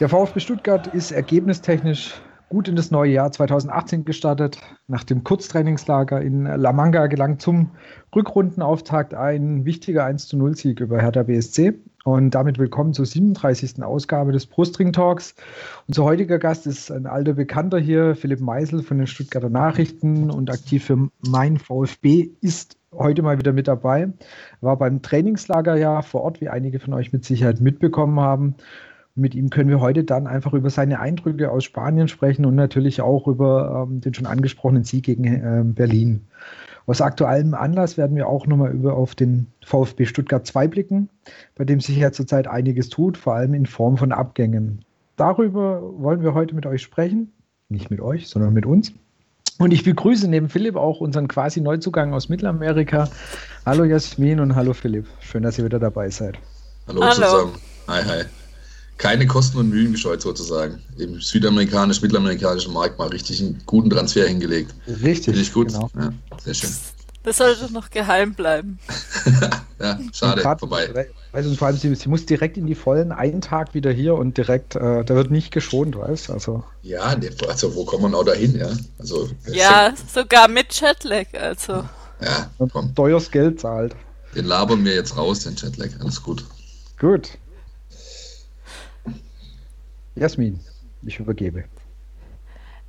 [0.00, 2.14] Der VfB Stuttgart ist ergebnistechnisch
[2.54, 4.60] gut in das neue Jahr 2018 gestartet.
[4.86, 7.70] Nach dem Kurztrainingslager in La Manga gelang zum
[8.14, 11.74] Rückrundenauftakt ein wichtiger 1-0-Sieg über Hertha BSC.
[12.04, 13.82] Und damit willkommen zur 37.
[13.82, 15.34] Ausgabe des Brustring Talks.
[15.88, 20.48] Unser heutiger Gast ist ein alter Bekannter hier, Philipp Meisel von den Stuttgarter Nachrichten und
[20.48, 24.12] aktiv für Mein VfB ist heute mal wieder mit dabei.
[24.60, 28.54] War beim Trainingslager ja vor Ort, wie einige von euch mit Sicherheit mitbekommen haben.
[29.16, 33.00] Mit ihm können wir heute dann einfach über seine Eindrücke aus Spanien sprechen und natürlich
[33.00, 36.26] auch über ähm, den schon angesprochenen Sieg gegen äh, Berlin.
[36.86, 41.08] Aus aktuellem Anlass werden wir auch nochmal über auf den VfB Stuttgart 2 blicken,
[41.54, 44.84] bei dem sich ja zurzeit einiges tut, vor allem in Form von Abgängen.
[45.16, 47.32] Darüber wollen wir heute mit euch sprechen.
[47.68, 48.92] Nicht mit euch, sondern mit uns.
[49.58, 53.08] Und ich begrüße neben Philipp auch unseren quasi Neuzugang aus Mittelamerika.
[53.64, 55.06] Hallo Jasmin und hallo Philipp.
[55.20, 56.36] Schön, dass ihr wieder dabei seid.
[56.88, 57.14] Hallo, hallo.
[57.14, 57.52] zusammen.
[57.86, 58.24] Hi, hi
[58.98, 60.82] keine Kosten und Mühen gescheut sozusagen.
[60.98, 64.74] Im südamerikanisch, mittelamerikanischen Markt mal richtig einen guten Transfer hingelegt.
[64.86, 65.24] Richtig.
[65.24, 65.68] Finde ich gut.
[65.68, 65.90] Genau.
[65.96, 66.70] Ja, sehr schön.
[67.24, 68.78] Das sollte noch geheim bleiben.
[69.80, 71.08] ja, schade, grad, vorbei.
[71.32, 74.14] Weißt du, vor allem, sie, sie, muss direkt in die Vollen, einen Tag wieder hier
[74.14, 76.32] und direkt, äh, da wird nicht geschont, weißt du?
[76.34, 76.64] Also.
[76.82, 77.16] Ja,
[77.48, 78.68] also wo kommt man auch dahin, ja?
[78.98, 81.88] Also, ja, sogar mit Jetlag, also.
[82.20, 82.94] Ja, komm.
[82.94, 83.96] Teures Geld zahlt.
[84.34, 86.44] Den labern wir jetzt raus, den Jetlag, alles gut.
[86.98, 87.38] Gut.
[90.16, 90.60] Jasmin,
[91.02, 91.64] ich übergebe.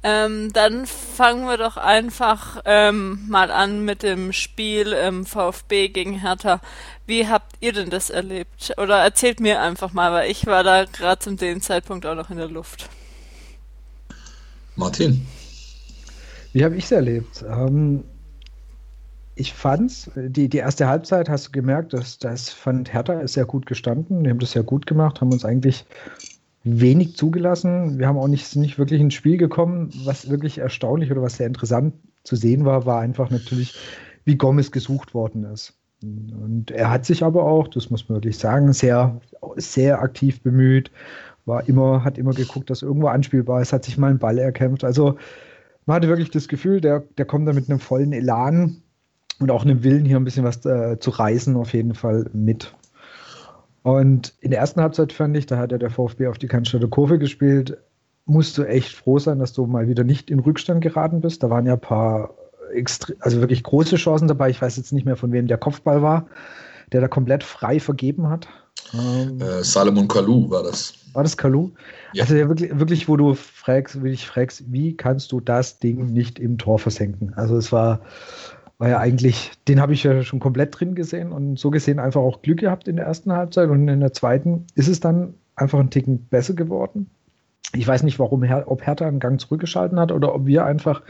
[0.08, 6.20] Ähm, dann fangen wir doch einfach ähm, mal an mit dem Spiel ähm, VfB gegen
[6.20, 6.62] Hertha.
[7.08, 8.73] Wie habt ihr denn das erlebt?
[8.78, 12.30] Oder erzählt mir einfach mal, weil ich war da gerade zu dem Zeitpunkt auch noch
[12.30, 12.88] in der Luft.
[14.76, 15.26] Martin.
[16.53, 17.44] Wie habe ich es erlebt?
[17.50, 18.03] Ähm,
[19.34, 23.46] ich fand's, die, die erste Halbzeit hast du gemerkt, dass das fand Hertha ist sehr
[23.46, 24.24] gut gestanden.
[24.24, 25.84] Die haben das sehr gut gemacht, haben uns eigentlich
[26.66, 28.00] wenig zugelassen.
[28.00, 29.92] Wir haben auch nicht, nicht wirklich ins Spiel gekommen.
[30.03, 31.94] Was wirklich erstaunlich oder was sehr interessant
[32.24, 33.78] zu sehen war, war einfach natürlich,
[34.26, 35.78] wie Gomez gesucht worden ist.
[36.02, 39.22] Und er hat sich aber auch, das muss man wirklich sagen, sehr,
[39.58, 40.92] sehr aktiv bemüht,
[41.46, 44.84] war immer, hat immer geguckt, dass irgendwo anspielbar ist, hat sich mal einen Ball erkämpft.
[44.84, 45.18] Also
[45.86, 48.78] man hatte wirklich das Gefühl, der, der kommt da mit einem vollen Elan
[49.40, 52.74] und auch einem Willen, hier ein bisschen was äh, zu reißen, auf jeden Fall mit.
[53.85, 56.88] Und in der ersten Halbzeit fand ich, da hat ja der VfB auf die Cannstatter
[56.88, 57.78] Kurve gespielt,
[58.25, 61.44] musst du echt froh sein, dass du mal wieder nicht in Rückstand geraten bist.
[61.44, 62.34] Da waren ja ein paar,
[63.19, 64.50] also wirklich große Chancen dabei.
[64.50, 66.25] Ich weiß jetzt nicht mehr, von wem der Kopfball war,
[66.94, 68.47] der da komplett frei vergeben hat.
[68.91, 70.95] Ähm, äh, Salomon Kalou war das.
[71.13, 71.69] War das Kalou?
[72.13, 72.24] Ja.
[72.24, 76.40] Also ja, wirklich, wirklich, wo du fragst, wirklich fragst, wie kannst du das Ding nicht
[76.40, 77.35] im Tor versenken?
[77.35, 78.01] Also es war
[78.78, 82.22] war ja eigentlich, den habe ich ja schon komplett drin gesehen und so gesehen einfach
[82.22, 85.80] auch Glück gehabt in der ersten Halbzeit und in der zweiten ist es dann einfach
[85.80, 87.09] ein Ticken besser geworden.
[87.74, 91.02] Ich weiß nicht, warum ob Hertha einen Gang zurückgeschalten hat oder ob wir einfach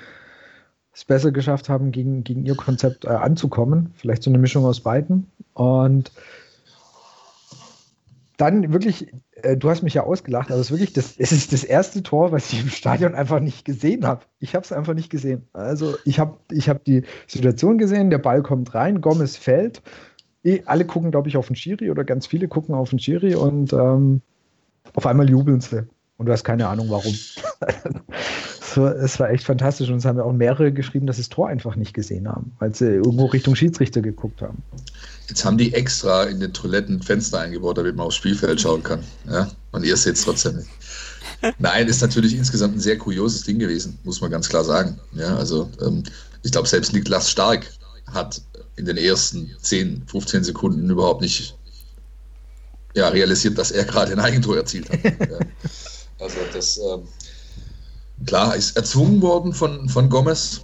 [0.94, 3.92] es besser geschafft haben, gegen, gegen ihr Konzept äh, anzukommen.
[3.96, 5.30] Vielleicht so eine Mischung aus beiden.
[5.54, 6.12] Und
[8.38, 11.54] dann wirklich, äh, du hast mich ja ausgelacht, aber es ist wirklich das, es ist
[11.54, 14.22] das erste Tor, was ich im Stadion einfach nicht gesehen habe.
[14.40, 15.48] Ich habe es einfach nicht gesehen.
[15.54, 19.82] Also ich habe ich hab die Situation gesehen, der Ball kommt rein, Gomez fällt.
[20.44, 23.36] Eh, alle gucken, glaube ich, auf den Schiri oder ganz viele gucken auf den Schiri
[23.36, 24.22] und ähm,
[24.94, 25.88] auf einmal jubeln sie.
[26.18, 27.14] Und du hast keine Ahnung warum.
[28.76, 31.30] so, es war echt fantastisch und es haben ja auch mehrere geschrieben, dass sie das
[31.30, 34.62] Tor einfach nicht gesehen haben, weil sie irgendwo Richtung Schiedsrichter geguckt haben.
[35.30, 39.00] Jetzt haben die extra in den Toiletten Fenster eingebaut, damit man aufs Spielfeld schauen kann.
[39.30, 39.50] Ja?
[39.72, 40.70] Und ihr seht es trotzdem nicht.
[41.58, 45.00] Nein, ist natürlich insgesamt ein sehr kurioses Ding gewesen, muss man ganz klar sagen.
[45.14, 46.04] Ja, also ähm,
[46.44, 47.66] ich glaube, selbst Niklas Stark
[48.08, 48.42] hat
[48.76, 51.58] in den ersten 10, 15 Sekunden überhaupt nicht
[52.94, 55.04] ja, realisiert, dass er gerade ein Eigentor erzielt hat.
[55.04, 55.40] ja.
[56.18, 57.10] Also das ähm,
[58.26, 60.62] klar ist erzwungen worden von, von Gomez,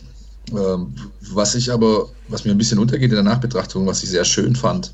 [0.52, 0.94] ähm,
[1.32, 4.56] was ich aber, was mir ein bisschen untergeht in der Nachbetrachtung, was ich sehr schön
[4.56, 4.94] fand,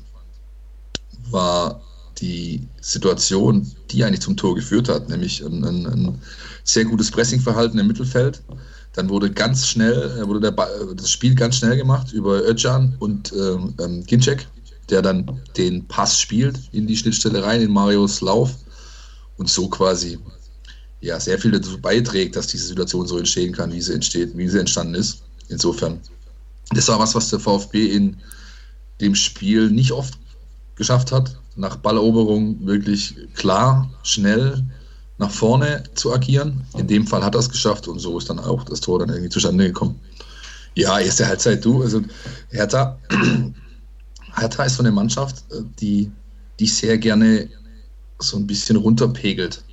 [1.30, 1.80] war
[2.20, 6.18] die Situation, die eigentlich zum Tor geführt hat, nämlich ein, ein, ein
[6.64, 8.42] sehr gutes Pressingverhalten im Mittelfeld.
[8.94, 10.52] Dann wurde ganz schnell, äh, wurde der,
[10.94, 14.48] das Spiel ganz schnell gemacht über Özcan und ähm, ähm, Ginczek,
[14.90, 18.56] der dann den Pass spielt in die Schnittstelle rein, in Marios Lauf
[19.36, 20.18] und so quasi
[21.00, 24.48] ja, sehr viel dazu beiträgt, dass diese Situation so entstehen kann, wie sie entsteht, wie
[24.48, 25.22] sie entstanden ist.
[25.48, 26.00] Insofern,
[26.70, 28.16] das war was, was der VfB in
[29.00, 30.18] dem Spiel nicht oft
[30.74, 31.36] geschafft hat.
[31.56, 34.64] Nach Balleroberung wirklich klar, schnell
[35.18, 36.64] nach vorne zu agieren.
[36.76, 39.08] In dem Fall hat er es geschafft und so ist dann auch das Tor dann
[39.08, 40.00] irgendwie zustande gekommen.
[40.74, 42.02] Ja, erste Halbzeit, du, also
[42.50, 42.98] Hertha,
[44.36, 45.44] Hertha ist so eine Mannschaft,
[45.80, 46.10] die,
[46.60, 47.48] die sehr gerne
[48.20, 49.64] so ein bisschen runterpegelt,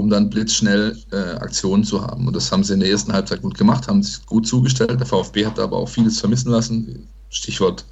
[0.00, 2.26] um dann blitzschnell äh, Aktionen zu haben.
[2.26, 4.98] Und das haben sie in der ersten Halbzeit gut gemacht, haben sich gut zugestellt.
[4.98, 7.06] Der VfB hat aber auch vieles vermissen lassen.
[7.28, 7.84] Stichwort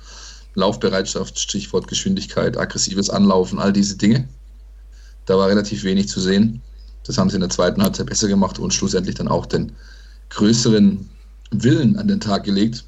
[0.54, 4.26] Laufbereitschaft, Stichwort Geschwindigkeit, aggressives Anlaufen, all diese Dinge.
[5.26, 6.62] Da war relativ wenig zu sehen.
[7.04, 9.72] Das haben sie in der zweiten Halbzeit besser gemacht und schlussendlich dann auch den
[10.30, 11.08] größeren
[11.50, 12.84] Willen an den Tag gelegt,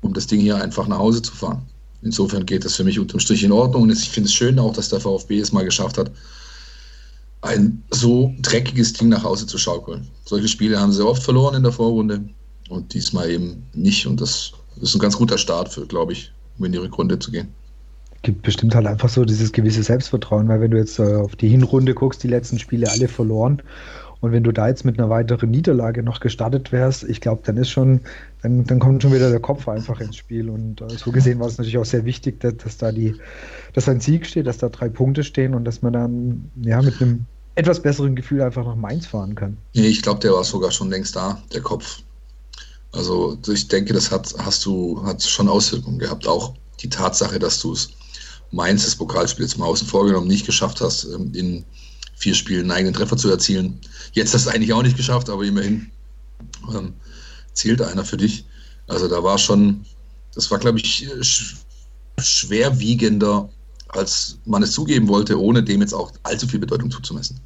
[0.00, 1.62] um das Ding hier einfach nach Hause zu fahren.
[2.00, 4.72] Insofern geht das für mich unterm Strich in Ordnung und ich finde es schön auch,
[4.72, 6.10] dass der VfB es mal geschafft hat,
[7.44, 10.08] ein so dreckiges Ding nach Hause zu schaukeln.
[10.24, 12.28] Solche Spiele haben sie oft verloren in der Vorrunde
[12.68, 16.64] und diesmal eben nicht und das ist ein ganz guter Start für, glaube ich, um
[16.64, 17.48] in die Rückrunde zu gehen
[18.22, 21.50] gibt bestimmt halt einfach so dieses gewisse Selbstvertrauen, weil wenn du jetzt äh, auf die
[21.50, 23.60] Hinrunde guckst, die letzten Spiele alle verloren
[24.24, 27.58] und wenn du da jetzt mit einer weiteren Niederlage noch gestartet wärst, ich glaube, dann
[27.58, 28.00] ist schon,
[28.40, 30.48] dann, dann kommt schon wieder der Kopf einfach ins Spiel.
[30.48, 33.16] Und äh, so gesehen war es natürlich auch sehr wichtig, dass, dass, da die,
[33.74, 37.02] dass ein Sieg steht, dass da drei Punkte stehen und dass man dann ja mit
[37.02, 39.56] einem etwas besseren Gefühl einfach nach Mainz fahren kann.
[39.74, 42.00] Nee, ich glaube, der war sogar schon längst da, der Kopf.
[42.92, 46.26] Also ich denke, das hat, hast du, hat schon Auswirkungen gehabt.
[46.26, 47.90] Auch die Tatsache, dass du es
[48.50, 51.64] Mainz, das Pokalspiel jetzt mal außen vorgenommen, nicht geschafft hast, ähm, in
[52.14, 53.80] vier Spielen einen eigenen Treffer zu erzielen.
[54.12, 55.90] Jetzt hast du es eigentlich auch nicht geschafft, aber immerhin
[56.72, 56.94] ähm,
[57.52, 58.44] zählt einer für dich.
[58.86, 59.84] Also da war schon,
[60.34, 61.56] das war, glaube ich, sch
[62.20, 63.48] schwerwiegender,
[63.96, 67.40] als man es zugeben wollte, ohne dem jetzt auch allzu viel Bedeutung zuzumessen.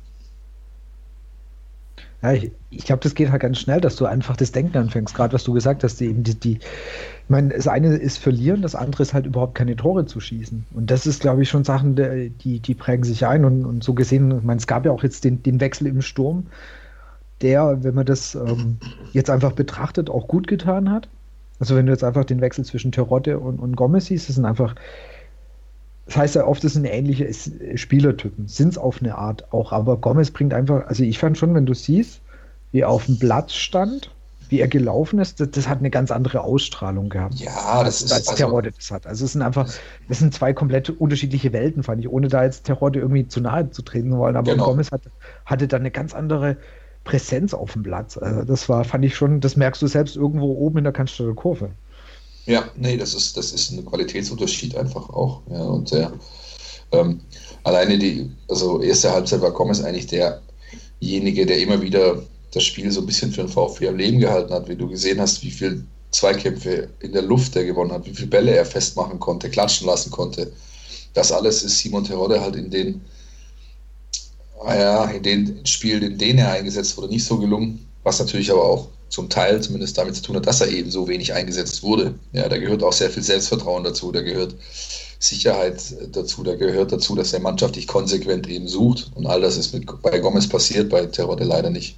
[2.20, 5.14] Ja, ich, ich glaube, das geht halt ganz schnell, dass du einfach das Denken anfängst.
[5.14, 8.74] Gerade was du gesagt hast, eben die, die, ich meine, das eine ist verlieren, das
[8.74, 10.66] andere ist halt überhaupt keine Tore zu schießen.
[10.74, 13.44] Und das ist, glaube ich, schon Sachen, die, die prägen sich ein.
[13.44, 16.02] Und, und so gesehen, ich meine, es gab ja auch jetzt den, den Wechsel im
[16.02, 16.46] Sturm,
[17.40, 18.78] der, wenn man das ähm,
[19.12, 21.08] jetzt einfach betrachtet, auch gut getan hat.
[21.60, 24.44] Also wenn du jetzt einfach den Wechsel zwischen Terodde und, und Gomez siehst, das sind
[24.44, 24.74] einfach
[26.08, 27.28] das heißt ja oft, das sind ähnliche
[27.76, 31.54] Spielertypen, sind es auf eine Art auch, aber Gomez bringt einfach, also ich fand schon,
[31.54, 32.22] wenn du siehst,
[32.72, 34.10] wie er auf dem Platz stand,
[34.48, 37.34] wie er gelaufen ist, das, das hat eine ganz andere Ausstrahlung gehabt.
[37.34, 39.06] Ja, das ist als also, Terodde das hat.
[39.06, 39.70] Also es sind einfach,
[40.08, 43.70] das sind zwei komplett unterschiedliche Welten, fand ich, ohne da jetzt Terodde irgendwie zu nahe
[43.70, 44.36] zu treten zu wollen.
[44.36, 44.64] Aber genau.
[44.64, 45.10] Gomez hatte,
[45.44, 46.56] hatte da eine ganz andere
[47.04, 48.16] Präsenz auf dem Platz.
[48.16, 51.34] Also das war, fand ich schon, das merkst du selbst irgendwo oben in der Cannstatter
[51.34, 51.68] Kurve.
[52.48, 55.42] Ja, nee, das ist, das ist ein Qualitätsunterschied einfach auch.
[55.50, 56.12] Ja, und der,
[56.92, 57.20] ähm,
[57.62, 62.22] alleine die, also erste Halbzeit war Gomez eigentlich derjenige, der immer wieder
[62.52, 65.20] das Spiel so ein bisschen für den VfB am Leben gehalten hat, wie du gesehen
[65.20, 69.20] hast, wie viel Zweikämpfe in der Luft er gewonnen hat, wie viele Bälle er festmachen
[69.20, 70.50] konnte, klatschen lassen konnte.
[71.12, 73.02] Das alles ist Simon Terodde halt in den,
[74.64, 78.64] ja, in den Spielen, in denen er eingesetzt wurde, nicht so gelungen, was natürlich aber
[78.64, 82.14] auch zum Teil zumindest damit zu tun hat, dass er eben so wenig eingesetzt wurde.
[82.32, 84.54] Ja, da gehört auch sehr viel Selbstvertrauen dazu, da gehört
[85.18, 85.82] Sicherheit
[86.12, 89.10] dazu, da gehört dazu, dass er mannschaftlich konsequent eben sucht.
[89.14, 91.96] Und all das ist mit, bei Gomez passiert, bei Terodde leider nicht.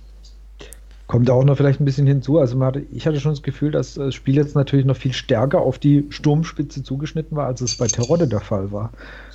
[1.06, 2.38] Kommt da auch noch vielleicht ein bisschen hinzu.
[2.38, 5.60] Also hatte, ich hatte schon das Gefühl, dass das Spiel jetzt natürlich noch viel stärker
[5.60, 8.92] auf die Sturmspitze zugeschnitten war, als es bei Terodde der Fall war.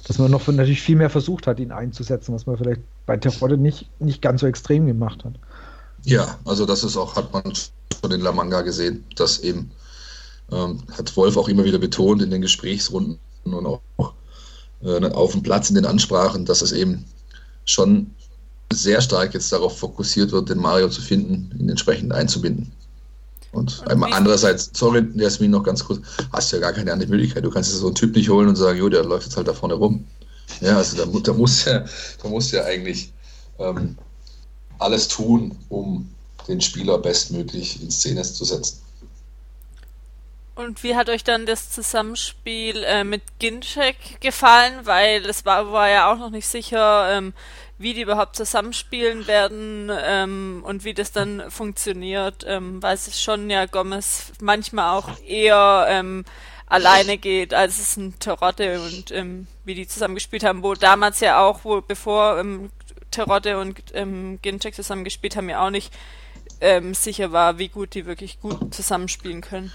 [0.08, 3.58] Dass man noch natürlich viel mehr versucht hat, ihn einzusetzen, was man vielleicht bei Terodde
[3.58, 5.34] nicht, nicht ganz so extrem gemacht hat.
[6.06, 9.72] Ja, also das ist auch, hat man schon in La Manga gesehen, dass eben,
[10.52, 14.14] ähm, hat Wolf auch immer wieder betont in den Gesprächsrunden und auch
[14.84, 17.06] äh, auf dem Platz in den Ansprachen, dass es eben
[17.66, 18.12] schon
[18.72, 22.72] sehr stark jetzt darauf fokussiert wird, den Mario zu finden, ihn entsprechend einzubinden.
[23.52, 26.02] Und, einmal andererseits, sorry, Jasmin, noch ganz kurz,
[26.34, 27.46] hast ja gar keine andere Möglichkeit.
[27.46, 29.54] Du kannst so einen Typ nicht holen und sagen, jo, der läuft jetzt halt da
[29.54, 30.06] vorne rum.
[30.62, 31.86] Ja, also da, da muss ja,
[32.22, 33.14] da muss ja eigentlich
[33.58, 33.98] ähm,
[34.80, 36.10] alles tun, um
[36.48, 38.82] den Spieler bestmöglich in Szene zu setzen.
[40.56, 44.74] Und wie hat euch dann das Zusammenspiel äh, mit Ginczek gefallen?
[44.84, 47.34] Weil es war, war ja auch noch nicht sicher, ähm,
[47.78, 52.46] wie die überhaupt zusammenspielen werden ähm, und wie das dann funktioniert.
[52.48, 56.24] Ähm, weil es schon ja Gomez manchmal auch eher ähm,
[56.68, 61.46] alleine geht, als es ein Terodde und ähm, wie die zusammengespielt haben, wo damals ja
[61.46, 62.72] auch, wo bevor ähm,
[63.16, 65.94] Terodde und ähm, Ginczek zusammen gespielt haben, ja auch nicht
[66.62, 69.72] ähm, sicher war, wie gut die wirklich gut zusammenspielen können.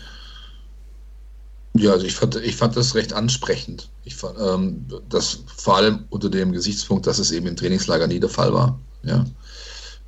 [1.74, 3.88] Ja, also ich fand, ich fand das recht ansprechend.
[4.04, 8.20] Ich fand, ähm, das vor allem unter dem Gesichtspunkt, dass es eben im Trainingslager nie
[8.20, 8.78] der Fall war.
[9.02, 9.24] Ja.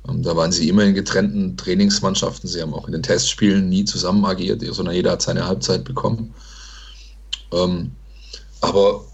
[0.07, 2.49] Ähm, da waren sie immer in getrennten Trainingsmannschaften.
[2.49, 6.33] Sie haben auch in den Testspielen nie zusammen agiert, sondern jeder hat seine Halbzeit bekommen.
[7.53, 7.91] Ähm,
[8.59, 9.05] aber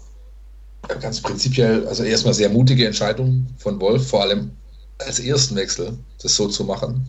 [0.94, 4.50] ganz prinzipiell, also erstmal sehr mutige Entscheidung von Wolf, vor allem
[4.98, 7.06] als ersten Wechsel, das so zu machen.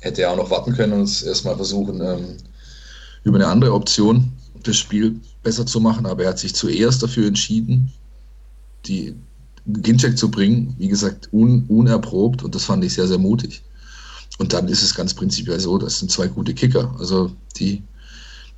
[0.00, 2.36] Hätte er auch noch warten können und es erstmal versuchen, ähm,
[3.24, 7.26] über eine andere Option das Spiel besser zu machen, aber er hat sich zuerst dafür
[7.26, 7.92] entschieden,
[8.86, 9.14] die
[9.66, 13.62] Ginchek zu bringen, wie gesagt, un, unerprobt und das fand ich sehr, sehr mutig.
[14.38, 16.94] Und dann ist es ganz prinzipiell so, das sind zwei gute Kicker.
[16.98, 17.82] Also die,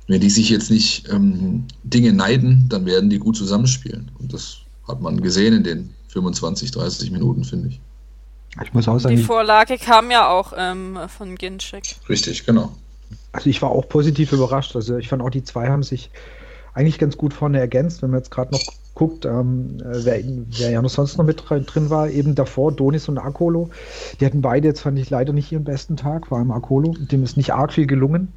[0.07, 4.09] wenn die sich jetzt nicht ähm, Dinge neiden, dann werden die gut zusammenspielen.
[4.17, 4.57] Und das
[4.87, 7.81] hat man gesehen in den 25, 30 Minuten, finde ich.
[8.63, 11.95] Ich muss auch sagen, die Vorlage kam ja auch ähm, von Ginchek.
[12.09, 12.71] Richtig, genau.
[13.31, 14.75] Also ich war auch positiv überrascht.
[14.75, 16.09] Also ich fand auch die zwei haben sich
[16.73, 18.61] eigentlich ganz gut vorne ergänzt, wenn man jetzt gerade noch
[18.93, 23.19] guckt, ähm, wer, wer, ja noch sonst noch mit drin war, eben davor Donis und
[23.19, 23.69] Akolo.
[24.19, 26.95] Die hatten beide jetzt, fand ich, leider nicht ihren besten Tag, vor allem Akolo.
[26.99, 28.33] Dem ist nicht arg viel gelungen.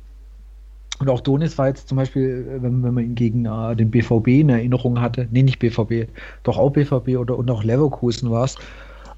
[1.01, 4.29] Und auch Donis war jetzt zum Beispiel, wenn, wenn man ihn gegen äh, den BVB
[4.29, 6.11] in Erinnerung hatte, nee, nicht BVB,
[6.43, 8.57] doch auch BVB oder und auch Leverkusen war es,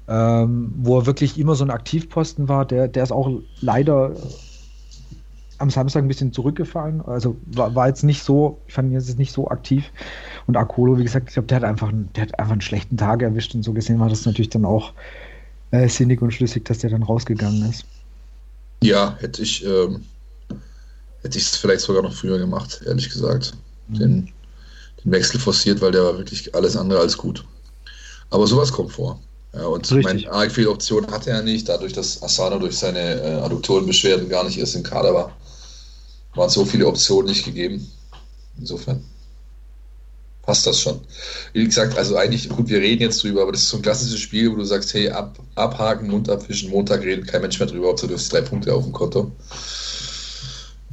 [0.07, 4.15] ähm, wo er wirklich immer so ein Aktivposten war, der, der ist auch leider
[5.57, 7.01] am Samstag ein bisschen zurückgefallen.
[7.01, 9.91] Also war, war jetzt nicht so, ich fand ihn jetzt nicht so aktiv.
[10.47, 12.95] Und Akolo, wie gesagt, ich glaube, der hat einfach einen, der hat einfach einen schlechten
[12.95, 14.93] Tag erwischt und so gesehen war das natürlich dann auch
[15.71, 17.85] äh, sinnig und schlüssig, dass der dann rausgegangen ist.
[18.83, 20.01] Ja, hätte ich ähm,
[21.23, 23.53] hätte ich es vielleicht sogar noch früher gemacht, ehrlich gesagt.
[23.87, 23.99] Mhm.
[23.99, 24.29] Den,
[25.03, 27.43] den Wechsel forciert, weil der war wirklich alles andere als gut.
[28.29, 29.19] Aber sowas kommt vor.
[29.53, 30.03] Ja, und Richtig.
[30.03, 34.43] meine, arg viele Optionen hatte er nicht, dadurch, dass Asano durch seine äh, Adduktorenbeschwerden gar
[34.43, 35.35] nicht erst im Kader war
[36.35, 37.89] waren so viele Optionen nicht gegeben.
[38.57, 39.03] Insofern
[40.41, 40.99] passt das schon.
[41.53, 44.19] Wie gesagt, also eigentlich, gut, wir reden jetzt drüber, aber das ist so ein klassisches
[44.19, 47.89] Spiel, wo du sagst, hey, ab, abhaken, Mund abwischen, Montag redet kein Mensch mehr drüber,
[47.89, 49.31] ob du hast drei Punkte auf dem Konto.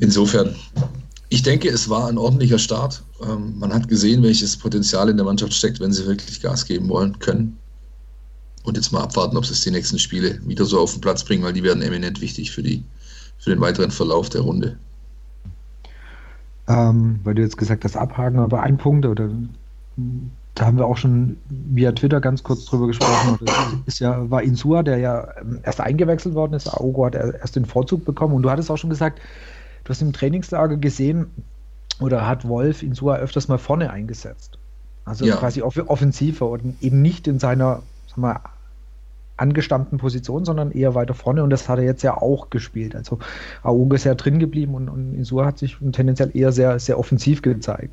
[0.01, 0.55] Insofern,
[1.29, 3.03] ich denke, es war ein ordentlicher Start.
[3.23, 6.89] Ähm, man hat gesehen, welches Potenzial in der Mannschaft steckt, wenn sie wirklich Gas geben
[6.89, 7.57] wollen, können.
[8.65, 11.25] Und jetzt mal abwarten, ob sie es die nächsten Spiele wieder so auf den Platz
[11.25, 12.85] bringen, weil die werden eminent wichtig für, die,
[13.39, 14.77] für den weiteren Verlauf der Runde
[16.71, 19.29] ähm, weil du jetzt gesagt hast, abhaken, aber ein Punkt oder
[20.55, 23.39] da haben wir auch schon via Twitter ganz kurz drüber gesprochen.
[23.41, 26.69] Das ist ja, war Insua, der ja ähm, erst eingewechselt worden ist.
[26.69, 28.35] Aogo hat erst den Vorzug bekommen.
[28.35, 29.21] Und du hattest auch schon gesagt,
[29.91, 31.27] du hast im Trainingslager gesehen,
[31.99, 34.57] oder hat Wolf Insua öfters mal vorne eingesetzt.
[35.05, 35.35] Also ja.
[35.35, 37.83] quasi off offensiver und eben nicht in seiner
[38.15, 38.39] mal,
[39.37, 42.95] angestammten Position, sondern eher weiter vorne und das hat er jetzt ja auch gespielt.
[42.95, 43.19] Also
[43.65, 47.43] Aogo ist ja drin geblieben und, und Insua hat sich tendenziell eher sehr, sehr offensiv
[47.43, 47.93] gezeigt.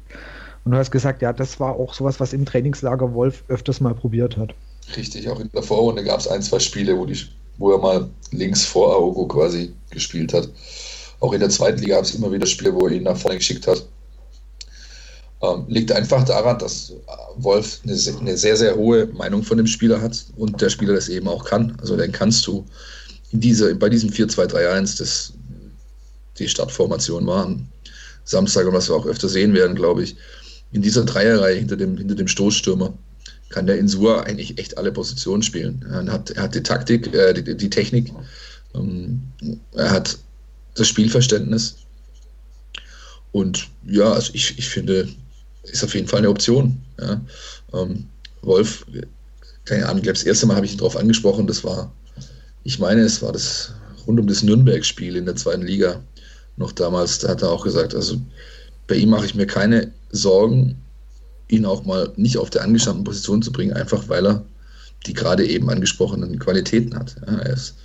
[0.65, 3.95] Und du hast gesagt, ja, das war auch sowas, was im Trainingslager Wolf öfters mal
[3.95, 4.53] probiert hat.
[4.95, 7.17] Richtig, auch in der Vorrunde gab es ein, zwei Spiele, wo, die,
[7.57, 10.49] wo er mal links vor Aogo quasi gespielt hat.
[11.19, 13.37] Auch in der zweiten Liga gab es immer wieder Spiele, wo er ihn nach vorne
[13.37, 13.85] geschickt hat.
[15.41, 16.93] Ähm, liegt einfach daran, dass
[17.37, 21.09] Wolf eine, eine, sehr, sehr hohe Meinung von dem Spieler hat und der Spieler das
[21.09, 21.77] eben auch kann.
[21.79, 22.65] Also den kannst du
[23.31, 25.33] in dieser, bei diesem 4-2-3-1, das
[26.39, 27.67] die Startformation waren,
[28.23, 30.15] Samstag und was wir auch öfter sehen werden, glaube ich,
[30.71, 32.93] in dieser Dreierreihe hinter dem, hinter dem Stoßstürmer
[33.49, 35.85] kann der Insua eigentlich echt alle Positionen spielen.
[35.89, 38.11] Er hat, er hat die Taktik, äh, die, die, Technik,
[38.75, 39.21] ähm,
[39.73, 40.17] er hat
[40.79, 41.77] das Spielverständnis.
[43.31, 45.07] Und ja, also ich, ich finde,
[45.63, 46.81] ist auf jeden Fall eine Option.
[46.99, 47.21] Ja.
[47.73, 48.07] Ähm,
[48.41, 48.85] Wolf,
[49.65, 51.91] keine Ahnung, glaube, das erste Mal habe ich ihn darauf angesprochen, das war,
[52.63, 53.73] ich meine, es war das
[54.05, 56.01] rund um das Nürnberg-Spiel in der zweiten Liga
[56.55, 58.19] noch damals, da hat er auch gesagt, also
[58.87, 60.77] bei ihm mache ich mir keine Sorgen,
[61.49, 64.45] ihn auch mal nicht auf der angestammten Position zu bringen, einfach weil er
[65.05, 67.15] die gerade eben angesprochenen Qualitäten hat.
[67.25, 67.75] Ja, er, ist,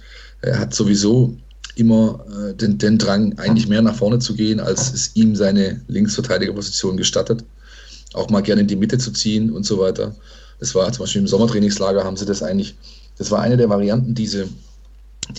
[0.40, 1.36] er, hat sowieso
[1.76, 5.80] immer äh, den, den Drang, eigentlich mehr nach vorne zu gehen, als es ihm seine
[5.88, 7.44] Linksverteidigerposition gestattet
[8.14, 10.14] auch mal gerne in die Mitte zu ziehen und so weiter.
[10.60, 12.76] Das war zum Beispiel im Sommertrainingslager haben sie das eigentlich,
[13.18, 14.44] das war eine der Varianten, die sie,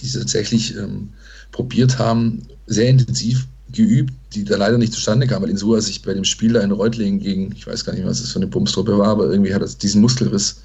[0.02, 1.10] die sie tatsächlich ähm,
[1.52, 6.13] probiert haben, sehr intensiv geübt, die da leider nicht zustande kam, weil Insua sich bei
[6.13, 8.98] dem Spiel da in Reutlingen gegen, ich weiß gar nicht, was das für eine Bumstruppe
[8.98, 10.62] war, aber irgendwie hat er diesen Muskelriss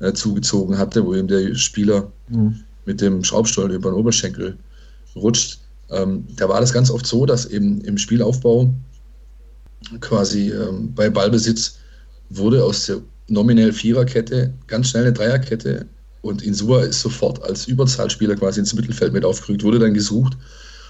[0.00, 2.60] äh, zugezogen hatte, wo ihm der Spieler mhm.
[2.84, 4.58] mit dem Schraubstollen über den Oberschenkel
[5.16, 5.60] rutscht.
[5.90, 8.72] Ähm, da war das ganz oft so, dass eben im Spielaufbau
[10.00, 11.78] quasi ähm, bei Ballbesitz
[12.30, 15.86] wurde aus der nominell Viererkette ganz schnell eine Dreierkette
[16.22, 20.36] und Insua ist sofort als Überzahlspieler quasi ins Mittelfeld mit aufgerückt, wurde dann gesucht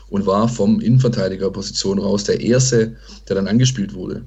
[0.08, 2.96] und war vom Innenverteidigerposition raus der Erste,
[3.28, 4.22] der dann angespielt wurde,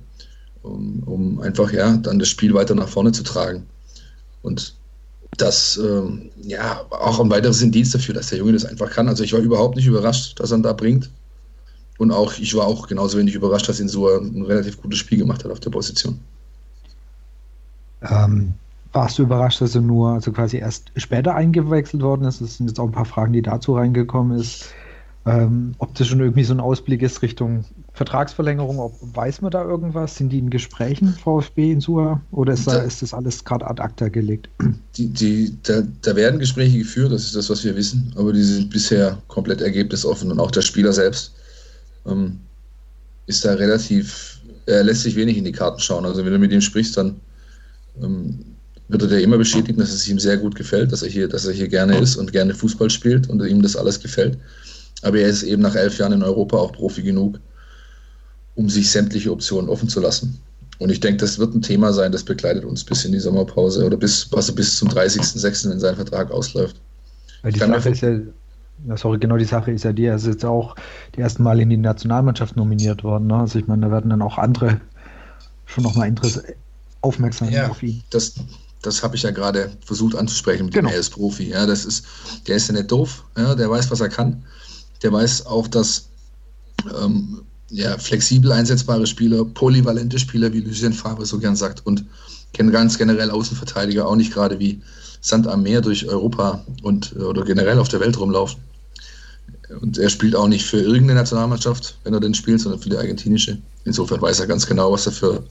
[0.63, 3.65] um, um einfach ja dann das Spiel weiter nach vorne zu tragen.
[4.41, 4.75] Und
[5.35, 9.07] das ähm, ja auch ein weiteres Indiz dafür, dass der Junge das einfach kann.
[9.07, 11.09] Also ich war überhaupt nicht überrascht, dass er ihn da bringt.
[11.97, 15.17] Und auch, ich war auch genauso wenig überrascht, dass ihn so ein relativ gutes Spiel
[15.17, 16.19] gemacht hat auf der Position.
[18.03, 18.53] Ähm,
[18.93, 22.41] warst du überrascht, dass er nur also quasi erst später eingewechselt worden ist?
[22.41, 24.73] Es sind jetzt auch ein paar Fragen, die dazu reingekommen ist.
[25.25, 27.65] Ähm, ob das schon irgendwie so ein Ausblick ist Richtung
[27.97, 30.15] Vertragsverlängerung, ob, weiß man da irgendwas?
[30.15, 33.81] Sind die in Gesprächen, VfB in Sua, oder ist, da, ist das alles gerade ad
[33.81, 34.49] acta gelegt?
[34.95, 38.43] Die, die, da, da, werden Gespräche geführt, das ist das, was wir wissen, aber die
[38.43, 41.33] sind bisher komplett ergebnisoffen und auch der Spieler selbst
[42.05, 42.39] ähm,
[43.25, 46.05] ist da relativ, er lässt sich wenig in die Karten schauen.
[46.05, 47.15] Also wenn du mit ihm sprichst, dann
[47.99, 48.37] ähm,
[48.89, 51.47] wird er dir immer bestätigen, dass es ihm sehr gut gefällt, dass er hier, dass
[51.47, 54.37] er hier gerne ist und gerne Fußball spielt und ihm das alles gefällt.
[55.01, 57.39] Aber er ist eben nach elf Jahren in Europa auch Profi genug,
[58.57, 60.39] um sich sämtliche Optionen offen zu lassen.
[60.79, 63.85] Und ich denke, das wird ein Thema sein, das begleitet uns bis in die Sommerpause
[63.85, 66.81] oder bis, also bis zum 30.06., wenn sein Vertrag ausläuft.
[67.41, 68.19] Weil die Sache ist ja,
[68.95, 70.75] sorry, genau die Sache ist ja die, er ist jetzt auch
[71.15, 73.27] die ersten Mal in die Nationalmannschaft nominiert worden.
[73.27, 73.37] Ne?
[73.37, 74.81] Also ich meine, da werden dann auch andere
[75.65, 76.13] schon nochmal
[77.01, 78.03] aufmerksam ja, auf ihn.
[78.09, 78.35] Das,
[78.81, 80.89] das habe ich ja gerade versucht anzusprechen mit genau.
[80.89, 81.49] dem, er ist Profi.
[81.49, 82.05] Ja, das ist,
[82.47, 84.43] der ist ja nicht doof, ja, der weiß, was er kann.
[85.03, 86.09] Der weiß auch, dass
[87.03, 92.05] ähm, ja, flexibel einsetzbare Spieler, polyvalente Spieler, wie Lucien Favre so gern sagt, und
[92.53, 94.81] kennen ganz generell Außenverteidiger auch nicht gerade wie
[95.21, 98.59] Sand am Meer durch Europa und oder generell auf der Welt rumlaufen.
[99.81, 102.97] Und er spielt auch nicht für irgendeine Nationalmannschaft, wenn er denn spielt, sondern für die
[102.97, 103.57] argentinische.
[103.83, 105.43] Insofern weiß er ganz genau, was er für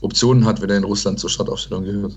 [0.00, 2.16] Optionen hat, wenn er in Russland zur Startaufstellung gehört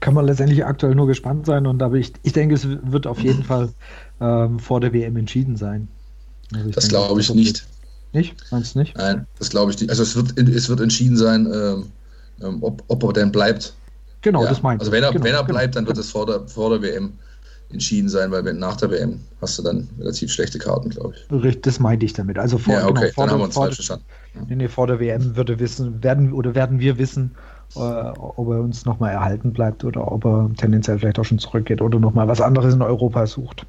[0.00, 3.20] kann man letztendlich aktuell nur gespannt sein und aber ich, ich denke, es wird auf
[3.20, 3.68] jeden Fall
[4.20, 5.88] ähm, vor der WM entschieden sein.
[6.54, 7.66] Also das glaube ich nicht.
[8.12, 8.36] Nicht?
[8.50, 8.96] Meinst du nicht?
[8.96, 9.90] Nein, das glaube ich nicht.
[9.90, 11.86] Also es wird, es wird entschieden sein, ähm,
[12.42, 13.74] ähm ob, ob er denn bleibt.
[14.22, 14.48] Genau, ja.
[14.48, 15.58] das meint Also wenn er, genau, wenn er genau.
[15.58, 17.12] bleibt, dann wird es vor der, vor der WM
[17.72, 21.32] entschieden sein, weil wenn nach der WM hast du dann relativ schlechte Karten, glaube ich.
[21.32, 22.38] Richtig, das meinte ich damit.
[22.38, 24.04] Also vor, ja, okay, genau, vor, dann der, haben wir uns falsch verstanden.
[24.48, 27.36] Nee, nee, vor der WM würde wissen, werden oder werden wir wissen,
[27.76, 31.80] äh, ob er uns nochmal erhalten bleibt oder ob er tendenziell vielleicht auch schon zurückgeht
[31.80, 33.64] oder nochmal was anderes in Europa sucht.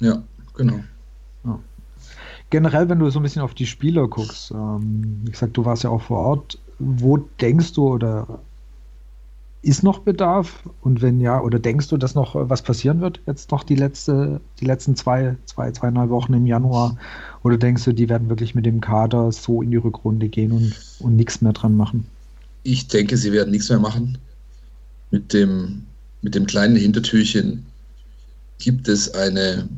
[0.00, 0.22] Ja,
[0.54, 0.80] genau.
[1.44, 1.58] Ja.
[2.50, 5.84] Generell, wenn du so ein bisschen auf die Spieler guckst, ähm, ich sag, du warst
[5.84, 8.40] ja auch vor Ort, wo denkst du oder
[9.62, 10.62] ist noch Bedarf?
[10.80, 14.40] Und wenn ja, oder denkst du, dass noch was passieren wird jetzt noch die letzte,
[14.60, 16.96] die letzten zwei, zwei, zweieinhalb Wochen im Januar?
[17.42, 20.72] Oder denkst du, die werden wirklich mit dem Kader so in die Rückrunde gehen und,
[21.00, 22.06] und nichts mehr dran machen?
[22.62, 24.18] Ich denke, sie werden nichts mehr machen.
[25.10, 25.82] Mit dem,
[26.22, 27.66] mit dem kleinen Hintertürchen
[28.58, 29.68] gibt es eine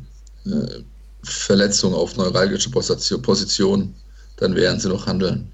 [0.44, 0.83] äh,
[1.28, 3.94] Verletzung auf neuralgische Position,
[4.36, 5.50] dann werden sie noch handeln.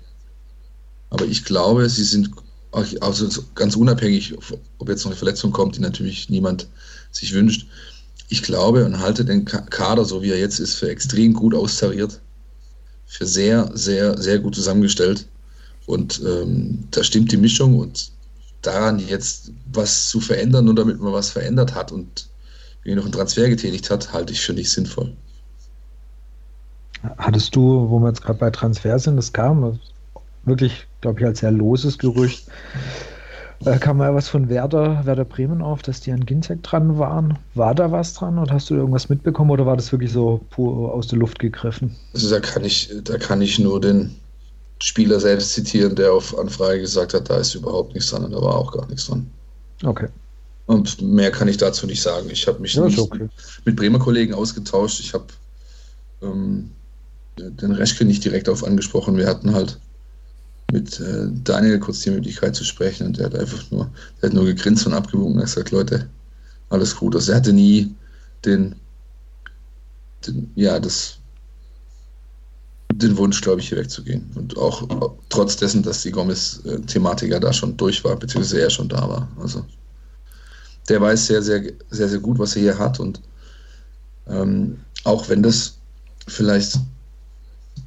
[1.11, 2.31] Aber ich glaube, sie sind
[2.73, 4.35] also ganz unabhängig,
[4.79, 6.67] ob jetzt noch eine Verletzung kommt, die natürlich niemand
[7.13, 7.67] sich wünscht.
[8.29, 12.21] Ich glaube und halte den Kader, so wie er jetzt ist, für extrem gut austariert,
[13.07, 15.27] für sehr, sehr, sehr gut zusammengestellt.
[15.87, 18.11] Und ähm, da stimmt die Mischung und
[18.63, 22.27] daran jetzt was zu verändern, nur damit man was verändert hat und
[22.83, 25.15] wie noch einen Transfer getätigt hat, halte ich für nicht sinnvoll.
[27.19, 29.79] Hattest du, wo wir jetzt gerade bei Transfer sind, das kam
[30.45, 32.47] wirklich, glaube ich, als sehr loses Gerücht,
[33.61, 37.39] da kam mal was von Werder, Werder Bremen auf, dass die an Ginzek dran waren.
[37.55, 40.93] War da was dran und hast du irgendwas mitbekommen oder war das wirklich so pur
[40.93, 41.97] aus der Luft gegriffen?
[42.13, 44.17] Also da kann ich, da kann ich nur den,
[44.85, 48.43] Spieler selbst zitieren, der auf Anfrage gesagt hat, da ist überhaupt nichts dran und da
[48.43, 49.31] war auch gar nichts dran.
[49.83, 50.09] Okay.
[50.67, 52.29] Und mehr kann ich dazu nicht sagen.
[52.31, 53.29] Ich habe mich ja, nicht okay.
[53.65, 55.01] mit Bremer Kollegen ausgetauscht.
[55.01, 55.27] Ich habe
[56.23, 56.71] ähm,
[57.39, 59.17] den Reschke nicht direkt auf angesprochen.
[59.17, 59.79] Wir hatten halt
[60.73, 64.35] mit äh, Daniel kurz die Möglichkeit zu sprechen und der hat einfach nur, der hat
[64.35, 66.09] nur gegrinst und abgewunken und gesagt, Leute,
[66.71, 67.15] alles gut.
[67.15, 67.95] Also er hatte nie
[68.45, 68.75] den,
[70.27, 71.19] den ja, das
[72.93, 74.31] den Wunsch, glaube ich, hier wegzugehen.
[74.35, 74.87] Und auch
[75.29, 79.29] trotz dessen, dass die Gomez-Thematik ja da schon durch war, beziehungsweise er schon da war.
[79.41, 79.65] Also
[80.89, 83.01] der weiß sehr, sehr, sehr, sehr gut, was er hier hat.
[83.01, 83.21] Und
[84.29, 85.77] ähm, auch wenn das
[86.29, 86.79] vielleicht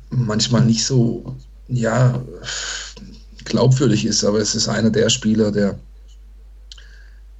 [0.09, 1.35] manchmal nicht so,
[1.67, 2.23] ja,
[3.45, 5.79] glaubwürdig ist, aber es ist einer der Spieler, der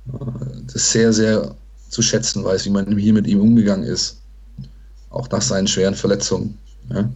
[0.07, 0.17] äh,
[0.71, 1.55] das sehr, sehr
[1.89, 4.21] zu schätzen weiß, wie man hier mit ihm umgegangen ist.
[5.09, 6.57] Auch nach seinen schweren Verletzungen.
[6.89, 7.09] Ja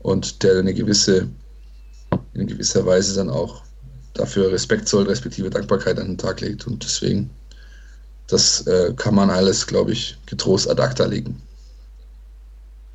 [0.00, 1.28] und der eine gewisse,
[2.34, 3.62] in gewisser Weise dann auch
[4.14, 6.66] dafür Respekt soll, respektive Dankbarkeit an den Tag legt.
[6.66, 7.30] Und deswegen,
[8.26, 11.40] das äh, kann man alles, glaube ich, getrost ad acta legen.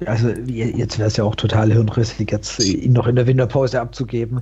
[0.08, 4.42] Also jetzt wäre es ja auch total hirnrissig, jetzt ihn noch in der Winterpause abzugeben.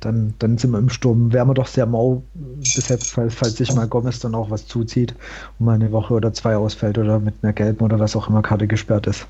[0.00, 2.22] Dann, dann sind wir im Sturm, wären wir doch sehr mau
[2.74, 5.14] besetzt, falls, falls sich mal Gomez dann auch was zuzieht
[5.58, 8.40] und mal eine Woche oder zwei ausfällt oder mit einer gelben oder was auch immer
[8.40, 9.26] Karte gesperrt ist.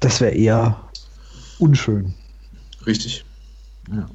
[0.00, 0.78] Das wäre eher
[1.58, 2.12] unschön.
[2.86, 3.24] Richtig.
[3.90, 4.06] Ja.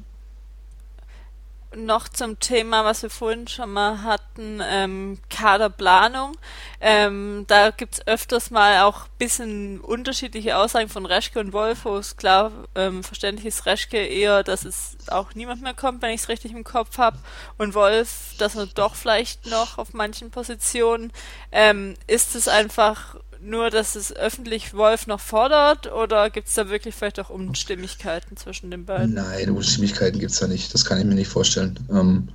[1.76, 6.36] Noch zum Thema, was wir vorhin schon mal hatten, ähm, Kaderplanung.
[6.80, 12.16] Ähm, da gibt's öfters mal auch bisschen unterschiedliche Aussagen von Reschke und Wolf, wo es
[12.16, 16.28] klar ähm, verständlich ist, Reschke eher, dass es auch niemand mehr kommt, wenn ich es
[16.28, 17.18] richtig im Kopf habe,
[17.58, 21.12] und Wolf, dass er doch vielleicht noch auf manchen Positionen.
[21.52, 26.68] Ähm, ist es einfach nur, dass es öffentlich Wolf noch fordert oder gibt es da
[26.68, 29.14] wirklich vielleicht auch Unstimmigkeiten zwischen den beiden?
[29.14, 30.72] Nein, Unstimmigkeiten gibt es da nicht.
[30.74, 31.78] Das kann ich mir nicht vorstellen.
[31.90, 32.28] Ähm,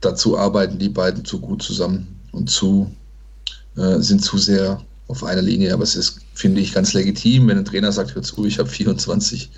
[0.00, 2.90] dazu arbeiten die beiden zu gut zusammen und zu,
[3.76, 5.72] äh, sind zu sehr auf einer Linie.
[5.72, 8.68] Aber es ist, finde ich, ganz legitim, wenn ein Trainer sagt, hör zu, ich habe
[8.68, 9.50] 24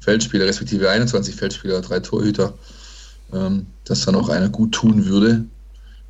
[0.00, 2.54] Feldspieler, respektive 21 Feldspieler, drei Torhüter,
[3.32, 5.44] ähm, dass dann auch einer gut tun würde,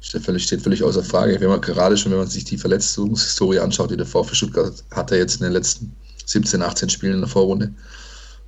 [0.01, 1.41] steht völlig, steht völlig außer Frage.
[1.41, 5.17] Wenn man gerade schon, wenn man sich die Verletzungshistorie anschaut, die der VfB Stuttgart hatte
[5.17, 5.95] jetzt in den letzten
[6.27, 7.73] 17, 18 Spielen in der Vorrunde.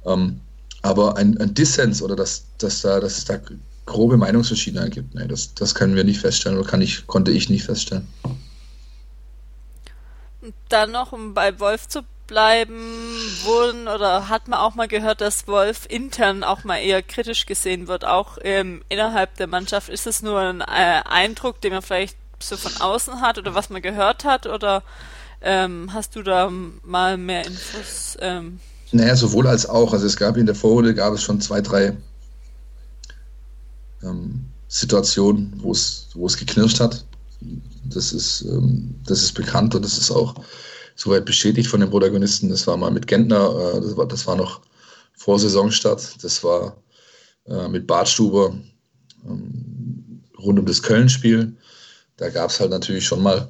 [0.06, 0.40] Ähm,
[0.82, 3.38] aber ein, ein Dissens oder dass, dass, da, dass es da
[3.86, 7.48] grobe Meinungsverschiedenheiten gibt, nee, das, das können wir nicht feststellen oder kann ich, konnte ich
[7.48, 8.06] nicht feststellen.
[10.68, 12.78] Dann noch, um bei Wolf zu bleiben,
[13.44, 17.88] wurden oder hat man auch mal gehört, dass Wolf intern auch mal eher kritisch gesehen
[17.88, 19.88] wird, auch ähm, innerhalb der Mannschaft.
[19.88, 23.70] Ist es nur ein äh, Eindruck, den man vielleicht so von außen hat oder was
[23.70, 24.82] man gehört hat oder
[25.42, 26.50] ähm, hast du da
[26.82, 28.16] mal mehr Infos?
[28.20, 28.60] Ähm?
[28.92, 29.92] Naja, sowohl als auch.
[29.92, 31.96] Also es gab in der Vorrunde gab es schon zwei, drei
[34.02, 37.04] ähm, Situationen, wo es, geknirscht hat.
[37.84, 40.34] Das ist, ähm, das ist bekannt und das ist auch
[40.96, 42.48] soweit bestätigt von den Protagonisten.
[42.48, 44.60] Das war mal mit Gentner, äh, das, war, das war noch
[45.14, 46.22] vor Saisonstart.
[46.22, 46.76] Das war
[47.46, 48.54] äh, mit Bartstuber
[49.26, 51.54] ähm, rund um das Köln-Spiel.
[52.16, 53.48] Da gab es halt natürlich schon mal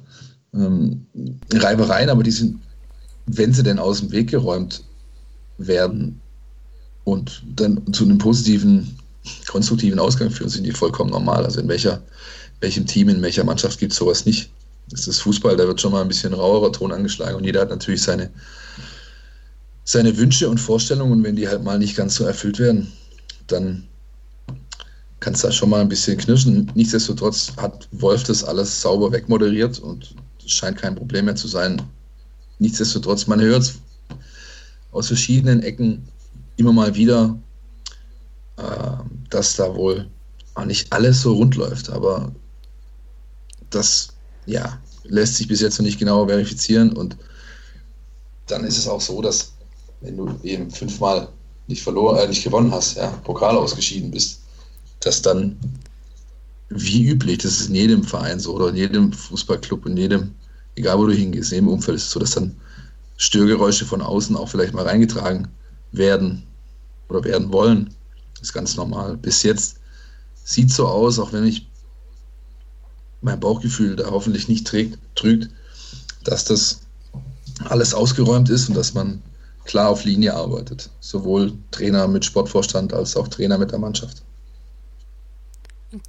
[0.53, 1.05] ähm,
[1.53, 2.59] Reibereien, aber die sind,
[3.25, 4.83] wenn sie denn aus dem Weg geräumt
[5.57, 6.19] werden
[7.03, 8.97] und dann zu einem positiven,
[9.47, 11.43] konstruktiven Ausgang führen, sind die vollkommen normal.
[11.43, 12.01] Also in welcher,
[12.61, 14.51] welchem Team, in welcher Mannschaft gibt es sowas nicht?
[14.89, 17.69] Das ist Fußball, da wird schon mal ein bisschen rauerer Ton angeschlagen und jeder hat
[17.69, 18.31] natürlich seine,
[19.83, 22.91] seine Wünsche und Vorstellungen und wenn die halt mal nicht ganz so erfüllt werden,
[23.47, 23.87] dann
[25.19, 26.69] kann es da schon mal ein bisschen knirschen.
[26.75, 30.15] Nichtsdestotrotz hat Wolf das alles sauber wegmoderiert und
[30.45, 31.81] es scheint kein Problem mehr zu sein.
[32.59, 33.75] Nichtsdestotrotz, man hört es
[34.91, 36.07] aus verschiedenen Ecken
[36.57, 37.37] immer mal wieder,
[38.57, 38.63] äh,
[39.29, 40.07] dass da wohl
[40.55, 42.31] auch nicht alles so rund läuft, aber
[43.69, 44.12] das
[44.45, 46.93] ja, lässt sich bis jetzt noch nicht genau verifizieren.
[46.93, 47.17] Und
[48.47, 49.53] dann ist es auch so, dass
[50.01, 51.29] wenn du eben fünfmal
[51.67, 54.41] nicht verloren, äh, nicht gewonnen hast, ja, Pokal ausgeschieden bist,
[54.99, 55.57] dass dann
[56.69, 60.35] wie üblich, das ist in jedem Verein so oder in jedem Fußballclub, in jedem,
[60.75, 62.55] egal wo du hingehst, in jedem Umfeld ist es so, dass dann
[63.17, 65.47] Störgeräusche von außen auch vielleicht mal reingetragen
[65.91, 66.43] werden
[67.09, 67.93] oder werden wollen.
[68.33, 69.17] Das ist ganz normal.
[69.17, 69.77] Bis jetzt
[70.43, 71.67] sieht so aus, auch wenn ich
[73.23, 75.49] mein Bauchgefühl da hoffentlich nicht trägt, trügt,
[76.23, 76.81] dass das
[77.65, 79.21] alles ausgeräumt ist und dass man
[79.65, 80.89] klar auf Linie arbeitet.
[80.99, 84.23] Sowohl Trainer mit Sportvorstand als auch Trainer mit der Mannschaft.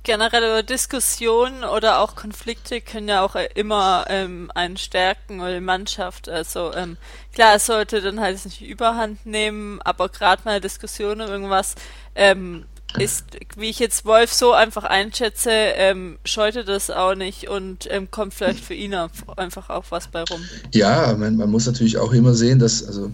[0.03, 6.27] Generelle Diskussionen oder auch Konflikte können ja auch immer ähm, einen stärken oder die Mannschaft.
[6.27, 6.97] Also ähm,
[7.35, 11.75] klar, es sollte dann halt nicht überhand nehmen, aber gerade mal Diskussionen irgendwas
[12.15, 12.65] ähm,
[12.99, 13.25] ist,
[13.57, 18.35] wie ich jetzt Wolf so einfach einschätze, ähm, scheute das auch nicht und ähm, kommt
[18.35, 20.41] vielleicht für ihn einfach auch was bei rum.
[20.73, 23.11] Ja, man, man, muss natürlich auch immer sehen, dass, also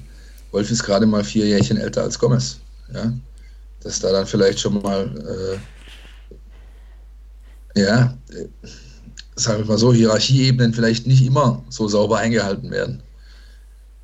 [0.50, 2.58] Wolf ist gerade mal vier Jährchen älter als Gomez.
[2.92, 3.12] Ja?
[3.82, 5.58] Dass da dann vielleicht schon mal,
[7.74, 8.48] äh, ja, äh,
[9.36, 13.02] sagen wir mal so, Hierarchieebenen vielleicht nicht immer so sauber eingehalten werden.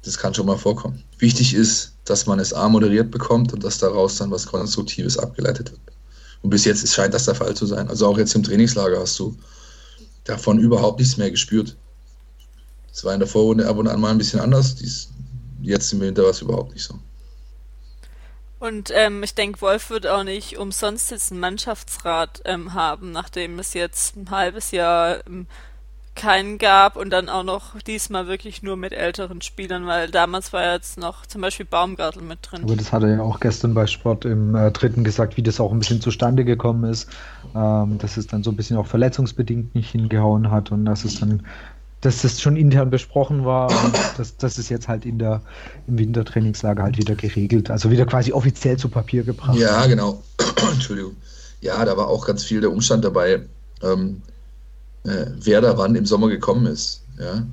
[0.03, 1.03] Das kann schon mal vorkommen.
[1.19, 5.73] Wichtig ist, dass man es A moderiert bekommt und dass daraus dann was Konstruktives abgeleitet
[5.73, 5.81] wird.
[6.43, 7.89] Und bis jetzt scheint das der Fall zu sein.
[7.89, 9.37] Also auch jetzt im Trainingslager hast du
[10.25, 11.77] davon überhaupt nichts mehr gespürt.
[12.93, 14.75] Es war in der Vorrunde ab und an mal ein bisschen anders.
[14.75, 15.09] Dies,
[15.63, 16.99] jetzt im Winter war es überhaupt nicht so.
[18.59, 23.59] Und ähm, ich denke, Wolf wird auch nicht umsonst jetzt einen Mannschaftsrat ähm, haben, nachdem
[23.59, 25.47] es jetzt ein halbes Jahr ähm,
[26.17, 30.73] keinen gab und dann auch noch diesmal wirklich nur mit älteren Spielern, weil damals war
[30.73, 32.63] jetzt noch zum Beispiel Baumgartel mit drin.
[32.65, 35.61] Aber das hat er ja auch gestern bei Sport im äh, dritten gesagt, wie das
[35.61, 37.09] auch ein bisschen zustande gekommen ist,
[37.55, 41.21] ähm, dass es dann so ein bisschen auch verletzungsbedingt nicht hingehauen hat und dass es
[41.21, 41.47] dann,
[42.01, 45.43] dass das schon intern besprochen war und dass das ist jetzt halt in der
[45.87, 49.57] im Wintertrainingslager halt wieder geregelt, also wieder quasi offiziell zu Papier gebracht.
[49.57, 50.23] Ja, genau.
[50.73, 51.17] Entschuldigung.
[51.61, 53.43] Ja, da war auch ganz viel der Umstand dabei.
[53.83, 54.23] Ähm,
[55.07, 57.03] äh, wer da wann im Sommer gekommen ist.
[57.19, 57.47] Ja?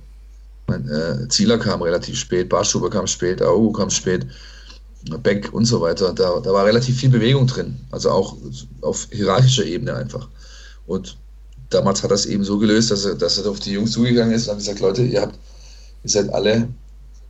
[0.67, 4.25] Mein, äh, Zieler kam relativ spät, Barschuber kam spät, Augo kam spät.
[5.21, 6.13] Beck und so weiter.
[6.13, 8.37] Da, da war relativ viel Bewegung drin, also auch
[8.81, 10.29] auf hierarchischer Ebene einfach.
[10.87, 11.17] Und
[11.69, 14.47] damals hat es eben so gelöst, dass er, dass er auf die Jungs zugegangen ist
[14.47, 15.37] und hat gesagt, Leute, ihr habt,
[16.03, 16.69] ihr seid alle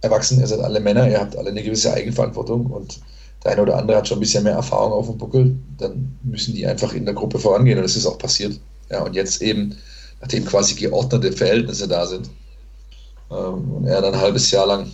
[0.01, 2.99] erwachsen, ihr seid alle Männer, ihr habt alle eine gewisse Eigenverantwortung und
[3.43, 6.53] der eine oder andere hat schon ein bisschen mehr Erfahrung auf dem Buckel, dann müssen
[6.53, 8.59] die einfach in der Gruppe vorangehen und das ist auch passiert.
[8.89, 9.75] Ja, und jetzt eben,
[10.23, 12.29] nachdem quasi geordnete Verhältnisse da sind
[13.29, 14.89] ähm, und er dann ein halbes Jahr lang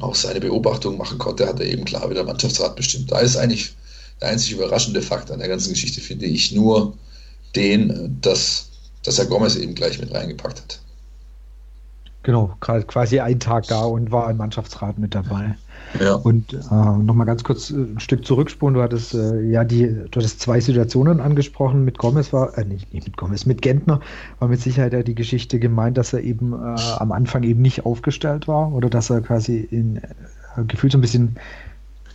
[0.00, 3.12] auch seine Beobachtung machen konnte, hat er eben klar wieder Mannschaftsrat bestimmt.
[3.12, 3.76] Da ist eigentlich
[4.20, 6.94] der einzig überraschende Fakt an der ganzen Geschichte, finde ich, nur
[7.54, 8.70] den, dass,
[9.04, 10.80] dass er Gomez eben gleich mit reingepackt hat.
[12.24, 15.56] Genau, quasi einen Tag da und war im Mannschaftsrat mit dabei.
[16.00, 16.14] Ja.
[16.14, 18.74] Und äh, nochmal ganz kurz äh, ein Stück zurückspulen.
[18.74, 21.84] Du hattest äh, ja die, du hattest zwei Situationen angesprochen.
[21.84, 24.00] Mit Gomez war, äh, nicht, nicht mit Gomez, mit Gentner
[24.38, 27.86] war mit Sicherheit ja die Geschichte gemeint, dass er eben äh, am Anfang eben nicht
[27.86, 31.36] aufgestellt war oder dass er quasi in äh, gefühlt so ein bisschen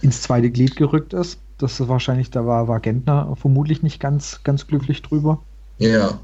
[0.02, 1.40] ins zweite Glied gerückt ist.
[1.58, 5.40] Das ist wahrscheinlich, da war, war Gentner vermutlich nicht ganz, ganz glücklich drüber.
[5.78, 6.20] Ja.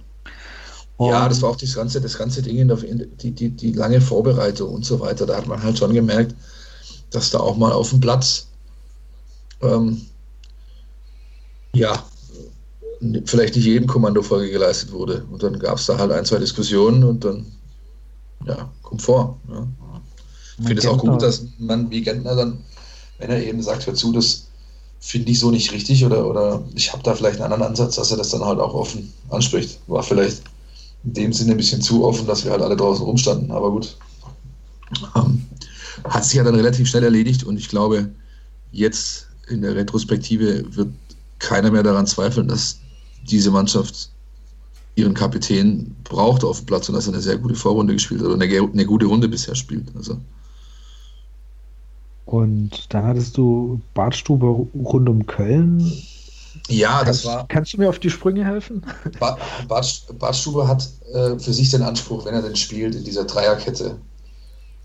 [0.97, 3.71] Und ja, das war auch das ganze, das ganze Ding, in der, die, die, die
[3.71, 5.25] lange Vorbereitung und so weiter.
[5.25, 6.35] Da hat man halt schon gemerkt,
[7.11, 8.47] dass da auch mal auf dem Platz
[9.61, 10.01] ähm,
[11.73, 12.03] ja,
[13.25, 15.25] vielleicht nicht jedem Kommandofolge geleistet wurde.
[15.31, 17.45] Und dann gab es da halt ein, zwei Diskussionen und dann,
[18.45, 19.39] ja, kommt vor.
[19.49, 19.67] Ja.
[20.59, 22.59] Ich finde es auch gut, dass man wie Gentner dann,
[23.17, 24.47] wenn er eben sagt, hör zu, das
[24.99, 28.11] finde ich so nicht richtig oder, oder ich habe da vielleicht einen anderen Ansatz, dass
[28.11, 29.79] er das dann halt auch offen anspricht.
[29.87, 30.41] War vielleicht
[31.05, 33.95] in dem Sinne ein bisschen zu offen, dass wir halt alle draußen rumstanden, aber gut.
[35.15, 35.45] Ähm,
[36.03, 38.09] hat sich ja dann relativ schnell erledigt und ich glaube,
[38.71, 40.89] jetzt in der Retrospektive wird
[41.39, 42.79] keiner mehr daran zweifeln, dass
[43.29, 44.11] diese Mannschaft
[44.95, 48.27] ihren Kapitän braucht auf dem Platz und dass er eine sehr gute Vorrunde gespielt hat
[48.27, 49.87] oder eine, eine gute Runde bisher spielt.
[49.95, 50.17] Also.
[52.25, 55.91] Und dann hattest du Badstube rund um Köln.
[56.67, 57.47] Ja, kannst, das war.
[57.47, 58.83] Kannst du mir auf die Sprünge helfen?
[59.19, 63.23] Bad, Bad, Badstube hat äh, für sich den Anspruch, wenn er denn spielt, in dieser
[63.23, 63.97] Dreierkette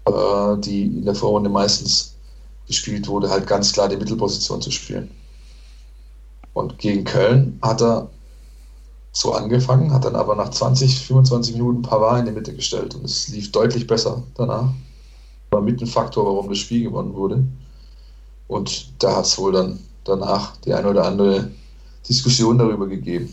[0.06, 2.14] äh, die in der Vorrunde meistens
[2.66, 5.10] gespielt wurde, halt ganz klar die Mittelposition zu spielen.
[6.52, 8.08] Und gegen Köln hat er
[9.12, 13.04] so angefangen, hat dann aber nach 20, 25 Minuten Pavard in die Mitte gestellt und
[13.04, 14.70] es lief deutlich besser danach.
[15.50, 17.44] War mit ein Faktor, warum das Spiel gewonnen wurde.
[18.48, 21.50] Und da hat es wohl dann danach die eine oder andere
[22.08, 23.32] Diskussion darüber gegeben.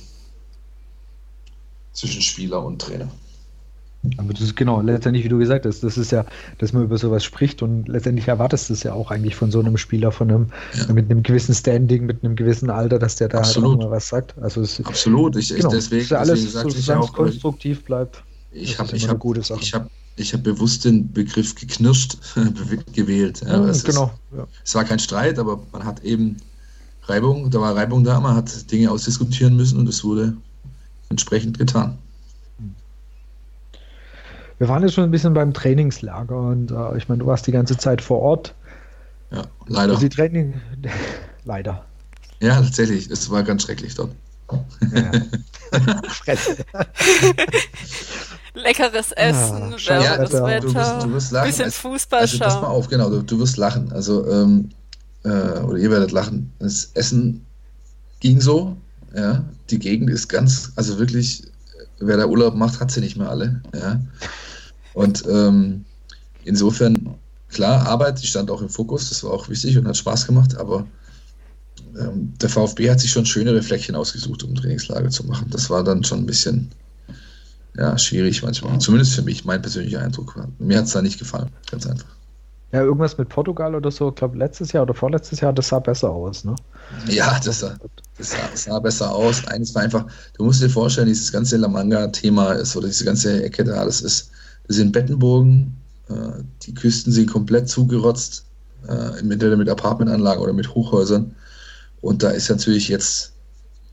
[1.94, 3.10] Zwischen Spieler und Trainer.
[4.18, 6.26] Aber das ist genau, letztendlich, wie du gesagt hast, das ist ja,
[6.58, 9.60] dass man über sowas spricht und letztendlich erwartest du es ja auch eigentlich von so
[9.60, 10.92] einem Spieler, von einem, ja.
[10.92, 14.08] mit einem gewissen Standing, mit einem gewissen Alter, dass der da halt auch mal was
[14.08, 14.36] sagt.
[14.42, 18.24] Also es, Absolut, ich, genau, deswegen, ja alles deswegen so, ich auch, konstruktiv bleibt.
[18.52, 22.18] Ich habe ich hab, ich hab, ich hab bewusst den Begriff geknirscht
[22.94, 23.42] gewählt.
[23.46, 24.06] Ja, mhm, genau.
[24.06, 24.48] Ist, ja.
[24.66, 26.38] Es war kein Streit, aber man hat eben
[27.04, 30.36] Reibung, da war Reibung da, man hat Dinge ausdiskutieren müssen und es wurde
[31.10, 32.00] entsprechend getan
[34.62, 37.52] wir waren jetzt schon ein bisschen beim Trainingslager und äh, ich meine, du warst die
[37.52, 38.54] ganze Zeit vor Ort.
[39.32, 39.94] Ja, leider.
[39.94, 40.54] Also die Training,
[41.46, 41.84] leider.
[42.42, 43.10] Ja, tatsächlich.
[43.10, 44.12] Es war ganz schrecklich dort.
[44.94, 45.12] Ja.
[48.54, 51.48] Leckeres Essen, ja, wärmeres ja, Wetter, du wirst, du wirst lachen.
[51.48, 52.48] bisschen also, Fußball also, schauen.
[52.48, 53.92] Pass mal auf, genau, du, du wirst lachen.
[53.92, 54.70] Also, ähm,
[55.24, 55.30] äh,
[55.62, 56.54] oder ihr werdet lachen.
[56.60, 57.48] Das Essen
[58.20, 58.78] ging so,
[59.16, 59.44] ja.
[59.72, 61.46] Die Gegend ist ganz, also wirklich,
[62.00, 64.00] wer da Urlaub macht, hat sie nicht mehr alle, ja.
[64.94, 65.86] Und ähm,
[66.44, 67.16] insofern,
[67.50, 70.56] klar, Arbeit, die stand auch im Fokus, das war auch wichtig und hat Spaß gemacht,
[70.58, 70.86] aber
[72.00, 75.48] ähm, der VfB hat sich schon schönere Fleckchen ausgesucht, um Trainingslager zu machen.
[75.50, 76.72] Das war dann schon ein bisschen
[77.78, 78.80] ja, schwierig manchmal.
[78.80, 80.48] Zumindest für mich, mein persönlicher Eindruck war.
[80.60, 82.10] Mir hat es da nicht gefallen, ganz einfach.
[82.72, 85.80] Ja, irgendwas mit Portugal oder so, ich glaube letztes Jahr oder vorletztes Jahr, das sah
[85.80, 86.56] besser aus, ne?
[87.08, 87.76] Ja, das sah,
[88.18, 89.46] das sah, das sah besser aus.
[89.48, 90.06] Eines war einfach,
[90.38, 94.00] du musst dir vorstellen, dieses ganze La Manga-Thema ist, oder diese ganze Ecke da, das
[94.02, 94.32] ist,
[94.68, 95.76] sind Bettenburgen,
[96.10, 98.46] äh, die Küsten sind komplett zugerotzt,
[98.88, 101.36] äh, entweder mit Apartmentanlagen oder mit Hochhäusern.
[102.02, 103.34] Und da ist natürlich jetzt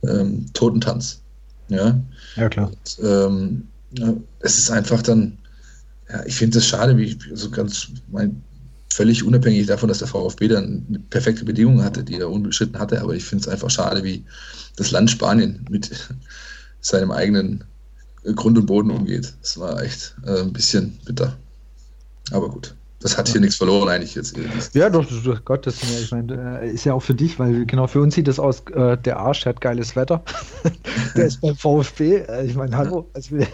[0.02, 1.20] ähm, Totentanz.
[1.68, 2.00] Ja,
[2.36, 2.70] ja klar.
[2.70, 5.38] Und, ähm, ja, es ist einfach dann,
[6.10, 8.42] ja, ich finde es schade, wie so ganz, mein,
[8.90, 13.00] völlig unabhängig davon, dass der VfB dann eine perfekte Bedingungen hatte, die er unbeschritten hatte,
[13.00, 14.24] aber ich finde es einfach schade, wie
[14.76, 15.90] das Land Spanien mit
[16.80, 17.64] seinem eigenen
[18.34, 19.34] Grund und Boden umgeht.
[19.42, 21.36] Das war echt äh, ein bisschen bitter.
[22.30, 22.74] Aber gut.
[23.00, 24.36] Das hat hier nichts verloren eigentlich jetzt.
[24.74, 27.86] Ja, doch, doch Gott, das ich meine, äh, ist ja auch für dich, weil genau
[27.86, 30.24] für uns sieht das aus, äh, der Arsch hat geiles Wetter.
[31.16, 32.16] der ist beim VfB.
[32.16, 33.46] Äh, ich meine, hallo, was, will,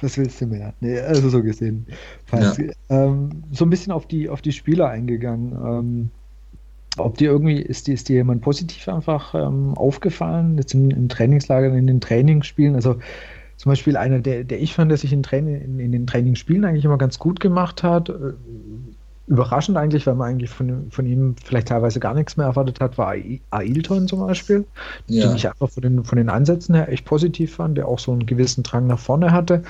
[0.00, 0.74] was, willst du mehr?
[0.80, 1.86] Nee, also so gesehen.
[2.32, 2.52] Ja.
[2.88, 5.52] Ähm, so ein bisschen auf die, auf die Spieler eingegangen.
[5.52, 6.10] Ähm,
[6.96, 11.08] ob dir irgendwie, ist dir, ist dir jemand positiv einfach ähm, aufgefallen, jetzt im, im
[11.08, 12.74] Trainingslager, in den Trainingsspielen?
[12.74, 12.96] Also
[13.58, 16.64] zum Beispiel einer, der, der ich fand, der sich in, Training, in, in den Trainingsspielen
[16.64, 18.08] eigentlich immer ganz gut gemacht hat.
[18.08, 18.32] Äh,
[19.26, 22.96] überraschend eigentlich, weil man eigentlich von, von ihm vielleicht teilweise gar nichts mehr erwartet hat,
[22.96, 23.14] war
[23.50, 24.64] Ailton zum Beispiel,
[25.08, 25.26] ja.
[25.26, 28.12] den ich einfach von den, von den Ansätzen her echt positiv fand, der auch so
[28.12, 29.62] einen gewissen Drang nach vorne hatte.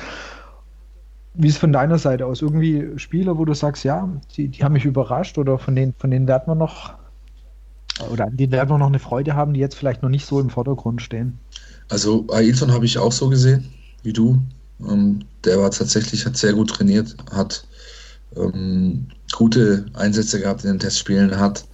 [1.35, 2.43] Wie ist von deiner Seite aus?
[2.43, 6.11] Irgendwie Spieler, wo du sagst, ja, die, die haben mich überrascht oder von denen, von
[6.11, 6.95] denen werden wir noch
[8.13, 10.39] oder an denen werden wir noch eine Freude haben, die jetzt vielleicht noch nicht so
[10.39, 11.39] im Vordergrund stehen?
[11.89, 14.41] Also Ailton habe ich auch so gesehen, wie du.
[14.81, 17.67] Ähm, der war tatsächlich, hat sehr gut trainiert, hat
[18.37, 21.65] ähm, gute Einsätze gehabt in den Testspielen, hat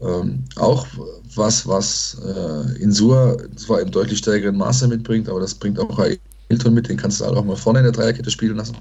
[0.00, 0.86] ähm, auch
[1.34, 6.74] was, was äh, Insua zwar im deutlich stärkeren Maße mitbringt, aber das bringt auch Ailton
[6.74, 8.76] mit, den kannst du halt auch mal vorne in der Dreierkette spielen lassen.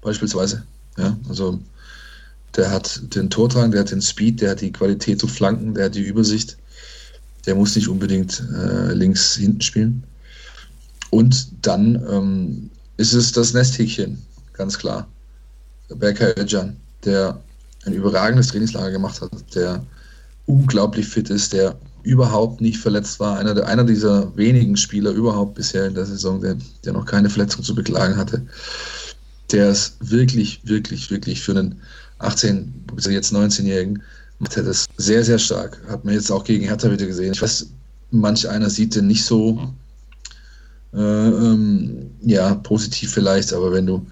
[0.00, 0.64] Beispielsweise.
[0.96, 1.58] Ja, also
[2.56, 5.86] der hat den Tortrang, der hat den Speed, der hat die Qualität zu flanken, der
[5.86, 6.56] hat die Übersicht.
[7.46, 10.04] Der muss nicht unbedingt äh, links hinten spielen.
[11.14, 14.20] Und dann ähm, ist es das Nesthäkchen,
[14.52, 15.06] ganz klar.
[15.88, 16.74] Berkay Özcan,
[17.04, 17.40] der
[17.86, 19.86] ein überragendes Trainingslager gemacht hat, der
[20.46, 23.38] unglaublich fit ist, der überhaupt nicht verletzt war.
[23.38, 27.30] Einer, der, einer dieser wenigen Spieler überhaupt bisher in der Saison, der, der noch keine
[27.30, 28.44] Verletzung zu beklagen hatte.
[29.52, 31.80] Der ist wirklich, wirklich, wirklich für einen
[32.18, 34.02] 18, bis jetzt 19-Jährigen,
[34.40, 35.80] macht er das sehr, sehr stark.
[35.88, 37.34] Hat man jetzt auch gegen Hertha wieder gesehen.
[37.34, 37.68] Ich weiß,
[38.10, 39.72] manch einer sieht den nicht so
[40.94, 44.06] äh, ähm, ja, positiv vielleicht, aber wenn du,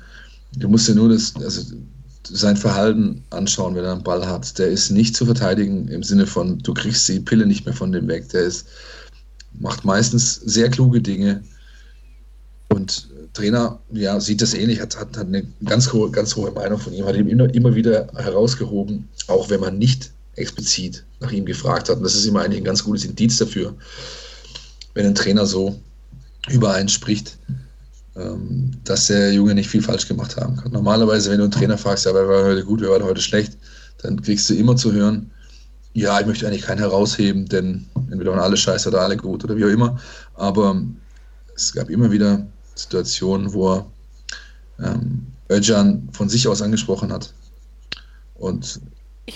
[0.56, 1.76] du musst dir nur das, also
[2.24, 4.58] sein Verhalten anschauen, wenn er einen Ball hat.
[4.58, 7.92] Der ist nicht zu verteidigen im Sinne von, du kriegst die Pille nicht mehr von
[7.92, 8.28] dem weg.
[8.30, 8.66] Der ist,
[9.58, 11.42] macht meistens sehr kluge Dinge
[12.68, 16.78] und Trainer ja, sieht das ähnlich, hat, hat, hat eine ganz hohe, ganz hohe Meinung
[16.78, 21.44] von ihm, hat ihn immer, immer wieder herausgehoben, auch wenn man nicht explizit nach ihm
[21.44, 21.98] gefragt hat.
[21.98, 23.74] Und das ist immer eigentlich ein ganz gutes Indiz dafür,
[24.94, 25.78] wenn ein Trainer so
[26.48, 27.38] über einen spricht,
[28.16, 30.72] ähm, dass der Junge nicht viel falsch gemacht haben kann.
[30.72, 33.56] Normalerweise, wenn du einen Trainer fragst, ja, wer war heute gut, wer war heute schlecht,
[34.02, 35.30] dann kriegst du immer zu hören,
[35.94, 39.56] ja, ich möchte eigentlich keinen herausheben, denn entweder waren alle scheiße oder alle gut oder
[39.56, 39.98] wie auch immer.
[40.34, 40.82] Aber
[41.54, 43.86] es gab immer wieder Situationen, wo er
[44.82, 47.32] ähm, Özcan von sich aus angesprochen hat.
[48.34, 48.80] Und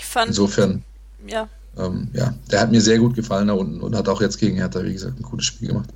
[0.03, 0.83] fand, insofern,
[1.27, 1.47] ja.
[1.77, 4.57] Ähm, ja, der hat mir sehr gut gefallen da unten und hat auch jetzt gegen
[4.57, 5.89] Hertha, wie gesagt, ein gutes Spiel gemacht.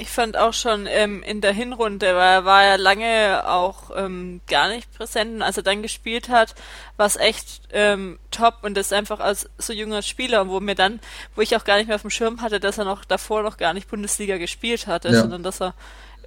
[0.00, 4.40] Ich fand auch schon ähm, in der Hinrunde, weil er war ja lange auch ähm,
[4.46, 5.34] gar nicht präsent.
[5.34, 6.54] Und als er dann gespielt hat,
[6.96, 8.58] war es echt ähm, top.
[8.62, 11.00] Und das einfach als so junger Spieler, wo mir dann,
[11.34, 13.56] wo ich auch gar nicht mehr auf dem Schirm hatte, dass er noch davor noch
[13.56, 15.20] gar nicht Bundesliga gespielt hatte, ja.
[15.20, 15.74] sondern dass er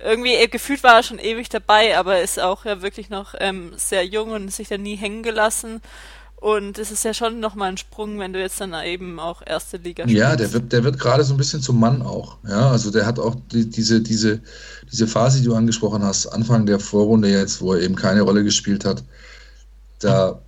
[0.04, 3.74] irgendwie äh, gefühlt war er schon ewig dabei, aber ist auch ja wirklich noch ähm,
[3.78, 5.82] sehr jung und sich da nie hängen gelassen
[6.42, 9.78] und es ist ja schon nochmal ein Sprung, wenn du jetzt dann eben auch erste
[9.78, 10.18] Liga spielst.
[10.18, 12.38] Ja, der wird, der wird gerade so ein bisschen zum Mann auch.
[12.50, 14.42] Ja, also der hat auch die, diese, diese,
[14.92, 18.44] diese Phase, die du angesprochen hast, Anfang der Vorrunde jetzt, wo er eben keine Rolle
[18.44, 19.04] gespielt hat,
[20.00, 20.42] da,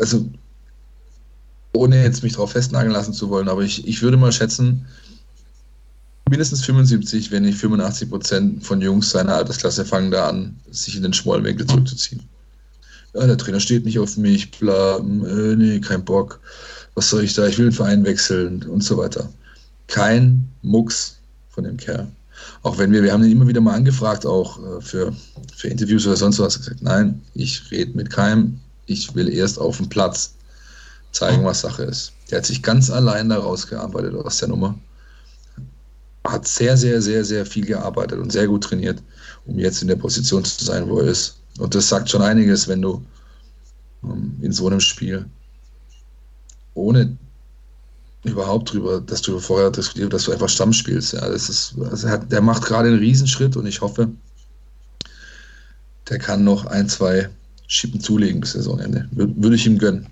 [0.00, 0.24] also
[1.72, 4.86] ohne jetzt mich darauf festnageln lassen zu wollen, aber ich, ich würde mal schätzen,
[6.30, 11.02] mindestens 75, wenn nicht 85 Prozent von Jungs seiner Altersklasse fangen da an, sich in
[11.02, 12.22] den Schmollwinkel zurückzuziehen
[13.14, 16.40] ja, der Trainer steht nicht auf mich, bla, äh, nee, kein Bock,
[16.94, 19.28] was soll ich da, ich will den Verein wechseln und so weiter.
[19.86, 21.16] Kein Mucks
[21.50, 22.08] von dem Kerl.
[22.62, 25.12] Auch wenn wir, wir haben ihn immer wieder mal angefragt, auch äh, für,
[25.54, 29.78] für Interviews oder sonst was, gesagt, nein, ich rede mit keinem, ich will erst auf
[29.78, 30.34] dem Platz
[31.12, 32.12] zeigen, was Sache ist.
[32.30, 34.78] Der hat sich ganz allein da rausgearbeitet aus der Nummer.
[36.26, 39.02] Hat sehr, sehr, sehr, sehr viel gearbeitet und sehr gut trainiert,
[39.46, 41.36] um jetzt in der Position zu sein, wo er ist.
[41.58, 43.02] Und das sagt schon einiges, wenn du
[44.04, 45.26] ähm, in so einem Spiel
[46.74, 47.16] ohne
[48.24, 51.12] überhaupt drüber, dass du vorher diskutiert, dass du einfach Stamm spielst.
[51.12, 54.08] Ja, das ist, also hat, der macht gerade einen Riesenschritt und ich hoffe,
[56.08, 57.28] der kann noch ein, zwei
[57.66, 59.08] Schippen zulegen bis Saisonende.
[59.12, 60.06] Würde ich ihm gönnen.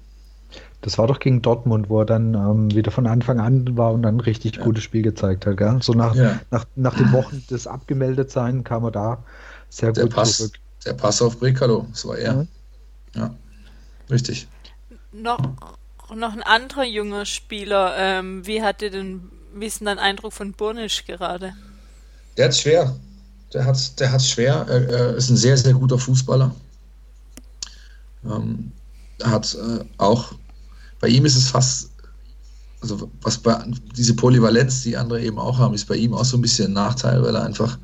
[0.80, 4.02] Das war doch gegen Dortmund, wo er dann ähm, wieder von Anfang an war und
[4.02, 4.64] dann ein richtig ja.
[4.64, 5.56] gutes Spiel gezeigt hat.
[5.56, 5.78] Gell?
[5.80, 6.40] So nach, ja.
[6.50, 9.24] nach, nach den Wochen des Abgemeldetsein kam er da
[9.70, 10.58] sehr der gut Pass, zurück.
[10.84, 12.34] Der Pass auf Brekalo, das war er.
[12.34, 12.48] Mhm.
[13.14, 13.34] Ja,
[14.10, 14.46] richtig.
[15.12, 15.38] Noch,
[16.14, 17.94] noch ein anderer junger Spieler.
[17.96, 21.54] Ähm, wie hat dir denn, wie ist denn dein Eindruck von Burnisch gerade?
[22.36, 22.94] Der hat schwer.
[23.52, 24.66] Der hat der hat's schwer.
[24.68, 26.54] Er, er, ist ein sehr, sehr guter Fußballer.
[28.24, 28.72] Ähm,
[29.22, 30.32] hat äh, auch,
[31.00, 31.90] bei ihm ist es fast,
[32.80, 33.64] also was bei,
[33.96, 36.72] diese Polyvalenz, die andere eben auch haben, ist bei ihm auch so ein bisschen ein
[36.72, 37.78] Nachteil, weil er einfach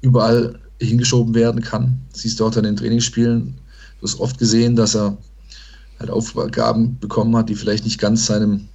[0.00, 2.00] überall hingeschoben werden kann.
[2.12, 3.54] Siehst du auch an den Trainingsspielen,
[4.00, 5.16] du hast oft gesehen, dass er
[5.98, 8.68] halt Aufgaben bekommen hat, die vielleicht nicht ganz seinem,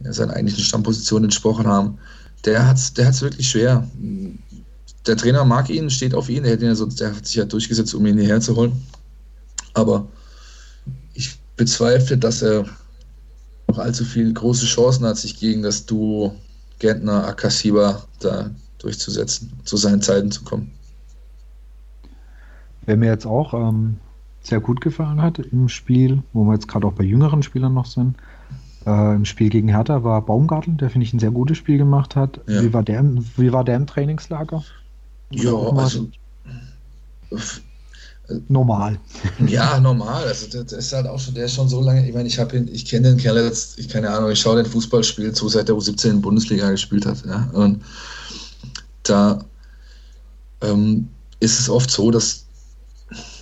[0.00, 1.98] ja, seiner eigentlichen Stammposition entsprochen haben.
[2.44, 3.88] Der hat es der hat's wirklich schwer.
[5.06, 7.36] Der Trainer mag ihn, steht auf ihn, er hätte ihn ja sonst, der hat sich
[7.36, 8.72] ja durchgesetzt, um ihn hierher zu holen.
[9.74, 10.06] Aber
[11.14, 12.66] ich bezweifle, dass er
[13.68, 16.36] noch allzu viele große Chancen hat, sich gegen das Duo
[16.78, 20.72] Gentner, Akasiba da durchzusetzen, zu seinen Zeiten zu kommen.
[22.86, 23.98] Wer mir jetzt auch ähm,
[24.42, 27.86] sehr gut gefallen hat im Spiel, wo wir jetzt gerade auch bei jüngeren Spielern noch
[27.86, 28.16] sind,
[28.86, 32.16] äh, im Spiel gegen Hertha war Baumgartel, der finde ich ein sehr gutes Spiel gemacht
[32.16, 32.40] hat.
[32.48, 32.62] Ja.
[32.62, 33.04] Wie, war der,
[33.36, 34.64] wie war der im Trainingslager?
[35.30, 36.08] Ja, also
[38.48, 38.98] normal.
[39.46, 40.24] Ja, normal.
[40.24, 42.56] Also das ist halt auch schon, der ist schon so lange, ich meine, ich habe
[42.56, 45.68] ihn, ich kenne den Kerl jetzt, ich keine Ahnung, ich schaue den Fußballspiel zu, seit
[45.68, 47.24] der U17 in Bundesliga gespielt hat.
[47.26, 47.48] Ja?
[47.52, 47.82] Und
[49.02, 49.44] da
[50.60, 51.08] ähm,
[51.40, 52.41] ist es oft so, dass,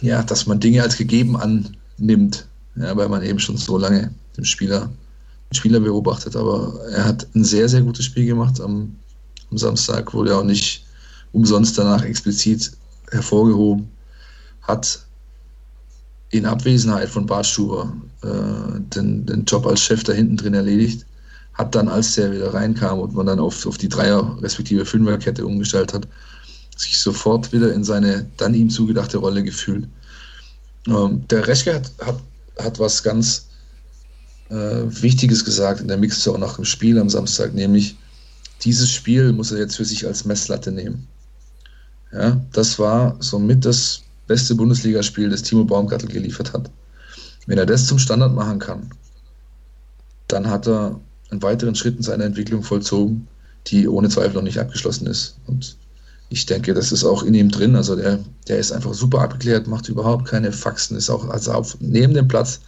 [0.00, 2.46] ja, dass man Dinge als gegeben annimmt,
[2.76, 4.90] ja, weil man eben schon so lange den Spieler,
[5.50, 6.36] den Spieler beobachtet.
[6.36, 8.96] Aber er hat ein sehr, sehr gutes Spiel gemacht am,
[9.50, 10.84] am Samstag, wurde auch nicht
[11.32, 12.72] umsonst danach explizit
[13.10, 13.88] hervorgehoben
[14.62, 15.04] hat
[16.30, 17.92] in Abwesenheit von Bartstuber
[18.22, 21.04] äh, den, den Job als Chef da hinten drin erledigt,
[21.54, 25.44] hat dann, als der wieder reinkam und man dann auf, auf die Dreier- respektive Fünferkette
[25.44, 26.06] umgestellt hat,
[26.80, 29.86] sich sofort wieder in seine dann ihm zugedachte Rolle gefühlt.
[30.86, 32.20] Ähm, der Reschke hat, hat,
[32.58, 33.46] hat was ganz
[34.48, 37.96] äh, Wichtiges gesagt in der Mixzone nach dem Spiel am Samstag, nämlich
[38.62, 41.06] dieses Spiel muss er jetzt für sich als Messlatte nehmen.
[42.12, 46.70] Ja, das war somit das beste Bundesligaspiel, das Timo Baumgartel geliefert hat.
[47.46, 48.90] Wenn er das zum Standard machen kann,
[50.28, 50.98] dann hat er
[51.30, 53.28] einen weiteren Schritt in seiner Entwicklung vollzogen,
[53.66, 55.36] die ohne Zweifel noch nicht abgeschlossen ist.
[55.46, 55.76] Und
[56.30, 57.76] ich denke, das ist auch in ihm drin.
[57.76, 61.76] Also der, der ist einfach super abgeklärt, macht überhaupt keine Faxen, ist auch also auf,
[61.80, 62.60] neben dem Platz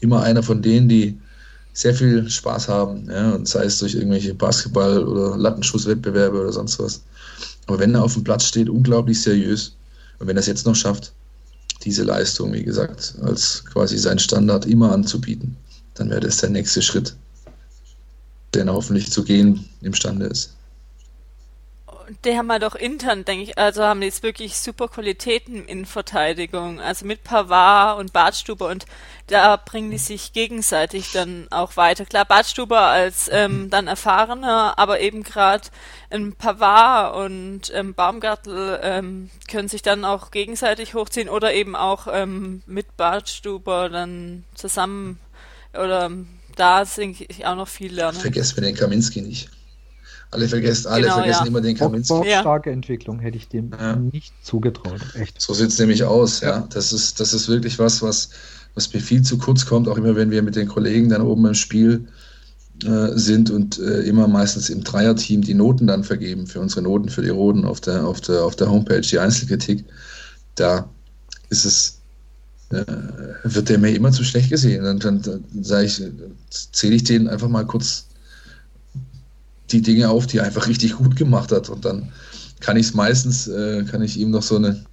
[0.00, 1.18] immer einer von denen, die
[1.74, 6.78] sehr viel Spaß haben, ja, und sei es durch irgendwelche Basketball- oder Lattenschusswettbewerbe oder sonst
[6.78, 7.02] was.
[7.66, 9.74] Aber wenn er auf dem Platz steht, unglaublich seriös.
[10.18, 11.12] Und wenn er es jetzt noch schafft,
[11.82, 15.56] diese Leistung, wie gesagt, als quasi sein Standard immer anzubieten,
[15.94, 17.16] dann wäre das der nächste Schritt,
[18.54, 20.54] den er hoffentlich zu gehen imstande ist
[22.24, 26.80] die haben halt auch intern, denke ich, also haben jetzt wirklich super Qualitäten in Verteidigung.
[26.80, 28.86] Also mit Pavard und Bartstuber und
[29.26, 32.04] da bringen die sich gegenseitig dann auch weiter.
[32.04, 35.68] Klar, Bartstuber als ähm, dann erfahrener, aber eben gerade
[36.10, 42.06] ein Pavard und ähm, Baumgartel ähm, können sich dann auch gegenseitig hochziehen oder eben auch
[42.10, 45.18] ähm, mit Bartstuber dann zusammen
[45.72, 46.10] oder
[46.56, 48.18] da denke ich auch noch viel lernen.
[48.18, 49.48] Vergesst mir den Kaminski nicht.
[50.32, 51.48] Alle, vergessen, alle genau, vergessen ja.
[51.48, 52.26] immer den Kaminski.
[52.26, 52.40] Ja.
[52.40, 53.96] Starke Entwicklung hätte ich dem ja.
[53.96, 55.00] nicht zugetraut.
[55.14, 55.38] Echt.
[55.38, 56.66] So sieht es nämlich aus, ja.
[56.70, 58.30] Das ist, das ist wirklich was, was,
[58.74, 61.44] was mir viel zu kurz kommt, auch immer wenn wir mit den Kollegen dann oben
[61.44, 62.08] im Spiel
[62.82, 67.10] äh, sind und äh, immer meistens im Dreierteam die Noten dann vergeben für unsere Noten
[67.10, 69.84] für die Roden auf der, auf der, auf der Homepage, die Einzelkritik.
[70.54, 70.88] Da
[71.50, 71.98] ist es
[72.70, 72.84] äh,
[73.44, 74.84] wird der mir immer zu schlecht gesehen.
[74.84, 76.02] Und dann, dann, dann sage ich,
[76.72, 78.06] zähle ich den einfach mal kurz
[79.72, 81.68] die Dinge auf, die er einfach richtig gut gemacht hat.
[81.68, 82.12] Und dann
[82.60, 84.84] kann ich es meistens, äh, kann ich ihm noch so eine,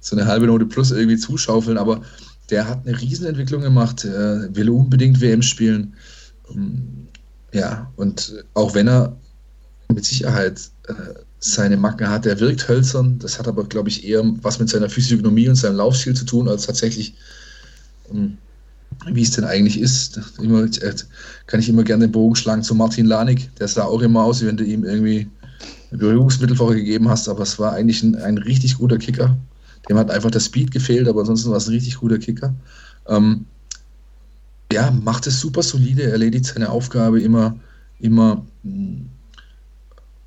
[0.00, 1.78] so eine halbe Note plus irgendwie zuschaufeln.
[1.78, 2.02] Aber
[2.50, 5.94] der hat eine Riesenentwicklung gemacht, er will unbedingt WM spielen.
[6.52, 7.08] Ähm,
[7.52, 9.16] ja, und auch wenn er
[9.92, 10.92] mit Sicherheit äh,
[11.38, 13.18] seine Macken hat, er wirkt hölzern.
[13.18, 16.48] Das hat aber, glaube ich, eher was mit seiner Physiognomie und seinem Laufstil zu tun,
[16.48, 17.14] als tatsächlich
[18.10, 18.38] ähm,
[19.06, 20.20] wie es denn eigentlich ist.
[20.38, 20.94] Immer, äh,
[21.46, 23.54] kann ich immer gerne den Bogen schlagen zu Martin Lanik.
[23.56, 25.28] Der sah auch immer aus, wie wenn du ihm irgendwie
[25.90, 29.36] eine Berührungsmittelwoche gegeben hast, aber es war eigentlich ein, ein, richtig guter Kicker.
[29.88, 32.54] Dem hat einfach der Speed gefehlt, aber ansonsten war es ein richtig guter Kicker.
[33.06, 33.46] Ähm,
[34.72, 37.56] ja, macht es super solide, erledigt seine Aufgabe immer,
[38.00, 39.02] immer mm,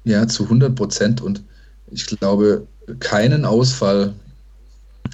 [0.05, 1.43] ja, zu 100 Prozent und
[1.91, 2.65] ich glaube,
[2.99, 4.13] keinen Ausfall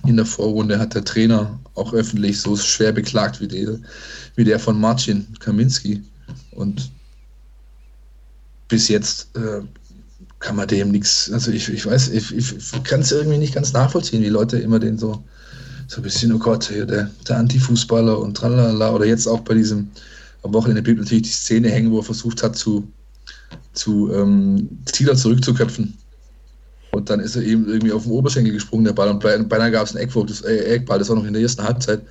[0.05, 3.79] in der Vorrunde hat der Trainer auch öffentlich so schwer beklagt wie der,
[4.35, 6.01] wie der von Marcin Kaminski.
[6.51, 6.91] Und
[8.67, 9.61] bis jetzt äh,
[10.39, 13.73] kann man dem nichts, also ich, ich weiß, ich, ich kann es irgendwie nicht ganz
[13.73, 15.23] nachvollziehen, wie Leute immer den so,
[15.87, 16.85] so ein bisschen, oh Gott, der,
[17.27, 19.89] der Anti-Fußballer und tralala, oder jetzt auch bei diesem,
[20.43, 22.91] am Wochenende blieb natürlich die Szene hängen, wo er versucht hat, zu,
[23.73, 25.97] zu ähm, Zieler zurückzuköpfen
[26.93, 29.19] und dann ist er eben irgendwie auf den Oberschenkel gesprungen, der Ball, und
[29.49, 32.01] beinahe gab es einen Eckball, das, äh, Eckball, das war noch in der ersten Halbzeit.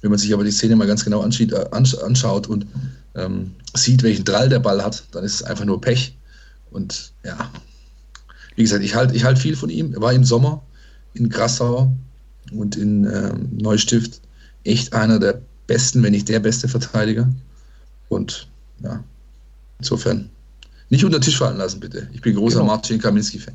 [0.00, 2.64] Wenn man sich aber die Szene mal ganz genau anschaut, äh, anschaut und
[3.16, 6.16] ähm, sieht, welchen Drall der Ball hat, dann ist es einfach nur Pech.
[6.70, 7.50] Und ja,
[8.54, 9.92] wie gesagt, ich halte ich halt viel von ihm.
[9.92, 10.62] Er war im Sommer
[11.14, 11.92] in Grassau
[12.52, 14.20] und in ähm, Neustift
[14.62, 17.28] echt einer der besten, wenn nicht der beste Verteidiger.
[18.08, 18.46] Und
[18.84, 19.02] ja,
[19.80, 20.30] insofern
[20.90, 22.08] nicht unter Tisch fallen lassen, bitte.
[22.12, 22.72] Ich bin großer genau.
[22.72, 23.54] Marcin Kaminski-Fan.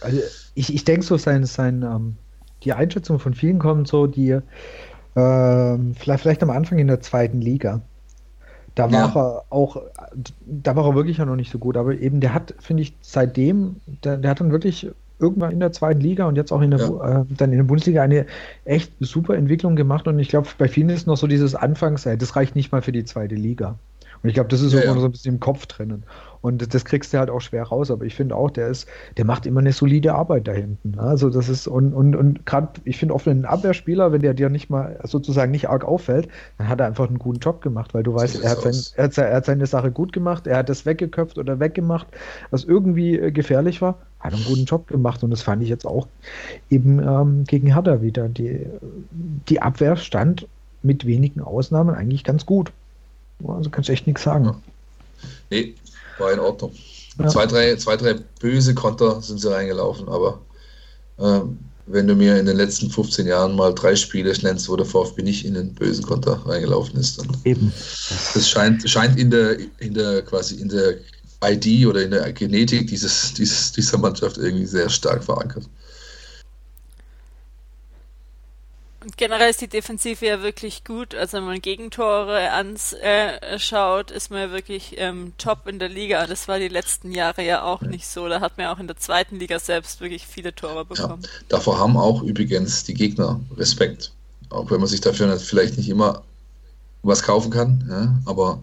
[0.00, 0.20] Also
[0.54, 2.16] ich, ich denke so, sein, sein, ähm,
[2.64, 4.38] die Einschätzung von vielen kommt so, die
[5.16, 7.80] ähm, vielleicht, vielleicht am Anfang in der zweiten Liga.
[8.74, 9.14] Da war ja.
[9.14, 9.82] er auch,
[10.46, 12.94] da war er wirklich ja noch nicht so gut, aber eben der hat, finde ich,
[13.00, 14.88] seitdem, der, der, hat dann wirklich
[15.18, 17.20] irgendwann in der zweiten Liga und jetzt auch in der, ja.
[17.20, 18.26] äh, dann in der Bundesliga eine
[18.64, 22.36] echt super Entwicklung gemacht und ich glaube, bei vielen ist noch so dieses Anfangs, das
[22.36, 23.76] reicht nicht mal für die zweite Liga.
[24.22, 24.94] Und ich glaube, das ist ja, ja.
[24.94, 26.04] so ein bisschen im Kopf drinnen.
[26.42, 27.90] Und das kriegst du halt auch schwer raus.
[27.90, 30.98] Aber ich finde auch, der ist, der macht immer eine solide Arbeit da hinten.
[30.98, 34.48] Also das ist, und, und, und gerade, ich finde oft ein Abwehrspieler, wenn der dir
[34.48, 38.02] nicht mal sozusagen nicht arg auffällt, dann hat er einfach einen guten Job gemacht, weil
[38.02, 40.68] du weißt, er hat, sein, er, hat, er hat, seine Sache gut gemacht, er hat
[40.68, 42.06] das weggeköpft oder weggemacht,
[42.50, 45.22] was irgendwie äh, gefährlich war, hat einen guten Job gemacht.
[45.22, 46.08] Und das fand ich jetzt auch
[46.70, 48.28] eben ähm, gegen Hertha wieder.
[48.28, 48.66] Die,
[49.48, 50.46] die Abwehr stand
[50.82, 52.72] mit wenigen Ausnahmen eigentlich ganz gut.
[53.46, 54.54] Also kannst du echt nichts sagen.
[55.50, 55.74] Nee,
[56.18, 56.72] war in Ordnung.
[57.18, 57.28] Ja.
[57.28, 60.40] Zwei, drei, zwei, drei böse Konter sind sie reingelaufen, aber
[61.18, 64.86] ähm, wenn du mir in den letzten 15 Jahren mal drei Spiele nennst, wo der
[64.86, 67.72] VfB nicht in den bösen Konter reingelaufen ist, dann eben.
[68.34, 70.94] Das scheint, scheint in der, in der quasi in der
[71.42, 75.64] ID oder in der Genetik dieses, dieses, dieser Mannschaft irgendwie sehr stark verankert.
[79.02, 81.14] Und generell ist die Defensive ja wirklich gut.
[81.14, 86.26] Also wenn man Gegentore anschaut, ist man ja wirklich ähm, top in der Liga.
[86.26, 88.28] Das war die letzten Jahre ja auch nicht so.
[88.28, 91.22] Da hat man ja auch in der zweiten Liga selbst wirklich viele Tore bekommen.
[91.22, 94.12] Ja, davor haben auch übrigens die Gegner Respekt.
[94.50, 96.22] Auch wenn man sich dafür vielleicht nicht immer
[97.02, 97.86] was kaufen kann.
[97.88, 98.60] Ja, aber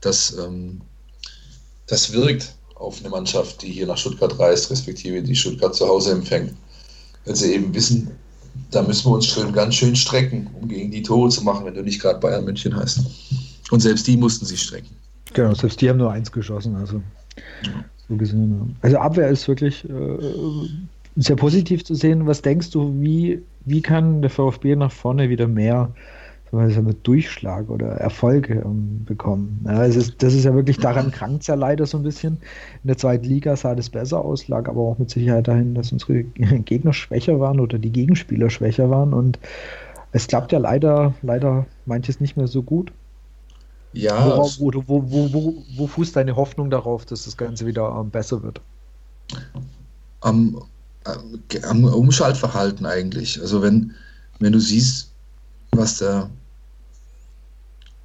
[0.00, 0.80] das, ähm,
[1.86, 6.12] das wirkt auf eine Mannschaft, die hier nach Stuttgart reist, respektive die Stuttgart zu Hause
[6.12, 6.54] empfängt.
[7.26, 8.16] Wenn sie eben wissen,
[8.70, 11.74] da müssen wir uns schon ganz schön strecken, um gegen die Tore zu machen, wenn
[11.74, 13.00] du nicht gerade Bayern München heißt.
[13.70, 14.94] Und selbst die mussten sich strecken.
[15.34, 16.76] Genau, selbst die haben nur eins geschossen.
[16.76, 17.02] Also,
[17.64, 17.84] ja.
[18.08, 20.18] so gesehen, also Abwehr ist wirklich äh,
[21.16, 22.26] sehr positiv zu sehen.
[22.26, 25.92] Was denkst du, wie, wie kann der VfB nach vorne wieder mehr
[26.50, 29.60] sagen Durchschlag oder Erfolge ähm, bekommen.
[29.64, 32.34] Ja, es ist, das ist ja wirklich, daran krankt es ja leider so ein bisschen.
[32.82, 35.92] In der zweiten Liga sah das besser aus, lag aber auch mit Sicherheit dahin, dass
[35.92, 36.22] unsere
[36.64, 39.38] Gegner schwächer waren oder die Gegenspieler schwächer waren und
[40.12, 42.92] es klappt ja leider, leider manches nicht mehr so gut.
[43.92, 44.24] Ja.
[44.24, 48.42] Worauf, wo, wo, wo, wo, fußt deine Hoffnung darauf, dass das Ganze wieder ähm, besser
[48.42, 48.60] wird?
[50.20, 50.62] Am,
[51.68, 53.40] am Umschaltverhalten eigentlich.
[53.40, 53.92] Also wenn,
[54.40, 55.12] wenn du siehst,
[55.72, 56.30] was der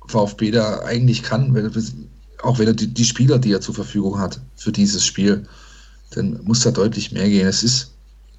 [0.08, 1.72] VfB da eigentlich kann, wenn,
[2.42, 5.46] auch wenn er die, die, Spieler, die er zur Verfügung hat für dieses Spiel,
[6.12, 7.48] dann muss da deutlich mehr gehen.
[7.48, 7.92] Es ist,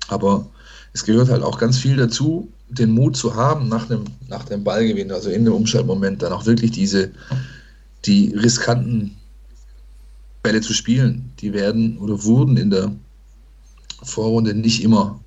[0.09, 0.47] aber
[0.93, 4.65] es gehört halt auch ganz viel dazu, den Mut zu haben, nach dem, nach dem
[4.65, 7.11] Ballgewinn, also in dem Umschaltmoment, dann auch wirklich diese,
[8.05, 9.17] die riskanten
[10.43, 11.33] Bälle zu spielen.
[11.41, 12.93] Die werden oder wurden in der
[14.03, 15.21] Vorrunde nicht immer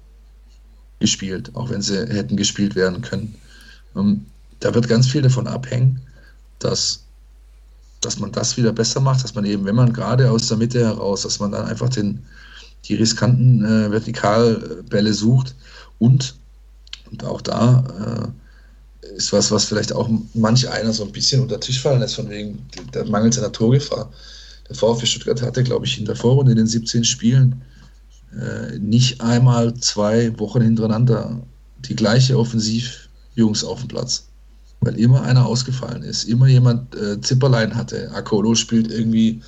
[1.00, 3.36] gespielt, auch wenn sie hätten gespielt werden können.
[3.96, 4.26] Ähm,
[4.60, 6.02] da wird ganz viel davon abhängen,
[6.60, 7.04] dass,
[8.02, 10.80] dass man das wieder besser macht, dass man eben, wenn man gerade aus der Mitte
[10.80, 12.24] heraus, dass man dann einfach den,
[12.86, 15.56] die riskanten äh, Vertikalbälle sucht
[16.00, 16.36] und,
[17.12, 18.34] und auch da
[19.02, 22.00] äh, ist was, was vielleicht auch manch einer so ein bisschen unter den Tisch fallen
[22.00, 24.12] lässt, von wegen der Mangel seiner Torgefahr.
[24.68, 27.62] Der VfB Stuttgart hatte, glaube ich, in der Vorrunde in den 17 Spielen
[28.34, 31.40] äh, nicht einmal zwei Wochen hintereinander
[31.80, 34.28] die gleiche Offensivjungs auf dem Platz
[34.82, 38.12] weil immer einer ausgefallen ist, immer jemand äh, Zipperlein hatte.
[38.12, 39.42] Akolo spielt irgendwie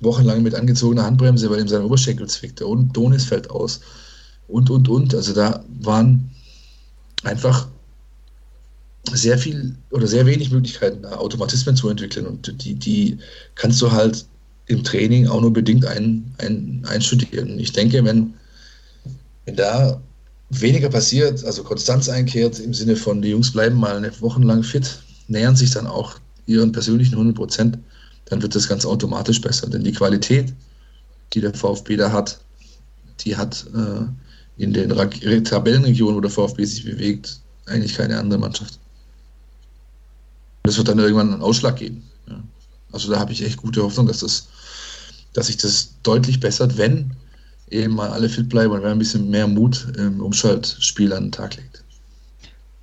[0.00, 3.80] wochenlang mit angezogener Handbremse, weil ihm sein Oberschenkel zwickte und Donis fällt aus
[4.48, 5.14] und, und, und.
[5.14, 6.30] Also da waren
[7.24, 7.68] einfach
[9.12, 13.18] sehr viel oder sehr wenig Möglichkeiten, Automatismen zu entwickeln und die, die
[13.54, 14.26] kannst du halt
[14.66, 17.58] im Training auch nur bedingt ein, ein, einstudieren.
[17.58, 18.34] Ich denke, wenn,
[19.44, 20.00] wenn da
[20.60, 24.62] weniger passiert, also Konstanz einkehrt im Sinne von, die Jungs bleiben mal eine Woche lang
[24.62, 24.98] fit,
[25.28, 27.78] nähern sich dann auch ihren persönlichen 100 Prozent,
[28.26, 29.68] dann wird das ganz automatisch besser.
[29.68, 30.52] Denn die Qualität,
[31.32, 32.40] die der VfB da hat,
[33.20, 34.90] die hat äh, in den
[35.44, 38.78] Tabellenregionen, wo der VfB sich bewegt, eigentlich keine andere Mannschaft.
[40.62, 42.02] Das wird dann irgendwann einen Ausschlag geben.
[42.28, 42.42] Ja.
[42.92, 44.48] Also da habe ich echt gute Hoffnung, dass, das,
[45.32, 47.12] dass sich das deutlich bessert, wenn
[47.74, 51.32] eben mal alle fit bleiben und wer ein bisschen mehr Mut im Umschaltspiel an den
[51.32, 51.84] Tag legt.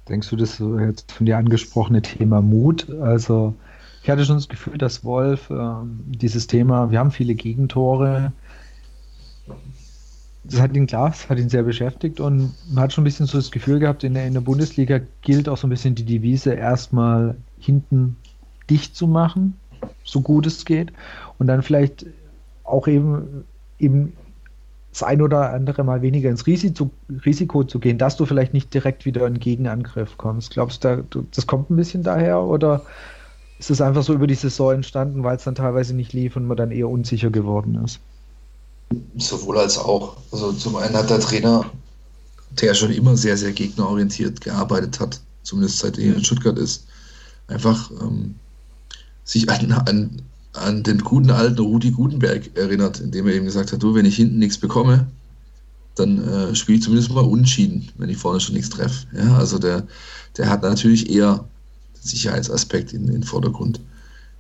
[0.10, 2.90] Denkst du, das jetzt von dir angesprochene Thema Mut?
[3.02, 3.56] Also,
[4.04, 5.74] ich hatte schon das Gefühl, dass Wolf äh,
[6.06, 8.34] dieses Thema, wir haben viele Gegentore,
[10.44, 13.28] das hat ihn klar, das hat ihn sehr beschäftigt und man hat schon ein bisschen
[13.28, 16.04] so das Gefühl gehabt, in der, in der Bundesliga gilt auch so ein bisschen die
[16.04, 18.18] Devise, erstmal hinten
[18.70, 19.56] dicht zu machen,
[20.04, 20.92] so gut es geht,
[21.38, 22.08] und dann vielleicht
[22.64, 23.46] auch eben,
[23.78, 24.14] eben
[24.92, 26.90] das ein oder andere Mal weniger ins Risiko,
[27.26, 30.52] Risiko zu gehen, dass du vielleicht nicht direkt wieder in Gegenangriff kommst.
[30.52, 32.82] Glaubst du, das kommt ein bisschen daher oder
[33.58, 36.46] ist es einfach so über die Saison entstanden, weil es dann teilweise nicht lief und
[36.46, 38.00] man dann eher unsicher geworden ist?
[39.18, 40.18] Sowohl als auch.
[40.32, 41.66] Also zum einen hat der Trainer,
[42.60, 46.86] der schon immer sehr, sehr gegnerorientiert gearbeitet hat, zumindest seitdem er in Stuttgart ist,
[47.48, 48.36] einfach ähm,
[49.24, 50.22] sich an, an,
[50.54, 54.16] an den guten alten Rudi Gutenberg erinnert, indem er eben gesagt hat, du, wenn ich
[54.18, 55.08] hinten nichts bekomme,
[55.96, 59.08] dann äh, spiele ich zumindest mal unschieden, wenn ich vorne schon nichts treffe.
[59.14, 59.88] Ja, also der,
[60.38, 61.46] der hat natürlich eher
[61.96, 63.80] den Sicherheitsaspekt in, in den Vordergrund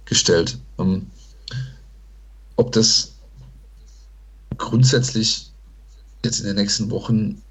[0.05, 0.57] gestellt.
[0.79, 1.07] Ähm,
[2.55, 3.13] ob das
[4.57, 5.51] grundsätzlich
[6.23, 7.41] jetzt in den nächsten Wochen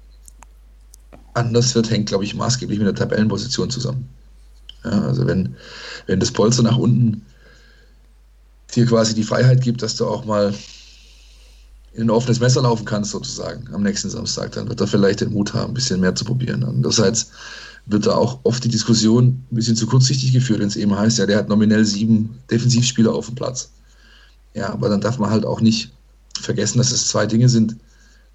[1.33, 4.07] anders wird, hängt, glaube ich, maßgeblich mit der Tabellenposition zusammen.
[4.83, 5.55] Ja, also wenn,
[6.07, 7.25] wenn das Polster nach unten
[8.75, 10.53] dir quasi die Freiheit gibt, dass du auch mal
[11.93, 15.33] in ein offenes Messer laufen kannst, sozusagen, am nächsten Samstag, dann wird er vielleicht den
[15.33, 16.63] Mut haben, ein bisschen mehr zu probieren.
[16.63, 17.31] Andererseits
[17.85, 21.17] wird da auch oft die Diskussion ein bisschen zu kurzsichtig geführt, wenn es eben heißt,
[21.17, 23.71] ja, der hat nominell sieben Defensivspieler auf dem Platz.
[24.53, 25.91] Ja, aber dann darf man halt auch nicht
[26.39, 27.75] vergessen, dass es zwei Dinge sind.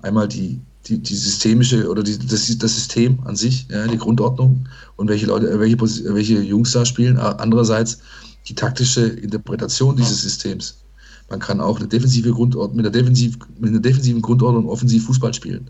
[0.03, 4.69] Einmal die, die, die systemische oder die, das, das System an sich, ja, die Grundordnung
[4.97, 5.79] und welche Leute, welche,
[6.15, 7.19] welche Jungs da spielen.
[7.19, 7.99] Andererseits
[8.49, 10.77] die taktische Interpretation dieses Systems.
[11.29, 15.35] Man kann auch eine defensive Grundordnung, mit, einer defensiv, mit einer defensiven Grundordnung offensiv Fußball
[15.35, 15.69] spielen.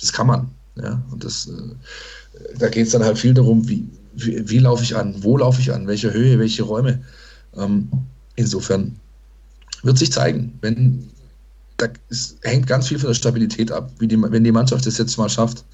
[0.00, 0.48] Das kann man.
[0.76, 1.02] Ja?
[1.10, 3.84] Und das, äh, da geht es dann halt viel darum, wie,
[4.14, 7.02] wie, wie laufe ich an, wo laufe ich an, welche Höhe, welche Räume.
[7.56, 7.88] Ähm,
[8.36, 8.96] insofern
[9.82, 11.10] wird sich zeigen, wenn
[11.76, 14.98] da ist, hängt ganz viel von der Stabilität ab, wie die, wenn die Mannschaft es
[14.98, 15.64] jetzt mal schafft,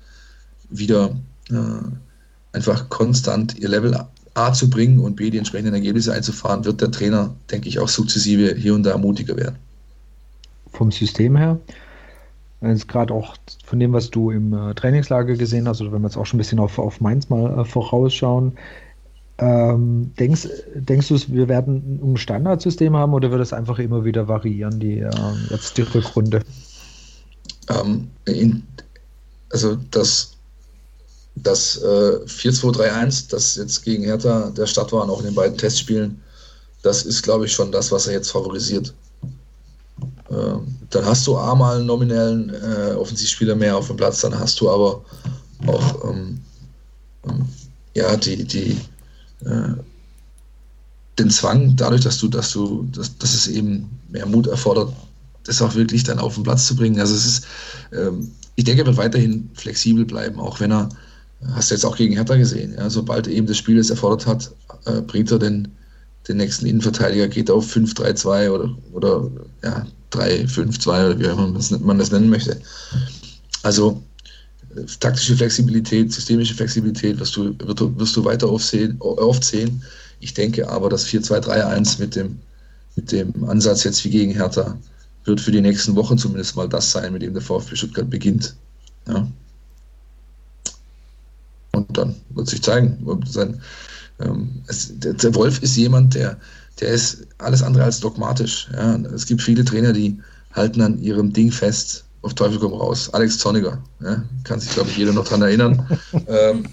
[0.70, 1.14] wieder
[1.50, 1.82] äh,
[2.52, 3.94] einfach konstant ihr Level
[4.34, 7.88] A zu bringen und B die entsprechenden Ergebnisse einzufahren, wird der Trainer, denke ich, auch
[7.88, 9.56] sukzessive hier und da mutiger werden.
[10.72, 11.58] Vom System her,
[12.62, 16.08] jetzt gerade auch von dem, was du im äh, Trainingslager gesehen hast, oder wenn wir
[16.08, 18.52] jetzt auch schon ein bisschen auf, auf Mainz mal äh, vorausschauen,
[19.38, 24.28] ähm, denkst, denkst du, wir werden ein Standardsystem haben oder wird es einfach immer wieder
[24.28, 25.10] variieren, die, äh,
[25.48, 26.42] jetzt die Rückrunde?
[27.68, 28.62] Ähm, in,
[29.50, 30.36] also das
[31.42, 35.56] das äh, 4-2-3-1, das jetzt gegen Hertha der Start war und auch in den beiden
[35.56, 36.20] Testspielen,
[36.82, 38.94] das ist, glaube ich, schon das, was er jetzt favorisiert.
[40.30, 44.38] Ähm, dann hast du A mal einen nominellen äh, Offensivspieler mehr auf dem Platz, dann
[44.38, 45.04] hast du aber
[45.66, 46.40] auch ähm,
[47.28, 47.44] ähm,
[47.94, 48.78] ja, die, die,
[49.44, 49.74] äh,
[51.18, 54.92] den Zwang, dadurch, dass du, dass du, dass, dass es eben mehr Mut erfordert,
[55.44, 57.00] das auch wirklich dann auf den Platz zu bringen.
[57.00, 57.46] Also es ist,
[57.92, 60.88] ähm, ich denke, er wird weiterhin flexibel bleiben, auch wenn er
[61.52, 62.74] Hast du jetzt auch gegen Hertha gesehen.
[62.76, 62.90] Ja?
[62.90, 64.50] Sobald eben das Spiel es erfordert hat,
[64.84, 65.68] äh, bringt er den,
[66.28, 69.30] den nächsten Innenverteidiger, geht auf 5-3-2 oder, oder
[69.62, 72.60] ja, 3-5-2 oder wie auch immer man das nennen möchte.
[73.62, 74.02] Also
[74.76, 79.82] äh, taktische Flexibilität, systemische Flexibilität wirst du, wirst du weiter aufsehen, oft sehen.
[80.20, 82.38] Ich denke aber, das 4-2-3-1 mit dem,
[82.96, 84.76] mit dem Ansatz jetzt wie gegen Hertha
[85.24, 88.54] wird für die nächsten Wochen zumindest mal das sein, mit dem der VfB Stuttgart beginnt.
[89.08, 89.26] Ja.
[91.92, 92.98] Dann wird sich zeigen.
[93.26, 93.60] Sein,
[94.20, 96.36] ähm, es, der, der, Wolf ist jemand, der,
[96.80, 98.68] der ist alles andere als dogmatisch.
[98.72, 98.96] Ja.
[99.14, 100.18] Es gibt viele Trainer, die
[100.52, 103.08] halten an ihrem Ding fest, auf Teufel komm raus.
[103.12, 105.86] Alex Zorniger, ja, kann sich, glaube ich, jeder noch daran erinnern,
[106.26, 106.64] ähm,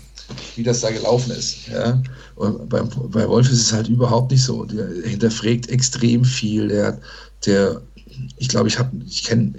[0.55, 1.67] wie das da gelaufen ist.
[1.67, 2.01] Ja.
[2.35, 4.65] Und bei, bei Wolf ist es halt überhaupt nicht so.
[4.65, 6.67] Der hinterfragt extrem viel.
[6.67, 6.99] Der,
[7.45, 7.81] der
[8.37, 9.53] ich glaube, ich habe, ich kenne,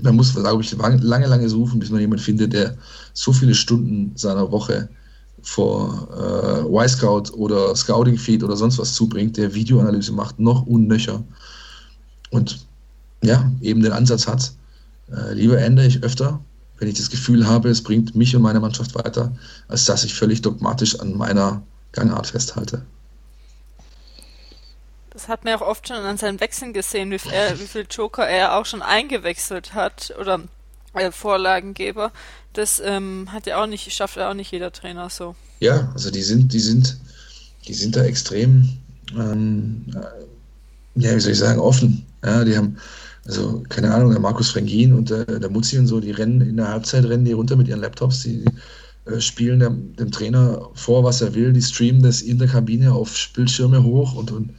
[0.00, 2.76] man muss, glaube ich, lange, lange suchen, bis man jemanden findet, der
[3.12, 4.88] so viele Stunden seiner Woche
[5.42, 11.22] vor äh, Y-Scout oder Scouting Feed oder sonst was zubringt, der Videoanalyse macht, noch unnöcher
[12.30, 12.64] und
[13.22, 14.52] ja, eben den Ansatz hat,
[15.10, 16.40] äh, lieber ändere ich öfter,
[16.78, 19.32] wenn ich das Gefühl habe, es bringt mich und meine Mannschaft weiter,
[19.68, 22.84] als dass ich völlig dogmatisch an meiner Gangart festhalte.
[25.10, 28.26] Das hat man auch oft schon an seinen Wechseln gesehen, wie, er, wie viel Joker
[28.26, 30.40] er auch schon eingewechselt hat oder
[30.94, 32.12] äh, Vorlagengeber.
[32.52, 35.34] Das ähm, hat ja auch nicht, schafft ja auch nicht jeder Trainer so.
[35.60, 36.98] Ja, also die sind, die sind,
[37.66, 38.68] die sind da extrem,
[39.16, 42.04] ähm, äh, ja, wie soll ich sagen, offen.
[42.24, 42.76] Ja, die haben,
[43.24, 46.56] also keine Ahnung, der Markus Frengin und der, der Muzzi und so, die rennen in
[46.56, 48.44] der Halbzeit, rennen die runter mit ihren Laptops, die,
[49.06, 52.92] äh, spielen dem, dem, Trainer vor, was er will, die streamen das in der Kabine
[52.92, 54.50] auf Bildschirme hoch und, und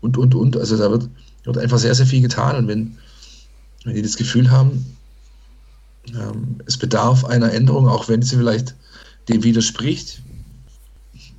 [0.00, 0.56] und, und, und.
[0.56, 1.08] Also da wird,
[1.44, 2.56] wird einfach sehr, sehr viel getan.
[2.56, 2.96] Und wenn,
[3.84, 4.95] wenn die das Gefühl haben,
[6.14, 8.74] ähm, es bedarf einer Änderung, auch wenn sie vielleicht
[9.28, 10.22] dem widerspricht,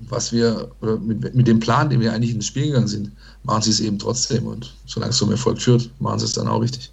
[0.09, 3.11] was wir, mit, mit dem Plan, den wir eigentlich ins Spiel gegangen sind,
[3.43, 4.47] machen sie es eben trotzdem.
[4.47, 6.91] Und solange es zum Erfolg führt, machen sie es dann auch richtig.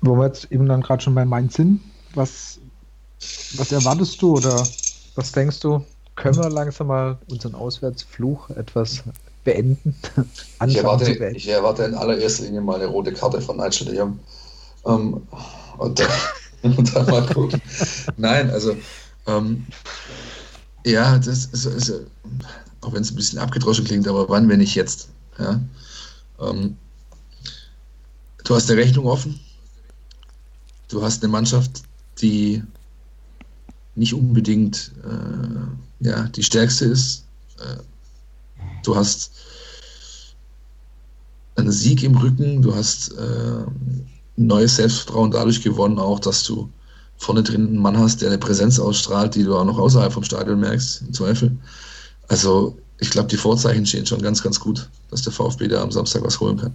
[0.00, 1.80] Wo wir jetzt eben dann gerade schon bei Mainz sind,
[2.14, 2.58] was,
[3.56, 4.66] was erwartest du oder
[5.14, 5.84] was denkst du?
[6.16, 9.02] Können wir langsam mal unseren Auswärtsfluch etwas
[9.44, 9.94] beenden?
[10.66, 11.36] ich, erwarte, beenden?
[11.36, 14.18] ich erwarte in allererster Linie mal eine rote Karte von Nigel de Jong.
[14.86, 15.22] Ähm,
[15.78, 16.10] und, dann,
[16.62, 17.60] und dann mal gucken.
[18.16, 18.76] Nein, also
[19.26, 19.66] ähm,
[20.84, 21.92] ja, das ist, ist
[22.80, 25.08] auch wenn es ein bisschen abgedroschen klingt, aber wann, wenn nicht jetzt?
[25.38, 25.60] Ja?
[26.40, 26.76] Ähm,
[28.44, 29.40] du hast eine Rechnung offen.
[30.88, 31.82] Du hast eine Mannschaft,
[32.20, 32.62] die
[33.94, 37.24] nicht unbedingt äh, ja, die stärkste ist.
[37.58, 37.82] Äh,
[38.86, 39.32] du hast
[41.56, 43.64] einen Sieg im Rücken, du hast äh,
[44.36, 46.68] neues Selbstvertrauen dadurch gewonnen, auch dass du
[47.16, 50.24] vorne drin einen Mann hast, der eine Präsenz ausstrahlt, die du auch noch außerhalb vom
[50.24, 51.56] Stadion merkst, im Zweifel.
[52.28, 55.92] Also ich glaube, die Vorzeichen stehen schon ganz, ganz gut, dass der VfB da am
[55.92, 56.74] Samstag was holen kann.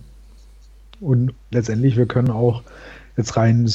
[1.01, 2.61] Und letztendlich, wir können auch
[3.17, 3.69] jetzt rein,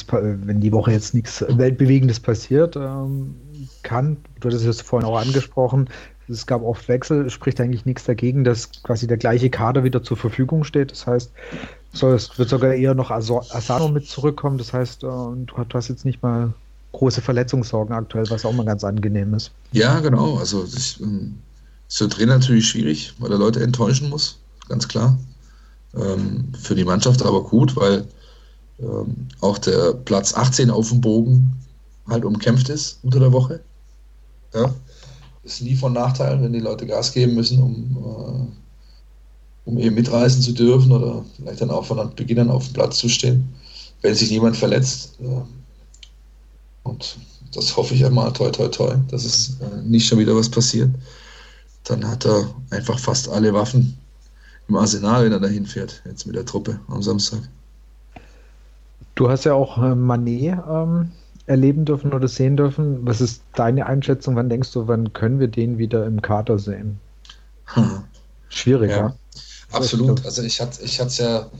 [0.44, 3.34] wenn die Woche jetzt nichts Weltbewegendes passiert, ähm,
[3.82, 5.88] kann, du hattest es vorhin auch angesprochen,
[6.28, 10.16] es gab oft Wechsel, spricht eigentlich nichts dagegen, dass quasi der gleiche Kader wieder zur
[10.16, 10.90] Verfügung steht.
[10.90, 11.30] Das heißt,
[11.92, 14.58] es wird sogar eher noch Asano mit zurückkommen.
[14.58, 16.52] Das heißt, äh, du hast jetzt nicht mal
[16.92, 19.52] große Verletzungssorgen aktuell, was auch mal ganz angenehm ist.
[19.72, 20.36] Ja, genau.
[20.38, 21.38] Also das ähm,
[21.88, 25.18] ist für Trainer natürlich schwierig, weil er Leute enttäuschen muss, ganz klar.
[25.94, 28.06] Ähm, für die Mannschaft aber gut, weil
[28.80, 31.52] ähm, auch der Platz 18 auf dem Bogen
[32.08, 33.60] halt umkämpft ist unter der Woche.
[34.54, 34.72] Ja.
[35.44, 40.42] Ist nie von Nachteil, wenn die Leute Gas geben müssen, um, äh, um eben mitreisen
[40.42, 43.48] zu dürfen oder vielleicht dann auch von Beginn an auf dem Platz zu stehen,
[44.02, 45.18] wenn sich niemand verletzt.
[45.20, 45.42] Äh,
[46.84, 47.16] und
[47.54, 50.90] das hoffe ich einmal, toi, toi, toi, dass es äh, nicht schon wieder was passiert.
[51.84, 53.96] Dann hat er einfach fast alle Waffen
[54.68, 57.40] im Arsenal, wenn er dahin fährt, jetzt mit der Truppe am Samstag.
[59.14, 61.12] Du hast ja auch äh, Manet ähm,
[61.46, 63.06] erleben dürfen oder sehen dürfen.
[63.06, 64.36] Was ist deine Einschätzung?
[64.36, 66.98] Wann denkst du, wann können wir den wieder im Kader sehen?
[67.66, 68.04] Hm.
[68.48, 69.14] Schwierig, ja.
[69.72, 70.24] Absolut.
[70.24, 71.50] Also ich hatte ich es ja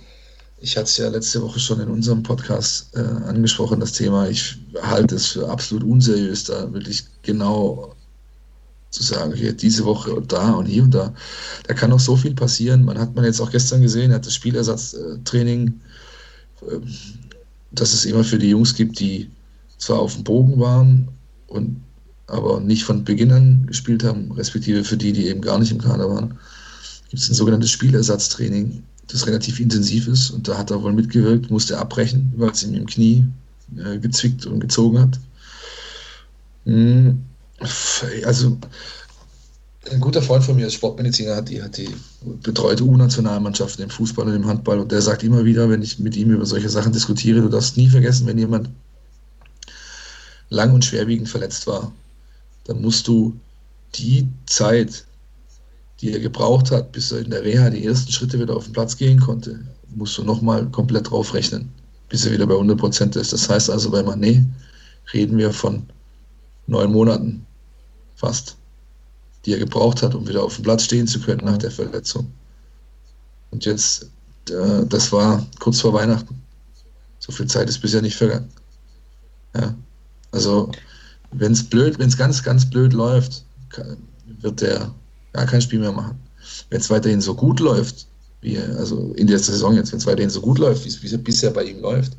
[0.60, 4.28] ich hatte es ja letzte Woche schon in unserem Podcast äh, angesprochen, das Thema.
[4.28, 7.94] Ich halte es für absolut unseriös, da wirklich genau
[8.90, 11.12] zu sagen, hier diese Woche und da und hier und da.
[11.66, 12.84] Da kann noch so viel passieren.
[12.84, 15.80] Man hat man jetzt auch gestern gesehen, er hat das Spielersatztraining,
[16.62, 16.78] äh,
[17.72, 19.30] dass es immer für die Jungs gibt, die
[19.78, 21.08] zwar auf dem Bogen waren
[21.46, 21.80] und
[22.26, 25.80] aber nicht von Beginn an gespielt haben, respektive für die, die eben gar nicht im
[25.80, 26.38] Kader waren,
[27.10, 30.30] gibt es ein sogenanntes Spielersatztraining das relativ intensiv ist.
[30.30, 33.24] Und da hat er wohl mitgewirkt, musste abbrechen, weil es ihm im Knie
[33.76, 35.20] äh, gezwickt und gezogen hat.
[36.64, 37.22] Hm,
[38.24, 38.58] also
[39.90, 41.90] ein guter Freund von mir, ist Sportmediziner, hat die, hat die
[42.42, 46.16] betreute U-Nationalmannschaften im Fußball und im Handball und der sagt immer wieder, wenn ich mit
[46.16, 48.70] ihm über solche Sachen diskutiere, du darfst nie vergessen, wenn jemand
[50.54, 51.92] lang und schwerwiegend verletzt war,
[52.64, 53.38] dann musst du
[53.94, 55.04] die Zeit,
[56.00, 58.72] die er gebraucht hat, bis er in der Reha die ersten Schritte wieder auf den
[58.72, 59.60] Platz gehen konnte,
[59.94, 61.70] musst du nochmal komplett drauf rechnen,
[62.08, 63.32] bis er wieder bei 100 Prozent ist.
[63.32, 64.44] Das heißt also, bei Manet
[65.12, 65.86] reden wir von
[66.66, 67.46] neun Monaten
[68.16, 68.56] fast,
[69.44, 72.32] die er gebraucht hat, um wieder auf dem Platz stehen zu können nach der Verletzung.
[73.50, 74.10] Und jetzt,
[74.50, 76.42] äh, das war kurz vor Weihnachten.
[77.18, 78.50] So viel Zeit ist bisher nicht vergangen.
[79.54, 79.74] Ja.
[80.34, 80.70] Also,
[81.30, 83.44] wenn es blöd, wenn es ganz, ganz blöd läuft,
[84.40, 84.92] wird der
[85.32, 86.18] gar kein Spiel mehr machen.
[86.70, 88.06] Wenn es weiterhin so gut läuft,
[88.40, 91.50] wie also in der Saison jetzt, wenn es weiterhin so gut läuft, wie es bisher
[91.50, 92.16] bei ihm läuft,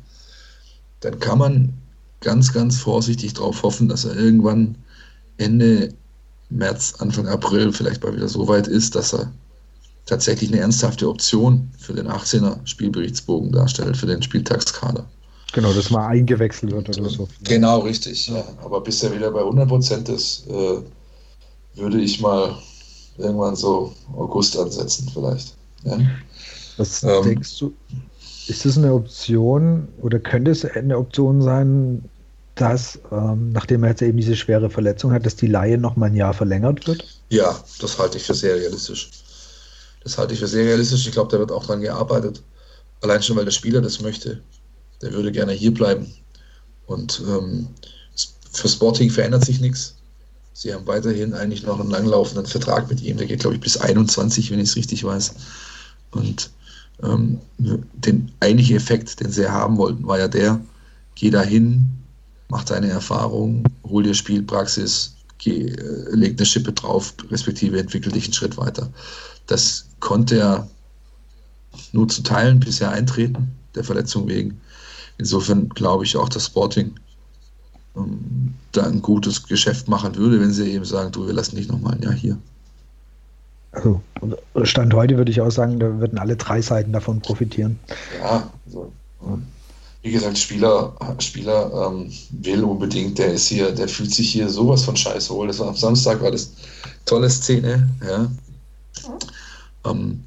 [1.00, 1.72] dann kann man
[2.20, 4.76] ganz, ganz vorsichtig darauf hoffen, dass er irgendwann
[5.36, 5.92] Ende
[6.48, 9.30] März, Anfang April vielleicht mal wieder so weit ist, dass er
[10.06, 15.06] tatsächlich eine ernsthafte Option für den 18er Spielberichtsbogen darstellt, für den Spieltagskader.
[15.52, 17.28] Genau, dass mal eingewechselt wird oder so.
[17.44, 18.28] Genau, richtig.
[18.28, 18.44] Ja.
[18.62, 20.78] Aber bis er wieder bei 100 Prozent ist, äh,
[21.74, 22.56] würde ich mal
[23.18, 25.54] irgendwann so August ansetzen vielleicht.
[25.84, 25.98] Ja.
[26.76, 27.72] Was ähm, denkst du,
[28.48, 32.04] ist das eine Option oder könnte es eine Option sein,
[32.54, 36.06] dass, ähm, nachdem er jetzt eben diese schwere Verletzung hat, dass die Laie noch mal
[36.06, 37.04] ein Jahr verlängert wird?
[37.28, 39.10] Ja, das halte ich für sehr realistisch.
[40.02, 41.06] Das halte ich für sehr realistisch.
[41.06, 42.42] Ich glaube, da wird auch dran gearbeitet.
[43.02, 44.40] Allein schon, weil der Spieler das möchte.
[45.02, 46.12] Der würde gerne hier bleiben.
[46.86, 47.68] Und ähm,
[48.52, 49.94] für Sporting verändert sich nichts.
[50.52, 53.18] Sie haben weiterhin eigentlich noch einen langlaufenden Vertrag mit ihm.
[53.18, 55.34] Der geht, glaube ich, bis 21, wenn ich es richtig weiß.
[56.12, 56.50] Und
[57.02, 60.60] ähm, den eigentliche Effekt, den sie haben wollten, war ja der,
[61.14, 61.84] geh dahin,
[62.48, 68.24] mach deine Erfahrung, hol dir Spielpraxis, geh, äh, leg eine Schippe drauf, respektive entwickel dich
[68.24, 68.88] einen Schritt weiter.
[69.46, 70.68] Das konnte er
[71.92, 74.60] nur zu Teilen bisher eintreten, der Verletzung wegen.
[75.18, 76.94] Insofern glaube ich auch, dass Sporting
[77.96, 81.68] ähm, da ein gutes Geschäft machen würde, wenn sie eben sagen, du, wir lassen dich
[81.68, 82.38] nochmal ein Jahr hier.
[83.72, 84.00] Also
[84.64, 87.78] Stand heute würde ich auch sagen, da würden alle drei Seiten davon profitieren.
[88.20, 88.90] Ja, also,
[90.02, 94.84] wie gesagt, Spieler, Spieler ähm, will unbedingt, der ist hier, der fühlt sich hier sowas
[94.84, 95.48] von scheiße wohl.
[95.48, 96.52] Das war am Samstag war das
[97.04, 98.30] tolle Szene, ja.
[99.84, 100.22] Ähm,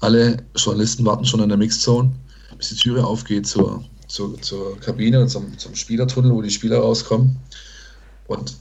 [0.00, 2.10] alle Journalisten warten schon an der Mixzone,
[2.58, 6.78] bis die Türe aufgeht zur, zur, zur Kabine und zum, zum Spielertunnel, wo die Spieler
[6.78, 7.36] rauskommen.
[8.26, 8.54] Und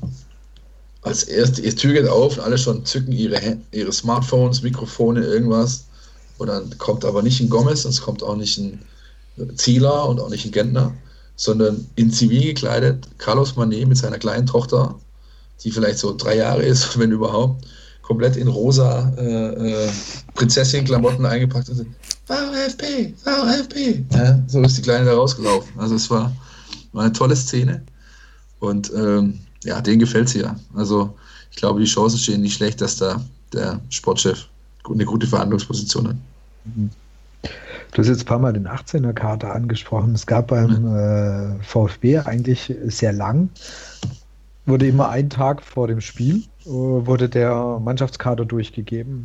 [1.02, 5.86] als erst die Tür geht auf und alle schon zücken ihre, ihre Smartphones, Mikrofone, irgendwas.
[6.38, 8.80] Und dann kommt aber nicht ein Gomez, und es kommt auch nicht ein
[9.56, 10.94] Zieler und auch nicht ein Gentner,
[11.36, 14.96] sondern in Zivil gekleidet Carlos Manet mit seiner kleinen Tochter,
[15.64, 17.66] die vielleicht so drei Jahre ist, wenn überhaupt,
[18.02, 19.90] komplett in rosa äh, äh,
[20.34, 21.86] Prinzessin-Klamotten eingepackt und
[22.30, 24.04] VfB, VfB.
[24.12, 25.72] Ja, so ist die Kleine da rausgelaufen.
[25.80, 26.32] Also es war,
[26.94, 27.82] war eine tolle Szene
[28.60, 30.56] und ähm, ja, denen gefällt sie ja.
[30.76, 31.16] Also
[31.50, 33.20] ich glaube, die Chancen stehen nicht schlecht, dass da
[33.52, 34.48] der Sportchef
[34.88, 36.16] eine gute Verhandlungsposition hat.
[36.66, 36.92] Mhm.
[37.92, 40.14] Du hast jetzt ein paar Mal den 18er Kader angesprochen.
[40.14, 43.50] Es gab beim äh, VfB eigentlich sehr lang,
[44.68, 49.24] wurde immer einen Tag vor dem Spiel, äh, wurde der Mannschaftskader durchgegeben,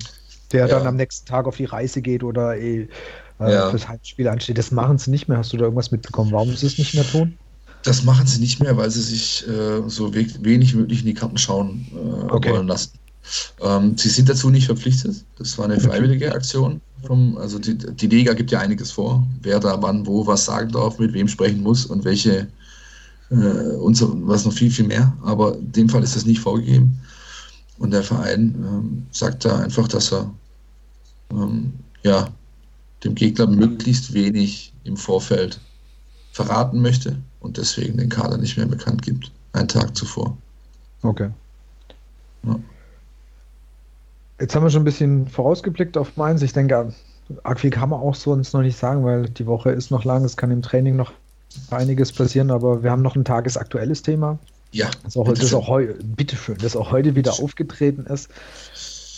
[0.55, 0.79] der ja.
[0.79, 2.89] dann am nächsten Tag auf die Reise geht oder eh,
[3.41, 3.71] äh, ja.
[3.71, 4.57] fürs Heimspiel ansteht.
[4.57, 5.39] Das machen sie nicht mehr.
[5.39, 6.33] Hast du da irgendwas mitbekommen?
[6.33, 7.37] Warum sie es nicht mehr tun?
[7.83, 11.15] Das machen sie nicht mehr, weil sie sich äh, so we wenig möglich in die
[11.15, 12.53] Karten schauen äh, okay.
[12.53, 12.93] wollen lassen.
[13.61, 15.25] Ähm, sie sind dazu nicht verpflichtet.
[15.39, 16.81] Das war eine freiwillige Aktion.
[17.07, 20.73] Vom, also die, die Liga gibt ja einiges vor, wer da wann wo was sagen
[20.73, 22.49] darf, mit wem sprechen muss und welche
[23.31, 25.13] äh, und so, was noch viel, viel mehr.
[25.23, 26.99] Aber in dem Fall ist das nicht vorgegeben.
[27.79, 30.31] Und der Verein ähm, sagt da einfach, dass er
[31.31, 31.73] ähm,
[32.03, 32.29] ja,
[33.05, 35.61] dem Gegner möglichst wenig im Vorfeld
[36.33, 40.37] verraten möchte und deswegen den Kader nicht mehr bekannt gibt, einen Tag zuvor.
[41.03, 41.31] Okay.
[42.43, 42.59] Ja.
[44.41, 46.43] Jetzt haben wir schon ein bisschen vorausgeblickt auf Mainz.
[46.43, 46.93] Ich denke,
[47.45, 50.05] arg viel kann man auch so uns noch nicht sagen, weil die Woche ist noch
[50.05, 50.25] lang.
[50.25, 51.13] Es kann im Training noch
[51.71, 54.39] einiges passieren, aber wir haben noch ein tagesaktuelles Thema.
[54.73, 54.91] Ja.
[55.05, 58.29] Das auch, das auch heu, bitteschön, das auch heute wieder aufgetreten ist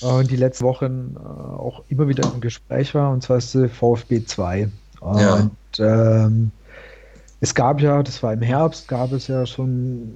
[0.00, 3.68] und die letzten Wochen äh, auch immer wieder im Gespräch war, und zwar ist die
[3.68, 4.68] VfB 2.
[5.00, 6.26] Und ja.
[6.26, 6.50] ähm,
[7.40, 10.12] es gab ja, das war im Herbst, gab es ja schon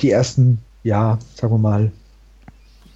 [0.00, 1.92] die ersten, ja, sagen wir mal,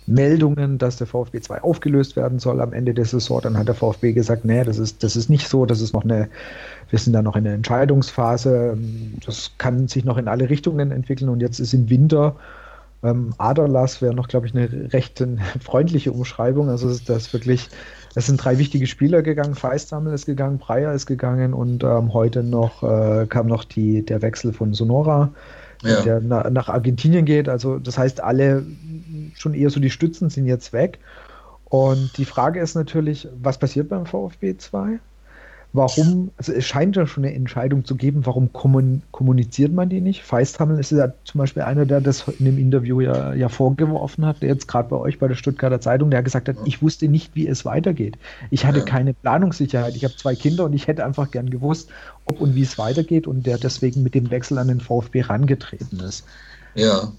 [0.09, 3.41] Meldungen, dass der VfB 2 aufgelöst werden soll am Ende der Saison.
[3.43, 6.05] Dann hat der VfB gesagt, nee, das ist, das ist nicht so, das ist noch
[6.05, 6.29] eine,
[6.89, 8.79] wir sind da noch in der Entscheidungsphase,
[9.25, 12.37] das kann sich noch in alle Richtungen entwickeln und jetzt ist im Winter
[13.03, 15.25] ähm, Aderlass wäre noch, glaube ich, eine recht
[15.61, 16.69] freundliche Umschreibung.
[16.69, 17.69] Also das ist wirklich,
[18.15, 19.55] es sind drei wichtige Spieler gegangen.
[19.55, 24.23] Feistsammel ist gegangen, Breyer ist gegangen und ähm, heute noch äh, kam noch die, der
[24.23, 25.31] Wechsel von Sonora,
[25.83, 26.01] ja.
[26.03, 27.49] der na, nach Argentinien geht.
[27.49, 28.65] Also das heißt, alle
[29.35, 30.99] schon eher so die Stützen sind jetzt weg.
[31.67, 34.99] Und die Frage ist natürlich, was passiert beim VfB 2?
[35.73, 40.23] Warum, also es scheint ja schon eine Entscheidung zu geben, warum kommuniziert man die nicht?
[40.23, 44.43] Feisthammel ist ja zum Beispiel einer, der das in dem Interview ja, ja vorgeworfen hat,
[44.43, 47.35] der jetzt gerade bei euch bei der Stuttgarter Zeitung, der gesagt hat, ich wusste nicht,
[47.35, 48.17] wie es weitergeht.
[48.51, 49.95] Ich hatte keine Planungssicherheit.
[49.95, 51.91] Ich habe zwei Kinder und ich hätte einfach gern gewusst,
[52.25, 56.01] ob und wie es weitergeht und der deswegen mit dem Wechsel an den VfB rangetreten
[56.01, 56.25] ist.
[56.75, 57.13] Ja.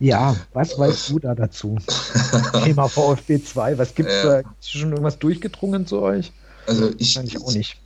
[0.00, 1.76] Ja, was weißt du da dazu?
[2.64, 4.42] Thema VfB 2, was gibt es ja.
[4.42, 4.48] da?
[4.58, 6.32] Ist schon irgendwas durchgedrungen zu euch?
[6.66, 7.76] Also ich, ich auch nicht.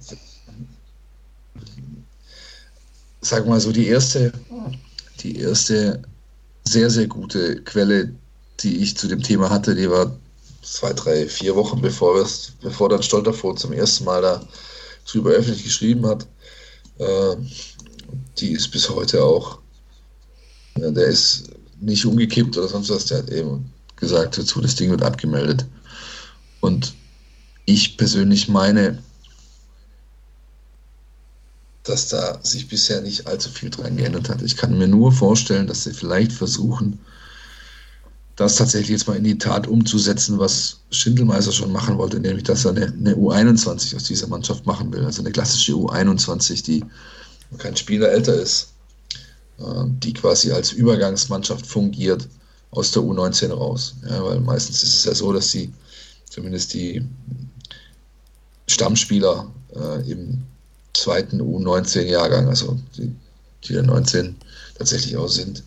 [3.21, 4.33] Sag mal so, die erste,
[5.21, 6.03] die erste
[6.65, 8.15] sehr, sehr gute Quelle,
[8.61, 10.17] die ich zu dem Thema hatte, die war
[10.63, 12.27] zwei, drei, vier Wochen bevor,
[12.61, 14.47] bevor dann Stolterfurt zum ersten Mal da
[15.11, 16.27] drüber öffentlich geschrieben hat.
[16.99, 17.37] Äh,
[18.39, 19.59] die ist bis heute auch,
[20.79, 21.45] ja, der ist
[21.81, 25.65] nicht umgekippt oder sonst was, der hat eben gesagt dazu, das Ding wird abgemeldet.
[26.61, 26.95] Und
[27.67, 29.03] ich persönlich meine,
[31.83, 34.43] dass da sich bisher nicht allzu viel dran geändert hat.
[34.43, 36.99] Ich kann mir nur vorstellen, dass sie vielleicht versuchen,
[38.37, 42.65] das tatsächlich jetzt mal in die Tat umzusetzen, was Schindelmeister schon machen wollte, nämlich dass
[42.65, 45.05] er eine, eine U21 aus dieser Mannschaft machen will.
[45.05, 46.85] Also eine klassische U21, die
[47.59, 48.73] kein Spieler älter ist,
[49.59, 52.29] äh, die quasi als Übergangsmannschaft fungiert
[52.73, 53.95] aus der U19 raus.
[54.07, 55.73] Ja, weil meistens ist es ja so, dass sie
[56.29, 57.03] zumindest die
[58.67, 60.43] Stammspieler äh, im
[60.95, 63.15] zweiten U19-Jahrgang, also die,
[63.65, 64.37] die der 19
[64.79, 65.63] tatsächlich auch sind,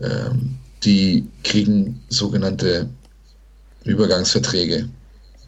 [0.00, 2.88] ähm, die kriegen sogenannte
[3.84, 4.88] Übergangsverträge,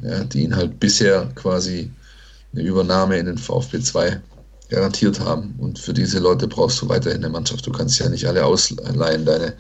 [0.03, 1.91] ja, die ihnen halt bisher quasi
[2.53, 4.21] eine Übernahme in den VfB 2
[4.69, 5.55] garantiert haben.
[5.59, 7.67] Und für diese Leute brauchst du weiterhin eine Mannschaft.
[7.67, 9.25] Du kannst ja nicht alle ausleihen.
[9.25, 9.55] Deine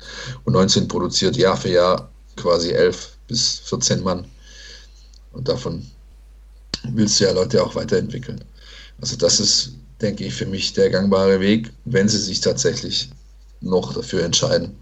[0.46, 4.26] U19 produziert Jahr für Jahr quasi 11 bis 14 Mann.
[5.32, 5.86] Und davon
[6.85, 8.43] willst du ja Leute auch weiterentwickeln.
[9.01, 13.11] Also das ist, denke ich, für mich der gangbare Weg, wenn sie sich tatsächlich
[13.61, 14.74] noch dafür entscheiden,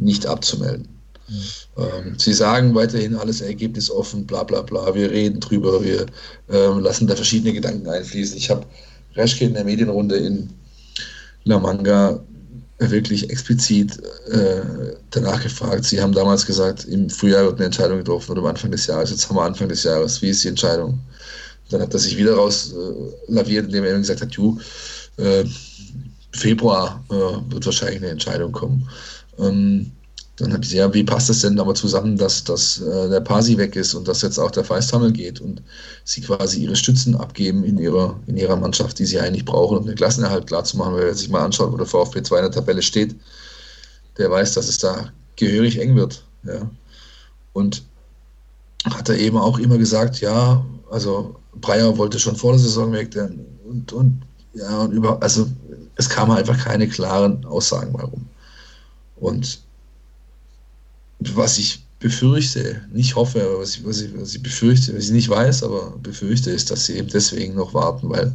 [0.00, 0.88] nicht abzumelden.
[1.28, 1.42] Mhm.
[1.78, 6.06] Ähm, sie sagen weiterhin alles ergebnisoffen, bla bla bla, wir reden drüber, wir
[6.50, 8.36] ähm, lassen da verschiedene Gedanken einfließen.
[8.36, 8.66] Ich habe
[9.16, 10.50] Reschke in der Medienrunde in
[11.44, 12.20] La Manga
[12.78, 13.98] wirklich explizit
[14.28, 15.84] äh, danach gefragt.
[15.84, 19.10] Sie haben damals gesagt, im Frühjahr wird eine Entscheidung getroffen oder am Anfang des Jahres.
[19.10, 20.20] Jetzt haben wir Anfang des Jahres.
[20.20, 20.98] Wie ist die Entscheidung?
[21.70, 24.58] Dann hat er sich wieder raus äh, laviert, indem er gesagt hat, ju,
[25.16, 25.44] äh,
[26.32, 28.88] Februar äh, wird wahrscheinlich eine Entscheidung kommen.
[29.38, 29.92] Ähm,
[30.36, 33.20] dann habe ich gesagt, ja, wie passt das denn aber zusammen, dass, dass äh, der
[33.20, 35.62] Pasi weg ist und dass jetzt auch der Feisthammel geht und
[36.04, 39.86] sie quasi ihre Stützen abgeben in ihrer, in ihrer Mannschaft, die sie eigentlich brauchen, um
[39.86, 42.42] den Klassenerhalt klar zu machen, weil wer sich mal anschaut, wo der VfB 2 in
[42.42, 43.16] der Tabelle steht,
[44.18, 46.22] der weiß, dass es da gehörig eng wird.
[46.44, 46.70] Ja.
[47.54, 47.82] Und
[48.84, 53.10] hat er eben auch immer gesagt, ja, also Breyer wollte schon vor der Saison weg,
[53.10, 54.22] denn, und, und
[54.52, 55.46] ja, und über, also
[55.96, 58.26] es kamen einfach keine klaren Aussagen mehr rum.
[59.16, 59.65] Und
[61.18, 65.10] was ich befürchte, nicht hoffe, aber was ich, was, ich, was ich befürchte, was ich
[65.10, 68.34] nicht weiß, aber befürchte, ist, dass sie eben deswegen noch warten, weil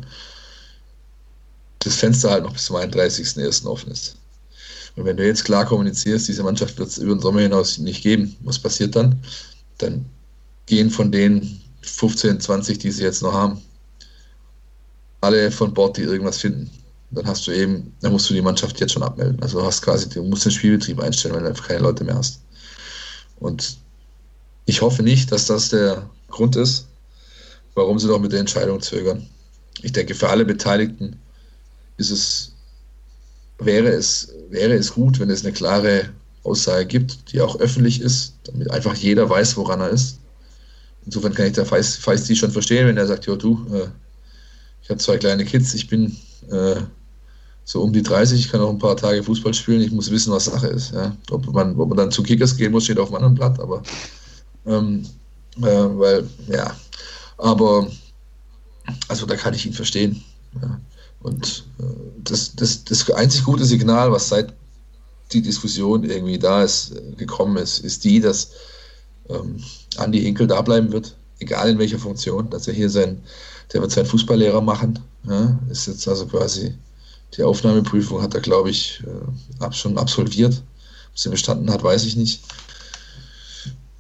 [1.80, 3.66] das Fenster halt noch bis zum 31.01.
[3.66, 4.18] offen ist.
[4.96, 8.04] Und wenn du jetzt klar kommunizierst, diese Mannschaft wird es über den Sommer hinaus nicht
[8.04, 9.20] geben, was passiert dann?
[9.78, 10.06] Dann
[10.66, 13.62] gehen von den 15, 20, die sie jetzt noch haben,
[15.22, 16.70] alle von Bord, die irgendwas finden.
[17.12, 19.42] Dann hast du eben, dann musst du die Mannschaft jetzt schon abmelden.
[19.42, 22.16] Also du hast quasi, du musst den Spielbetrieb einstellen, wenn du einfach keine Leute mehr
[22.16, 22.42] hast.
[23.42, 23.78] Und
[24.66, 26.88] ich hoffe nicht, dass das der Grund ist,
[27.74, 29.28] warum sie doch mit der Entscheidung zögern.
[29.82, 31.20] Ich denke, für alle Beteiligten
[31.98, 32.54] ist es,
[33.58, 36.10] wäre es, wäre es gut, wenn es eine klare
[36.44, 40.20] Aussage gibt, die auch öffentlich ist, damit einfach jeder weiß, woran er ist.
[41.06, 43.88] Insofern kann ich der Feist, Feisti schon verstehen, wenn er sagt, ja du, äh,
[44.84, 46.16] ich habe zwei kleine Kids, ich bin
[46.52, 46.76] äh,
[47.72, 50.34] so um die 30, ich kann auch ein paar Tage Fußball spielen, ich muss wissen,
[50.34, 50.92] was Sache ist.
[50.92, 51.16] Ja.
[51.30, 53.82] Ob, man, ob man dann zu Kickers gehen muss, steht auf einem anderen Blatt, aber
[54.66, 55.06] ähm,
[55.56, 56.76] äh, weil, ja,
[57.38, 57.88] aber
[59.08, 60.22] also da kann ich ihn verstehen.
[60.62, 60.82] Ja.
[61.22, 61.84] Und äh,
[62.26, 64.54] das, das, das einzig gute Signal, was seit
[65.32, 68.52] die Diskussion irgendwie da ist, äh, gekommen ist, ist die, dass
[69.30, 69.64] ähm,
[69.96, 73.24] Andi Hinkel da bleiben wird, egal in welcher Funktion, dass er hier sein,
[73.72, 75.00] der wird seinen Fußballlehrer machen.
[75.24, 75.58] Ja.
[75.70, 76.76] Ist jetzt also quasi
[77.38, 80.62] die Aufnahmeprüfung hat er, glaube ich, äh, schon absolviert.
[81.12, 82.42] Ob sie bestanden hat, weiß ich nicht.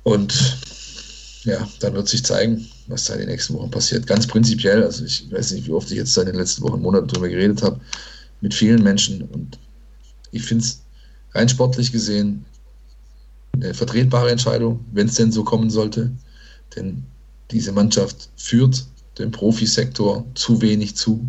[0.04, 0.34] Und
[1.44, 4.06] ja, dann wird sich zeigen, was da in den nächsten Wochen passiert.
[4.08, 7.08] Ganz prinzipiell, also ich weiß nicht, wie oft ich jetzt in den letzten Wochen, Monaten
[7.08, 7.80] darüber geredet habe,
[8.42, 9.22] mit vielen Menschen.
[9.24, 9.58] Und
[10.32, 10.82] ich finde es
[11.34, 12.46] rein sportlich gesehen
[13.54, 16.12] eine vertretbare Entscheidung, wenn es denn so kommen sollte.
[16.76, 17.04] Denn
[17.52, 18.86] diese Mannschaft führt
[19.18, 21.26] dem Profisektor zu wenig zu.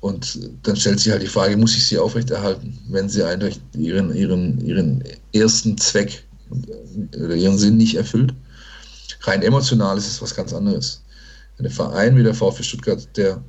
[0.00, 4.14] Und dann stellt sich halt die Frage, muss ich sie aufrechterhalten, wenn sie eigentlich ihren,
[4.14, 8.32] ihren, ihren ersten Zweck oder ihren Sinn nicht erfüllt?
[9.22, 11.02] Rein emotional ist es was ganz anderes.
[11.58, 13.42] Ein Verein wie der VfB Stuttgart, der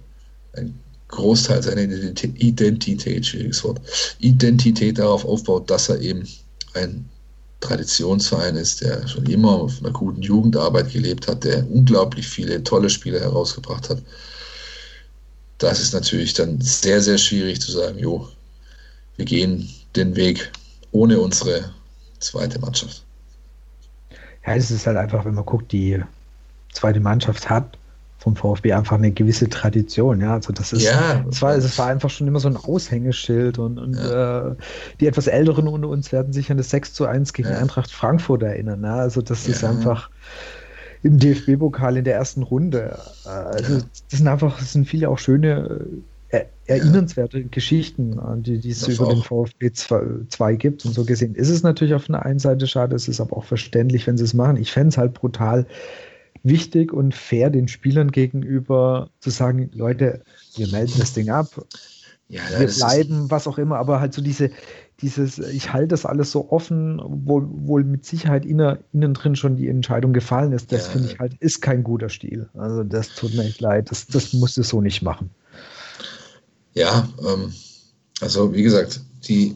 [0.53, 0.73] ein
[1.09, 3.81] Großteil seiner Identität, schwieriges Wort,
[4.19, 6.27] Identität darauf aufbaut, dass er eben
[6.73, 7.07] ein
[7.59, 12.89] Traditionsverein ist, der schon immer auf einer guten Jugendarbeit gelebt hat, der unglaublich viele tolle
[12.89, 14.01] Spiele herausgebracht hat
[15.59, 18.27] das ist natürlich dann sehr, sehr schwierig zu sagen, jo,
[19.17, 20.51] wir gehen den Weg
[20.91, 21.71] ohne unsere
[22.19, 23.03] zweite Mannschaft.
[24.45, 26.01] Ja, es ist halt einfach, wenn man guckt, die
[26.71, 27.77] zweite Mannschaft hat
[28.17, 30.33] vom VfB einfach eine gewisse Tradition, ja.
[30.33, 33.77] Also das ist, ja, das war, es war einfach schon immer so ein Aushängeschild und,
[33.77, 34.49] und ja.
[34.49, 34.55] äh,
[34.99, 37.57] die etwas Älteren unter uns werden sich an das 6 zu 1 gegen ja.
[37.57, 38.83] Eintracht Frankfurt erinnern.
[38.83, 38.95] Ja?
[38.95, 40.09] Also das ist einfach
[41.03, 42.99] im DFB-Pokal in der ersten Runde.
[43.25, 45.87] Äh, also das sind einfach, das sind viele auch schöne,
[46.29, 47.47] äh, erinnernswerte ja.
[47.49, 49.13] Geschichten, die, die es das über auch.
[49.13, 50.85] den VfB 2 gibt.
[50.85, 53.45] Und so gesehen ist es natürlich auf einer einen Seite schade, es ist aber auch
[53.45, 54.57] verständlich, wenn sie es machen.
[54.57, 55.65] Ich fände es halt brutal
[56.43, 60.21] wichtig und fair den Spielern gegenüber zu sagen, Leute,
[60.55, 61.47] wir melden das Ding ab,
[62.27, 64.51] ja, wir bleiben, was auch immer, aber halt so diese,
[65.01, 69.55] dieses, ich halte das alles so offen, wo wohl mit Sicherheit inner, innen drin schon
[69.55, 70.91] die Entscheidung gefallen ist, das ja.
[70.91, 72.49] finde ich halt, ist kein guter Stil.
[72.53, 75.29] Also das tut mir echt leid, das, das musst du so nicht machen.
[76.73, 77.53] Ja, ähm,
[78.21, 79.55] also wie gesagt, die,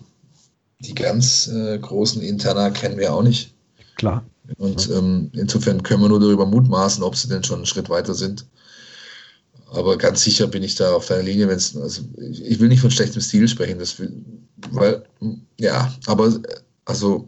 [0.80, 3.54] die ganz äh, großen Interna kennen wir auch nicht.
[3.96, 4.24] Klar.
[4.58, 8.14] Und ähm, insofern können wir nur darüber mutmaßen, ob sie denn schon einen Schritt weiter
[8.14, 8.46] sind.
[9.74, 12.82] Aber ganz sicher bin ich da auf deiner Linie, wenn es, also ich will nicht
[12.82, 14.14] von schlechtem Stil sprechen, das will,
[14.72, 15.04] weil,
[15.60, 16.40] ja, aber
[16.86, 17.28] also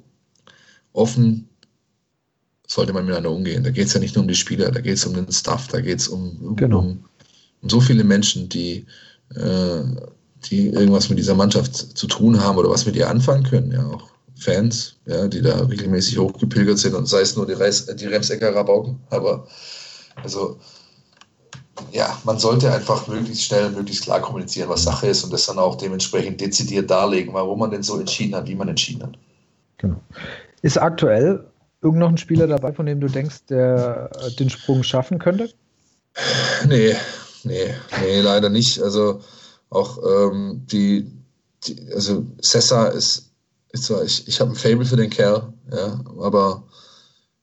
[0.93, 1.49] offen
[2.67, 3.63] sollte man miteinander umgehen.
[3.63, 5.67] Da geht es ja nicht nur um die Spieler, da geht es um den Staff,
[5.69, 6.79] da geht es um, genau.
[6.79, 7.05] um,
[7.61, 8.85] um, so viele Menschen, die,
[9.33, 9.81] äh,
[10.45, 13.87] die irgendwas mit dieser Mannschaft zu tun haben oder was mit ihr anfangen können, ja,
[13.87, 18.05] auch Fans, ja, die da regelmäßig hochgepilgert sind und sei es nur die, Reis, die
[18.05, 19.47] Remsecker Rabauken, aber
[20.15, 20.59] also
[21.91, 25.59] ja, man sollte einfach möglichst schnell, möglichst klar kommunizieren, was Sache ist und das dann
[25.59, 29.17] auch dementsprechend dezidiert darlegen, warum man denn so entschieden hat, wie man entschieden hat.
[29.77, 29.99] Genau.
[30.61, 31.45] Ist aktuell
[31.81, 34.09] irgend noch ein Spieler dabei, von dem du denkst, der
[34.39, 35.49] den Sprung schaffen könnte?
[36.67, 36.95] Nee,
[37.43, 38.81] nee, nee, leider nicht.
[38.81, 39.19] Also
[39.69, 41.11] auch ähm, die,
[41.65, 43.29] die, also Sessa ist,
[43.73, 46.63] ist zwar, ich, ich habe ein Fable für den Kerl, ja, aber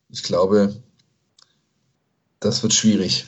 [0.09, 0.75] ich glaube,
[2.39, 3.27] das wird schwierig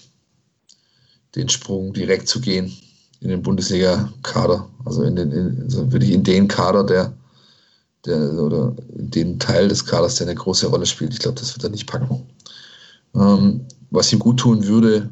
[1.36, 2.76] den Sprung direkt zu gehen
[3.22, 4.68] in den Bundesliga-Kader.
[4.86, 7.14] Also, in den, in, also wirklich in den Kader, der,
[8.06, 11.14] der oder in dem Teil des Kaders, der eine große Rolle spielt.
[11.14, 12.26] Ich glaube, das wird er nicht packen.
[13.16, 15.10] Ähm, was ihm gut tun würde,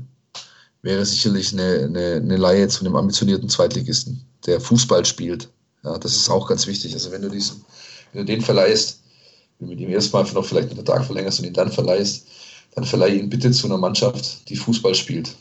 [0.81, 5.49] wäre sicherlich eine, eine, eine Laie zu einem ambitionierten Zweitligisten, der Fußball spielt.
[5.83, 6.93] Ja, das ist auch ganz wichtig.
[6.93, 7.63] Also wenn du diesen,
[8.11, 8.99] wenn du den verleihst,
[9.59, 12.27] wenn du mit ihm erstmal noch vielleicht einen Tag verlängerst und ihn dann verleihst,
[12.75, 15.35] dann verleih ihn bitte zu einer Mannschaft, die Fußball spielt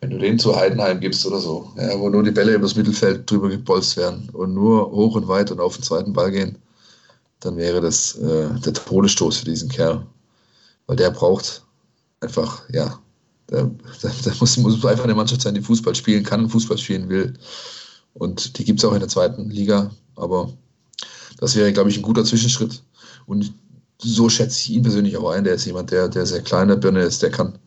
[0.00, 3.30] wenn du den zu Heidenheim gibst oder so, ja, wo nur die Bälle übers Mittelfeld
[3.30, 6.56] drüber gebolzt werden und nur hoch und weit und auf den zweiten Ball gehen,
[7.40, 10.06] dann wäre das äh, der Todesstoß für diesen Kerl.
[10.86, 11.62] Weil der braucht
[12.20, 12.98] einfach, ja,
[13.50, 13.70] der
[14.40, 17.34] muss, muss, einfach eine Mannschaft sein, die Fußball spielen kann und Fußball spielen will.
[18.14, 20.52] Und die gibt es auch in der zweiten Liga, aber
[21.38, 22.82] das wäre, glaube ich, ein guter Zwischenschritt.
[23.26, 23.52] Und
[23.98, 25.44] so schätze ich ihn persönlich auch ein.
[25.44, 27.58] Der ist jemand, der, der sehr kleiner Birne ist, der kann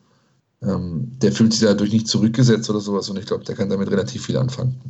[0.66, 3.90] ähm, der fühlt sich dadurch nicht zurückgesetzt oder sowas und ich glaube, der kann damit
[3.90, 4.80] relativ viel anfangen.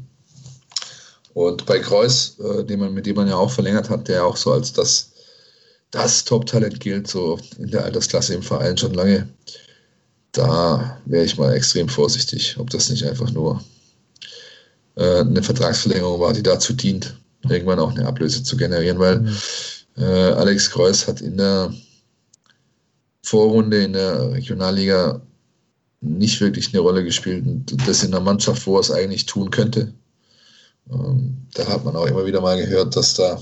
[1.35, 4.37] Und bei Kreuz, äh, den man, mit dem man ja auch verlängert hat, der auch
[4.37, 5.12] so als das,
[5.91, 9.29] das Top-Talent gilt, so in der Altersklasse im Verein schon lange,
[10.33, 13.62] da wäre ich mal extrem vorsichtig, ob das nicht einfach nur
[14.97, 17.16] äh, eine Vertragsverlängerung war, die dazu dient,
[17.49, 19.37] irgendwann auch eine Ablöse zu generieren, weil mhm.
[19.97, 21.72] äh, Alex Kreuz hat in der
[23.22, 25.20] Vorrunde in der Regionalliga
[26.05, 27.46] nicht wirklich eine Rolle gespielt.
[27.46, 29.92] Und das in einer Mannschaft, wo er es eigentlich tun könnte.
[30.90, 33.40] Ähm, da hat man auch immer wieder mal gehört, dass da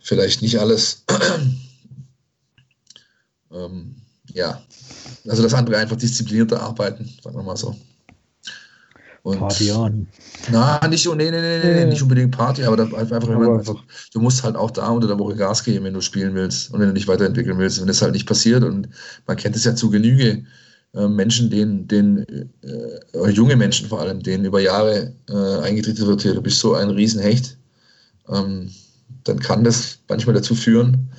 [0.00, 1.04] vielleicht nicht alles,
[3.52, 3.94] ähm,
[4.32, 4.60] ja,
[5.28, 7.76] also dass andere einfach disziplinierter arbeiten, sagen wir mal so.
[9.22, 10.06] Und, Party on.
[10.50, 14.20] Na, nicht, nee, nee, nee, nee, nicht unbedingt Party, aber da, einfach, aber einfach, du
[14.20, 16.88] musst halt auch da unter der Woche Gas geben, wenn du spielen willst und wenn
[16.88, 17.80] du dich weiterentwickeln willst.
[17.80, 18.90] Wenn das halt nicht passiert und
[19.26, 20.44] man kennt es ja zu Genüge,
[20.94, 22.24] Menschen, denen, denen
[22.62, 26.90] äh, junge Menschen vor allem, denen über Jahre äh, eingetreten wird, du bist so ein
[26.90, 27.58] Riesenhecht,
[28.28, 28.70] ähm,
[29.24, 31.10] dann kann das manchmal dazu führen,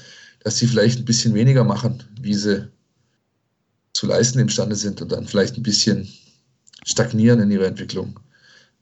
[0.43, 2.67] dass sie vielleicht ein bisschen weniger machen, wie sie
[3.93, 6.07] zu leisten imstande sind und dann vielleicht ein bisschen
[6.86, 8.19] stagnieren in ihrer Entwicklung.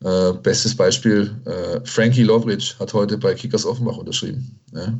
[0.03, 4.59] Äh, bestes Beispiel, äh, Frankie Lovridge hat heute bei Kickers Offenbach unterschrieben.
[4.73, 4.99] Ja?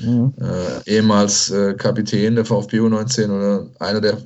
[0.00, 0.32] Mhm.
[0.40, 4.16] Äh, ehemals äh, Kapitän der VfB U19 oder einer der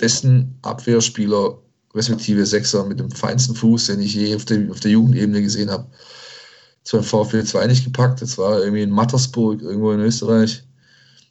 [0.00, 1.58] besten Abwehrspieler,
[1.94, 5.70] respektive Sechser mit dem feinsten Fuß, den ich je auf der, auf der Jugendebene gesehen
[5.70, 5.86] habe.
[6.84, 10.64] Zwar VfB 2 nicht gepackt, das war irgendwie in Mattersburg, irgendwo in Österreich.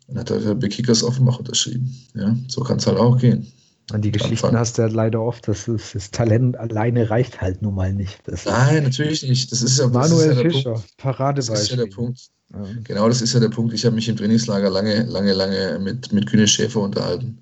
[0.08, 1.96] Und hat er bei Kickers Offenbach unterschrieben.
[2.16, 3.52] Ja, so kann es halt auch gehen.
[3.92, 4.60] Und die Geschichten Anfang.
[4.60, 8.20] hast du ja leider oft, dass das, das, Talent alleine reicht halt nun mal nicht.
[8.26, 9.52] Das Nein, natürlich nicht.
[9.52, 10.98] Das ist ja, Manuel ist ja Fischer, Punkt.
[10.98, 11.56] Paradebeispiel.
[11.56, 12.30] Das ist ja der Punkt.
[12.52, 12.66] Ja.
[12.84, 13.74] Genau, das ist ja der Punkt.
[13.74, 17.40] Ich habe mich im Trainingslager lange, lange, lange mit, mit Kühne Schäfer unterhalten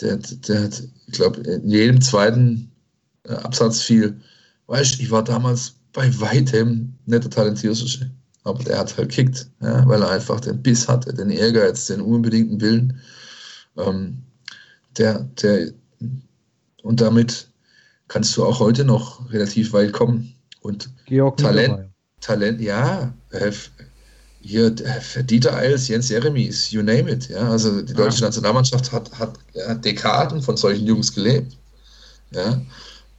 [0.00, 2.70] der, der hat, ich glaube, in jedem zweiten
[3.24, 4.20] äh, Absatz viel,
[4.66, 8.10] weißt ich war damals bei weitem nicht der talentierteste,
[8.44, 12.00] aber der hat halt kickt, ja, weil er einfach den Biss hatte, den Ehrgeiz, den
[12.00, 13.00] unbedingten Willen.
[13.76, 14.22] Ähm,
[14.98, 15.72] der, der,
[16.82, 17.48] und damit
[18.08, 20.34] kannst du auch heute noch relativ weit kommen.
[20.60, 21.90] Und Georg Talent,
[22.20, 23.52] Talent, ja, äh,
[24.46, 27.28] hier Dieter Eils, Jens Jeremies, you name it.
[27.28, 27.50] Ja?
[27.50, 28.26] Also die deutsche ja.
[28.26, 31.56] Nationalmannschaft hat, hat ja, Dekaden von solchen Jungs gelebt.
[32.32, 32.60] Ja?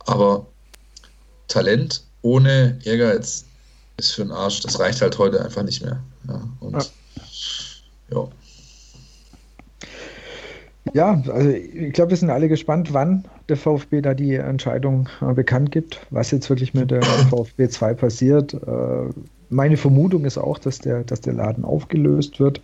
[0.06, 0.46] Aber
[1.48, 3.46] Talent ohne Ehrgeiz,
[3.98, 4.62] ist für den Arsch.
[4.62, 6.02] Das reicht halt heute einfach nicht mehr.
[6.28, 6.92] Ja, und
[8.12, 8.18] ja.
[8.18, 8.28] ja.
[10.94, 15.34] Ja, also ich glaube, wir sind alle gespannt, wann der VfB da die Entscheidung äh,
[15.34, 18.54] bekannt gibt, was jetzt wirklich mit der VfB 2 passiert.
[18.54, 19.10] Äh,
[19.50, 22.62] meine Vermutung ist auch, dass der, dass der Laden aufgelöst wird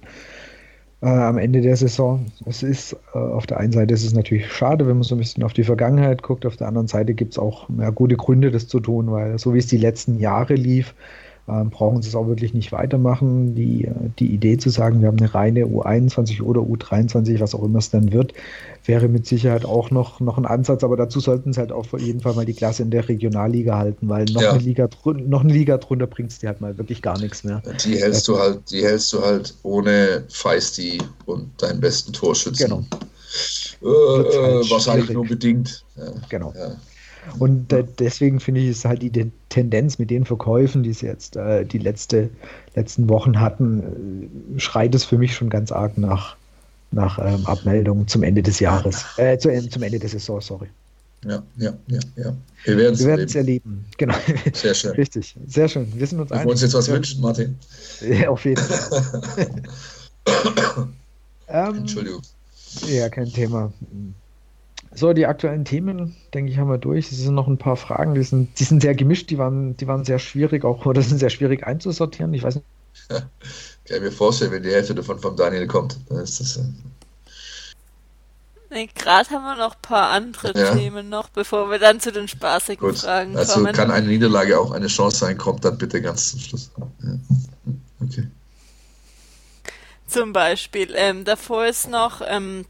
[1.01, 2.25] äh, am Ende der Saison.
[2.45, 5.19] Es ist äh, auf der einen Seite ist es natürlich schade, wenn man so ein
[5.19, 6.45] bisschen auf die Vergangenheit guckt.
[6.45, 9.53] Auf der anderen Seite gibt es auch ja, gute Gründe, das zu tun, weil so
[9.53, 10.95] wie es die letzten Jahre lief,
[11.45, 13.53] ähm, brauchen sie es auch wirklich nicht weitermachen.
[13.53, 13.89] Die,
[14.19, 17.89] die Idee zu sagen, wir haben eine reine U21 oder U23, was auch immer es
[17.89, 18.33] dann wird,
[18.85, 22.21] wäre mit Sicherheit auch noch, noch ein Ansatz, aber dazu sollten sie halt auf jeden
[22.21, 24.51] Fall mal die Klasse in der Regionalliga halten, weil noch, ja.
[24.51, 27.61] eine, Liga, noch eine Liga drunter bringt es dir halt mal wirklich gar nichts mehr.
[27.83, 32.67] Die hältst du halt, die hältst du halt ohne Feisti und deinen besten Torschützen.
[32.67, 32.85] Genau.
[33.81, 35.83] Äh, äh, wahrscheinlich nur bedingt.
[35.97, 36.05] Ja.
[36.29, 36.53] Genau.
[36.55, 36.75] Ja.
[37.39, 41.35] Und äh, deswegen finde ich es halt die Tendenz mit den Verkäufen, die sie jetzt
[41.35, 42.29] äh, die letzte,
[42.75, 46.35] letzten Wochen hatten, äh, schreit es für mich schon ganz arg nach,
[46.91, 49.05] nach ähm, Abmeldung zum Ende des Jahres.
[49.17, 50.67] Äh, zu, zum Ende der Saison, sorry.
[51.25, 52.35] Ja, ja, ja, ja.
[52.65, 53.33] Wir werden es erleben.
[53.35, 53.85] erleben.
[53.97, 54.15] Genau.
[54.53, 54.91] Sehr schön.
[54.91, 55.87] Richtig, sehr schön.
[55.95, 56.45] Wir sind uns einig.
[56.45, 57.57] Wir uns jetzt was wünschen, Martin.
[58.01, 59.61] Ja, auf jeden Fall.
[61.47, 62.21] ähm, Entschuldigung.
[62.87, 63.71] Ja, kein Thema.
[64.95, 67.11] So, die aktuellen Themen, denke ich, haben wir durch.
[67.11, 69.87] Es sind noch ein paar Fragen, die sind, die sind sehr gemischt, die waren, die
[69.87, 72.33] waren sehr schwierig, auch oder sind sehr schwierig einzusortieren.
[72.33, 72.65] Ich weiß nicht.
[73.09, 73.19] Ja,
[73.85, 76.57] kann ich mir vorstellen, wenn die Hälfte davon vom Daniel kommt, dann ist das.
[76.57, 76.63] Äh
[78.73, 80.75] Nee, gerade haben wir noch ein paar andere ja.
[80.75, 82.97] Themen noch, bevor wir dann zu den spaßigen Gut.
[82.97, 83.67] Fragen also kommen.
[83.67, 86.71] Also kann eine Niederlage auch eine Chance sein, kommt dann bitte ganz zum Schluss.
[87.03, 87.19] Ja.
[88.01, 88.27] Okay.
[90.07, 92.65] Zum Beispiel, ähm, davor ist noch, ähm,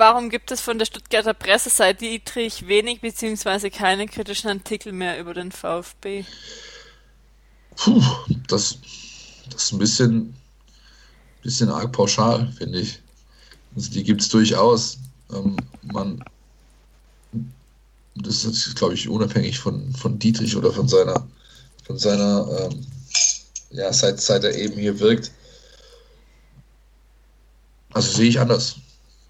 [0.00, 3.68] Warum gibt es von der Stuttgarter Presse seit Dietrich wenig bzw.
[3.68, 6.24] keine kritischen Artikel mehr über den VfB?
[7.76, 8.02] Puh,
[8.48, 8.78] das,
[9.50, 10.34] das ist ein bisschen,
[11.42, 12.98] bisschen arg pauschal, finde ich.
[13.76, 14.96] Also die gibt es durchaus.
[15.34, 16.24] Ähm, man,
[18.14, 21.28] das ist, glaube ich, unabhängig von, von Dietrich oder von seiner,
[21.84, 22.86] von seiner, ähm,
[23.68, 25.30] ja, seit, seit er eben hier wirkt.
[27.92, 28.76] Also sehe ich anders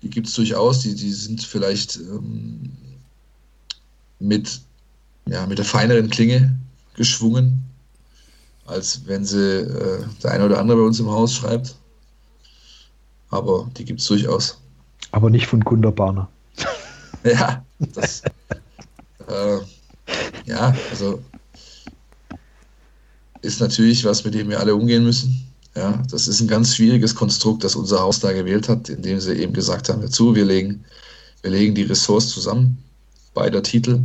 [0.02, 2.72] die gibt es durchaus, die, die sind vielleicht ähm,
[4.18, 4.60] mit,
[5.26, 6.58] ja, mit der feineren Klinge
[6.94, 7.62] geschwungen,
[8.66, 11.76] als wenn sie äh, der eine oder andere bei uns im Haus schreibt.
[13.30, 14.58] Aber die gibt es durchaus.
[15.12, 16.28] Aber nicht von Gunda Barner.
[17.24, 18.22] ja, das,
[19.28, 19.58] äh,
[20.46, 21.22] ja, also
[23.42, 25.49] ist natürlich was, mit dem wir alle umgehen müssen.
[25.76, 29.34] Ja, das ist ein ganz schwieriges Konstrukt, das unser Haus da gewählt hat, indem sie
[29.34, 30.84] eben gesagt haben, dazu, wir legen,
[31.42, 32.82] wir legen die Ressorts zusammen,
[33.34, 34.00] beider Titel.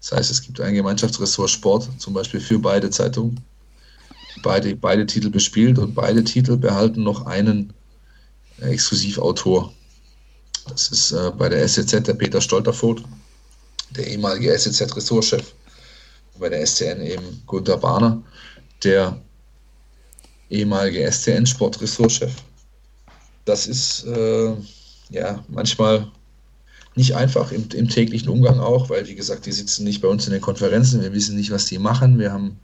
[0.00, 3.40] Das heißt, es gibt ein Gemeinschaftsressort Sport, zum Beispiel für beide Zeitungen,
[4.42, 7.72] beide, beide Titel bespielt und beide Titel behalten noch einen
[8.60, 9.72] Exklusivautor.
[10.68, 13.02] Das ist äh, bei der SCZ der Peter Stolterfoth,
[13.90, 15.52] der ehemalige SCZ-Ressortchef.
[16.38, 18.22] Bei der SCN eben Gunter Bahner,
[18.84, 19.20] der
[20.52, 22.32] ehemalige STN-Sportressortchef.
[23.44, 24.54] Das ist äh,
[25.10, 26.06] ja manchmal
[26.94, 30.26] nicht einfach im, im, täglichen Umgang auch, weil wie gesagt, die sitzen nicht bei uns
[30.26, 32.18] in den Konferenzen, wir wissen nicht, was die machen.
[32.18, 32.58] Wir haben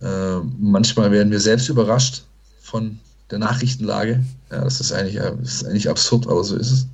[0.00, 2.24] äh, manchmal werden wir selbst überrascht
[2.60, 2.98] von
[3.30, 4.24] der Nachrichtenlage.
[4.50, 6.86] Ja, das ist eigentlich, das ist eigentlich absurd, aber so ist es.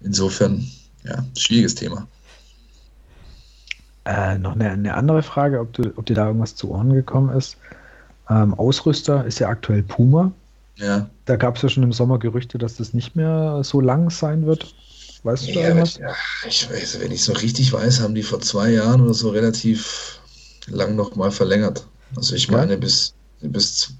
[0.00, 0.64] Insofern,
[1.04, 2.06] ja, schwieriges Thema.
[4.04, 7.36] Äh, noch eine, eine, andere Frage, ob, du, ob dir da irgendwas zu Ohren gekommen
[7.36, 7.56] ist.
[8.30, 10.32] Ähm, Ausrüster ist ja aktuell Puma.
[10.76, 11.08] Ja.
[11.24, 14.46] Da gab es ja schon im Sommer Gerüchte, dass das nicht mehr so lang sein
[14.46, 14.74] wird.
[15.24, 16.14] Weißt du ja, da Ja,
[16.46, 19.30] ich weiß, wenn ich es noch richtig weiß, haben die vor zwei Jahren oder so
[19.30, 20.20] relativ
[20.66, 21.86] lang noch mal verlängert.
[22.16, 22.78] Also ich meine, ja.
[22.78, 23.92] bis, bis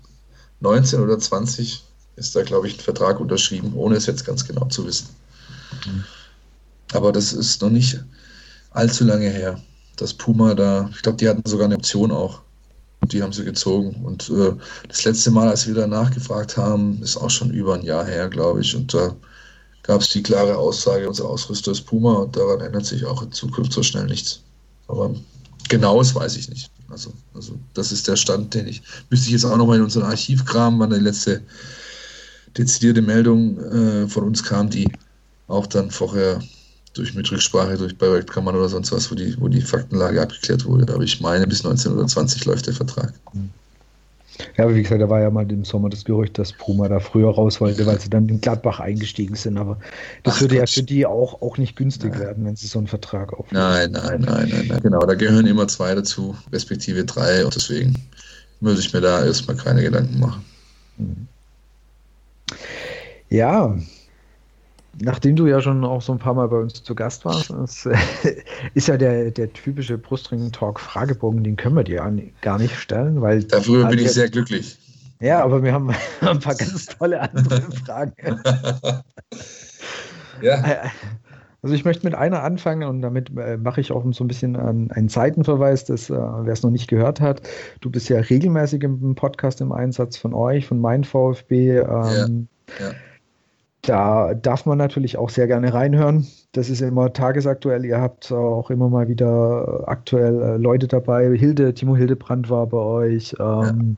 [0.60, 1.84] 19 oder 20
[2.16, 5.08] ist da, glaube ich, ein Vertrag unterschrieben, ohne es jetzt ganz genau zu wissen.
[5.86, 6.04] Mhm.
[6.92, 8.02] Aber das ist noch nicht
[8.70, 9.60] allzu lange her,
[9.96, 12.40] dass Puma da, ich glaube, die hatten sogar eine Option auch
[13.06, 14.04] die haben sie gezogen.
[14.04, 14.52] Und äh,
[14.88, 18.28] das letzte Mal, als wir da nachgefragt haben, ist auch schon über ein Jahr her,
[18.28, 18.74] glaube ich.
[18.74, 19.14] Und da
[19.82, 23.32] gab es die klare Aussage, unser Ausrüster ist Puma und daran ändert sich auch in
[23.32, 24.42] Zukunft so schnell nichts.
[24.88, 25.14] Aber
[25.68, 26.70] genaues weiß ich nicht.
[26.90, 28.82] Also, also das ist der Stand, den ich.
[29.10, 31.42] Müsste ich jetzt auch nochmal in unserem Archiv kramen, wann die letzte
[32.56, 34.90] dezidierte Meldung äh, von uns kam, die
[35.46, 36.40] auch dann vorher
[36.98, 40.92] durch mit Rücksprache durch Projektkammern oder sonst was, wo die, wo die Faktenlage abgeklärt wurde.
[40.92, 43.12] Aber ich meine, bis 1920 läuft der Vertrag.
[44.56, 47.00] Ja, aber wie gesagt, da war ja mal im Sommer das Gerücht, dass Puma da
[47.00, 49.58] früher raus wollte, weil sie dann in Gladbach eingestiegen sind.
[49.58, 49.78] Aber
[50.22, 50.68] das Ach, würde Gott.
[50.68, 52.20] ja für die auch, auch nicht günstig nein.
[52.20, 53.64] werden, wenn sie so einen Vertrag aufnehmen.
[53.64, 54.80] Nein, nein, nein, nein, nein.
[54.82, 57.44] Genau, da gehören immer zwei dazu, respektive drei.
[57.44, 57.94] Und deswegen
[58.60, 60.44] würde ich mir da erstmal keine Gedanken machen.
[63.28, 63.76] Ja,
[65.00, 67.88] nachdem du ja schon auch so ein paar Mal bei uns zu Gast warst, ist,
[68.74, 73.44] ist ja der, der typische Brustring-Talk-Fragebogen, den können wir dir gar nicht stellen, weil.
[73.44, 74.78] Darüber bin ich sehr glücklich.
[75.20, 78.14] Ja, aber wir haben ein paar ganz tolle andere Fragen.
[80.42, 80.82] ja.
[81.60, 84.54] Also ich möchte mit einer anfangen und damit äh, mache ich auch so ein bisschen
[84.54, 87.42] einen, Seitenverweis, dass äh, wer es noch nicht gehört hat,
[87.80, 91.78] du bist ja regelmäßig im Podcast im Einsatz von euch, von mein VfB.
[91.78, 92.46] Ähm,
[92.78, 92.86] ja.
[92.86, 92.94] Ja.
[93.88, 96.26] Da darf man natürlich auch sehr gerne reinhören.
[96.52, 97.86] Das ist immer tagesaktuell.
[97.86, 101.34] Ihr habt auch immer mal wieder aktuell äh, Leute dabei.
[101.34, 103.34] Hilde, Timo Hildebrand war bei euch.
[103.40, 103.96] Ähm,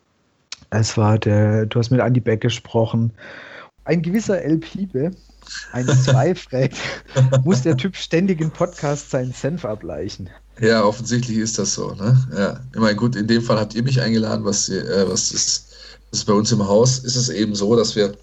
[0.70, 0.78] ja.
[0.78, 3.10] Es war der, du hast mit Andy Beck gesprochen.
[3.84, 5.10] Ein gewisser El Pibe,
[5.72, 6.72] ein Zweifreck,
[7.42, 10.30] muss der Typ ständig im Podcast seinen Senf ableichen.
[10.60, 11.94] Ja, offensichtlich ist das so.
[11.94, 12.16] Ne?
[12.36, 15.74] Ja, ich meine, gut, in dem Fall habt ihr mich eingeladen, was, äh, was ist,
[16.12, 18.14] ist bei uns im Haus, ist es eben so, dass wir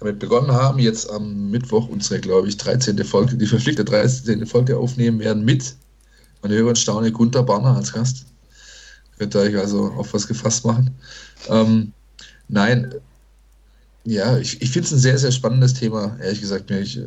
[0.00, 3.02] damit begonnen haben, jetzt am Mittwoch unsere, glaube ich, 13.
[3.04, 4.46] Folge, die verpflichtete 13.
[4.46, 5.76] Folge aufnehmen werden mit,
[6.42, 8.26] man höre und staune, Gunter Barner als Gast.
[9.18, 10.90] Könnt ihr euch also auf was gefasst machen.
[11.48, 11.92] Ähm,
[12.48, 12.94] nein,
[14.04, 16.68] ja, ich, ich finde es ein sehr, sehr spannendes Thema, ehrlich gesagt.
[16.68, 17.04] Mir ich, äh,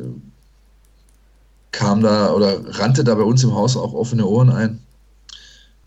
[1.72, 4.80] kam da oder rannte da bei uns im Haus auch offene Ohren ein,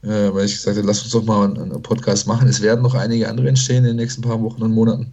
[0.02, 2.48] äh, weil ich gesagt habe, lass uns doch mal einen, einen, Podcast machen.
[2.48, 5.12] Es werden noch einige andere entstehen in den nächsten paar Wochen und Monaten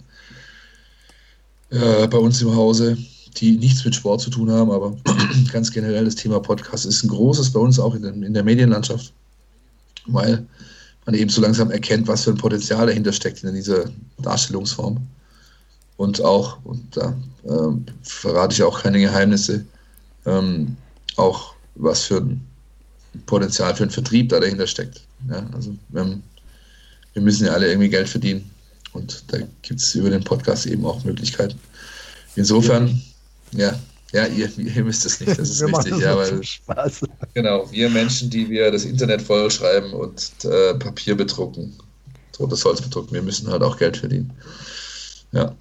[1.70, 2.98] äh, bei uns im Hause,
[3.36, 4.96] die nichts mit Sport zu tun haben, aber
[5.52, 8.42] ganz generell das Thema Podcast ist ein großes bei uns auch in, den, in der
[8.42, 9.12] Medienlandschaft,
[10.06, 10.46] weil
[11.06, 13.84] man eben so langsam erkennt, was für ein Potenzial dahinter steckt in dieser
[14.18, 14.98] Darstellungsform
[15.96, 19.64] und auch, und da äh, verrate ich auch keine Geheimnisse,
[20.26, 20.76] ähm,
[21.16, 22.44] auch was für ein
[23.26, 25.02] Potenzial für einen Vertrieb da dahinter steckt.
[25.28, 26.18] Ja, also wir,
[27.12, 28.50] wir müssen ja alle irgendwie Geld verdienen
[28.92, 31.58] und da gibt es über den Podcast eben auch Möglichkeiten.
[32.36, 33.00] Insofern,
[33.52, 33.78] ja,
[34.12, 35.98] ja, ihr, ihr müsst es nicht, das ist richtig.
[35.98, 37.02] ja, weil, Spaß.
[37.34, 41.76] Genau, wir Menschen, die wir das Internet vollschreiben und äh, Papier bedrucken,
[42.32, 44.32] totes Holz bedrucken, wir müssen halt auch Geld verdienen.
[45.32, 45.54] Ja.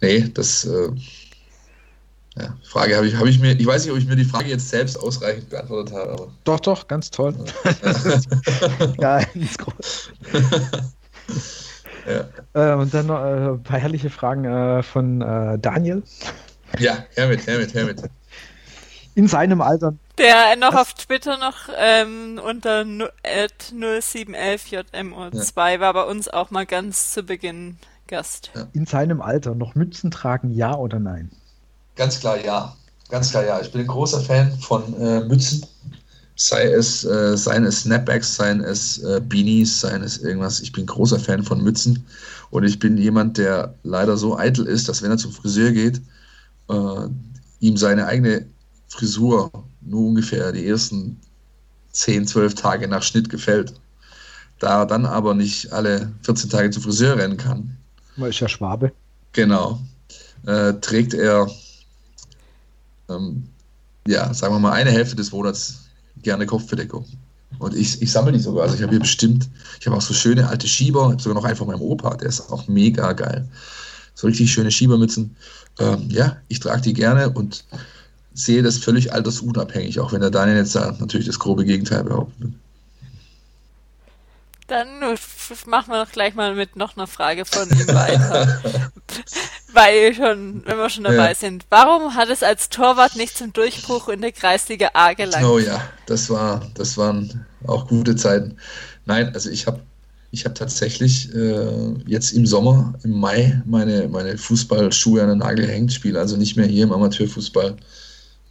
[0.00, 0.88] Nee, das äh,
[2.36, 4.48] ja, Frage habe ich, habe ich mir, ich weiß nicht, ob ich mir die Frage
[4.48, 6.10] jetzt selbst ausreichend beantwortet habe.
[6.12, 7.36] Aber doch, doch, ganz toll.
[9.00, 10.12] Ja, ganz groß.
[12.06, 12.24] ja.
[12.54, 16.02] Äh, und dann noch äh, ein paar herrliche Fragen äh, von äh, Daniel.
[16.78, 18.02] Ja, Hermit, Hermit, Hermit.
[19.14, 19.92] In seinem Alter.
[20.16, 25.80] Der noch auf Twitter noch ähm, unter 0711JMO2 ja.
[25.80, 27.76] war bei uns auch mal ganz zu Beginn
[28.06, 28.50] Gast.
[28.54, 28.68] Ja.
[28.72, 31.30] In seinem Alter noch Mützen tragen, ja oder nein?
[31.96, 32.74] Ganz klar ja.
[33.10, 33.60] Ganz klar ja.
[33.60, 35.66] Ich bin ein großer Fan von äh, Mützen.
[36.36, 40.60] Sei es, äh, seien es Snapbacks, seien es äh, Beanies, seien es irgendwas.
[40.60, 42.04] Ich bin großer Fan von Mützen.
[42.50, 46.00] Und ich bin jemand, der leider so eitel ist, dass wenn er zum Friseur geht,
[46.68, 47.08] äh,
[47.60, 48.46] ihm seine eigene
[48.88, 49.50] Frisur
[49.80, 51.18] nur ungefähr die ersten
[51.92, 53.74] 10, 12 Tage nach Schnitt gefällt.
[54.58, 57.76] Da er dann aber nicht alle 14 Tage zum Friseur rennen kann,
[58.16, 58.92] man ist ja Schwabe.
[59.32, 59.80] Genau.
[60.46, 61.48] Äh, trägt er,
[63.08, 63.48] ähm,
[64.06, 65.81] ja, sagen wir mal, eine Hälfte des Monats
[66.20, 67.06] gerne Kopfbedeckung.
[67.58, 68.64] Und ich, ich sammle die sogar.
[68.64, 69.48] Also ich habe hier bestimmt,
[69.78, 72.28] ich habe auch so schöne alte Schieber, habe sogar noch einen von meinem Opa, der
[72.28, 73.48] ist auch mega geil.
[74.14, 75.36] So richtig schöne Schiebermützen.
[75.78, 77.64] Ähm, ja, ich trage die gerne und
[78.34, 82.52] sehe das völlig altersunabhängig, auch wenn der Daniel jetzt da natürlich das grobe Gegenteil behauptet.
[84.68, 85.00] Dann
[85.66, 88.62] machen wir doch gleich mal mit noch einer Frage von ihm weiter.
[89.72, 91.34] Weil schon, wenn wir schon dabei ja.
[91.34, 91.64] sind.
[91.70, 95.44] Warum hat es als Torwart nicht zum Durchbruch in der Kreisliga A gelangt?
[95.44, 98.56] Oh ja, das war, das waren auch gute Zeiten.
[99.06, 99.80] Nein, also ich habe
[100.32, 105.68] ich habe tatsächlich äh, jetzt im Sommer, im Mai, meine, meine Fußballschuhe an den Nagel
[105.68, 107.76] hängt, spiele also nicht mehr hier im Amateurfußball.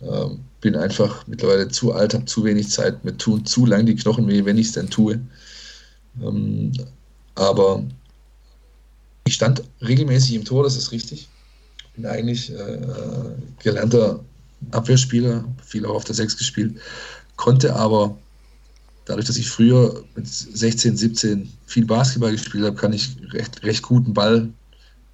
[0.02, 3.96] Ähm, bin einfach mittlerweile zu alt, habe zu wenig Zeit, mir tun zu lang die
[3.96, 5.20] Knochen weh, wenn ich es denn tue.
[6.22, 6.72] Ähm,
[7.34, 7.84] aber
[9.32, 11.30] ich stand regelmäßig im Tor, das ist richtig.
[11.96, 12.82] Bin eigentlich äh,
[13.64, 14.20] gelernter
[14.72, 16.76] Abwehrspieler, viel auch auf der 6 gespielt,
[17.38, 18.18] konnte aber
[19.06, 23.84] dadurch, dass ich früher mit 16, 17 viel Basketball gespielt habe, kann ich recht, recht
[23.84, 24.50] guten Ball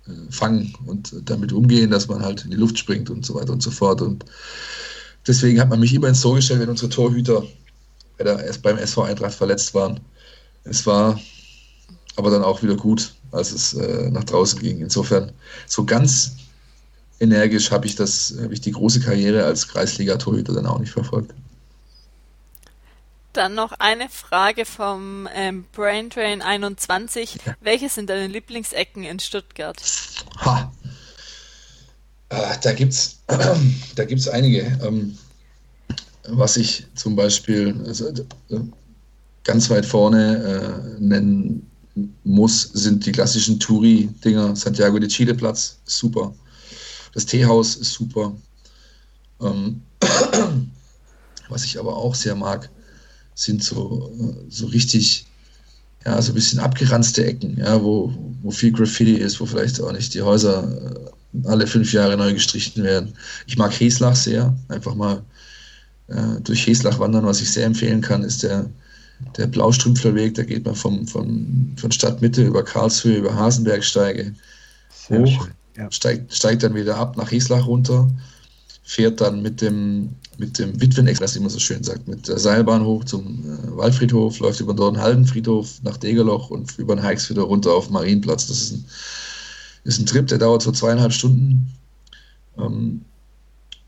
[0.08, 3.54] äh, fangen und damit umgehen, dass man halt in die Luft springt und so weiter
[3.54, 4.02] und so fort.
[4.02, 4.26] Und
[5.28, 7.44] deswegen hat man mich immer ins Tor gestellt, wenn unsere Torhüter
[8.64, 10.00] beim SV Eintracht verletzt waren.
[10.64, 11.20] Es war
[12.16, 14.82] aber dann auch wieder gut, als es äh, nach draußen ging.
[14.82, 15.32] Insofern,
[15.66, 16.36] so ganz
[17.20, 21.34] energisch habe ich das, habe ich die große Karriere als Kreisliga-Torhüter dann auch nicht verfolgt.
[23.34, 27.40] Dann noch eine Frage vom ähm, Braintrain 21.
[27.46, 27.56] Ja.
[27.62, 29.78] Welche sind deine Lieblingsecken in Stuttgart?
[30.40, 30.72] Ha.
[32.30, 33.20] Äh, da gibt es
[33.96, 34.62] da gibt's einige.
[34.84, 35.18] Ähm,
[36.30, 38.60] was ich zum Beispiel also, äh,
[39.44, 41.67] ganz weit vorne äh, nennen
[42.24, 44.56] muss, sind die klassischen Touri-Dinger.
[44.56, 46.34] Santiago de Chile Platz, super.
[47.14, 48.36] Das Teehaus ist super.
[49.42, 49.82] Ähm,
[51.50, 52.70] was ich aber auch sehr mag,
[53.36, 54.12] sind so,
[54.50, 55.26] so richtig,
[56.06, 59.92] ja, so ein bisschen abgeranzte Ecken, ja, wo, wo viel Graffiti ist, wo vielleicht auch
[59.92, 63.14] nicht die Häuser äh, alle fünf Jahre neu gestrichen werden.
[63.46, 65.24] Ich mag Heslach sehr, einfach mal
[66.08, 68.70] äh, durch Heslach wandern, was ich sehr empfehlen kann, ist der,
[69.38, 74.34] der Blaustrümpflerweg, da geht man vom, vom, von Stadtmitte über Karlshöhe, über Hasenbergsteige
[75.10, 75.92] hoch, ja.
[75.92, 78.10] steigt, steigt dann wieder ab nach Heslach runter,
[78.84, 82.86] fährt dann mit dem, mit dem Witwenexpress, wie man so schön sagt, mit der Seilbahn
[82.86, 87.44] hoch zum äh, Waldfriedhof, läuft über den Dornhaldenfriedhof nach Degerloch und über den Hikes wieder
[87.44, 88.48] runter auf den Marienplatz.
[88.48, 88.86] Das ist ein,
[89.84, 91.74] ist ein Trip, der dauert so zweieinhalb Stunden.
[92.58, 93.02] Ähm,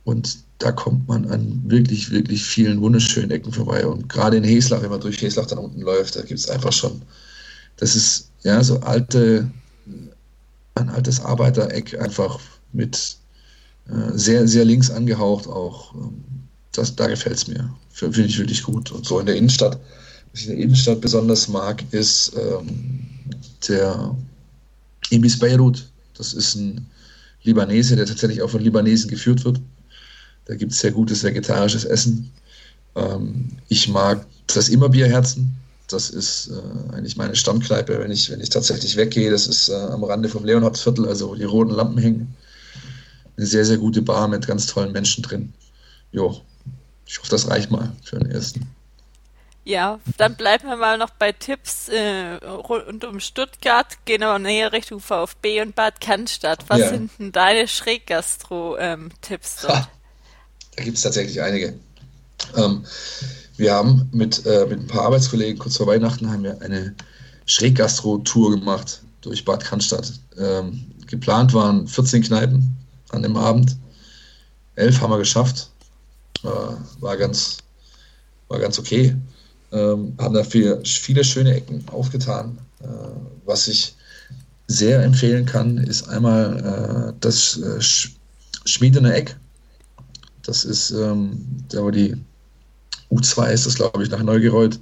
[0.04, 3.88] und da kommt man an wirklich, wirklich vielen wunderschönen Ecken vorbei.
[3.88, 6.74] Und gerade in Heslach, wenn man durch Heslach dann unten läuft, da gibt es einfach
[6.74, 7.02] schon,
[7.78, 9.50] das ist ja so alte,
[10.76, 12.40] ein altes Arbeitereck einfach
[12.74, 13.18] mit
[13.88, 15.96] äh, sehr, sehr links angehaucht auch.
[15.96, 16.24] Ähm,
[16.74, 17.74] das, da gefällt es mir.
[17.90, 18.92] Finde ich wirklich gut.
[18.92, 19.80] Und so in der Innenstadt,
[20.32, 23.08] was ich in der Innenstadt besonders mag, ist ähm,
[23.68, 24.16] der
[25.10, 25.90] Ibis Beirut.
[26.16, 26.86] Das ist ein
[27.44, 29.62] Libanese, der tatsächlich auch von Libanesen geführt wird.
[30.50, 32.32] Da gibt es sehr gutes vegetarisches Essen.
[32.96, 35.56] Ähm, ich mag das Immerbierherzen.
[35.88, 39.30] Das ist äh, eigentlich meine Stammkneipe, wenn ich, wenn ich tatsächlich weggehe.
[39.30, 42.36] Das ist äh, am Rande vom Leonhardsviertel, also wo die roten Lampen hängen.
[43.38, 45.54] Eine sehr, sehr gute Bar mit ganz tollen Menschen drin.
[46.12, 46.42] Jo,
[47.06, 48.68] ich hoffe, das reicht mal für den ersten.
[49.66, 54.72] Ja, dann bleiben wir mal noch bei Tipps äh, rund um Stuttgart, gehen aber näher
[54.72, 56.66] Richtung VfB und Bad Cannstatt.
[56.70, 56.90] Was ja.
[56.90, 59.78] sind denn deine Schräggastro-Tipps ähm, dort?
[59.78, 59.90] Ha.
[60.80, 61.74] Da gibt es tatsächlich einige.
[62.56, 62.86] Ähm,
[63.58, 66.96] wir haben mit, äh, mit ein paar Arbeitskollegen kurz vor Weihnachten haben wir eine
[67.48, 70.14] Schräggastro-Tour gemacht durch Bad Cannstatt.
[70.38, 72.78] Ähm, geplant waren 14 Kneipen
[73.10, 73.76] an dem Abend.
[74.76, 75.70] Elf haben wir geschafft.
[76.44, 76.48] Äh,
[77.02, 77.58] war, ganz,
[78.48, 79.18] war ganz okay.
[79.74, 82.58] Ähm, haben dafür viele schöne Ecken aufgetan.
[82.82, 82.88] Äh,
[83.46, 83.98] was ich
[84.68, 87.82] sehr empfehlen kann, ist einmal äh, das äh,
[88.64, 89.36] Schmiedene Eck
[90.44, 92.16] das ist, ähm, da die
[93.12, 94.80] U2 ist das, glaube ich, nach Neugereuth